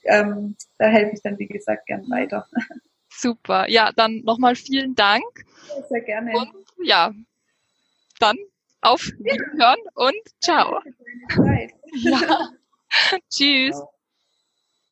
ähm, 0.04 0.56
da 0.78 0.86
helfe 0.86 1.14
ich 1.14 1.22
dann, 1.22 1.38
wie 1.38 1.46
gesagt, 1.46 1.86
gern 1.86 2.08
weiter. 2.10 2.46
Super. 3.10 3.68
Ja, 3.68 3.92
dann 3.92 4.22
nochmal 4.24 4.56
vielen 4.56 4.94
Dank. 4.94 5.24
Sehr 5.88 6.00
gerne. 6.00 6.32
Und 6.36 6.52
ja, 6.82 7.12
dann 8.18 8.36
auf 8.80 9.02
Wiederhören 9.18 9.78
und 9.94 10.14
ciao. 10.40 10.80
Ja. 11.94 12.48
Tschüss. 13.30 13.76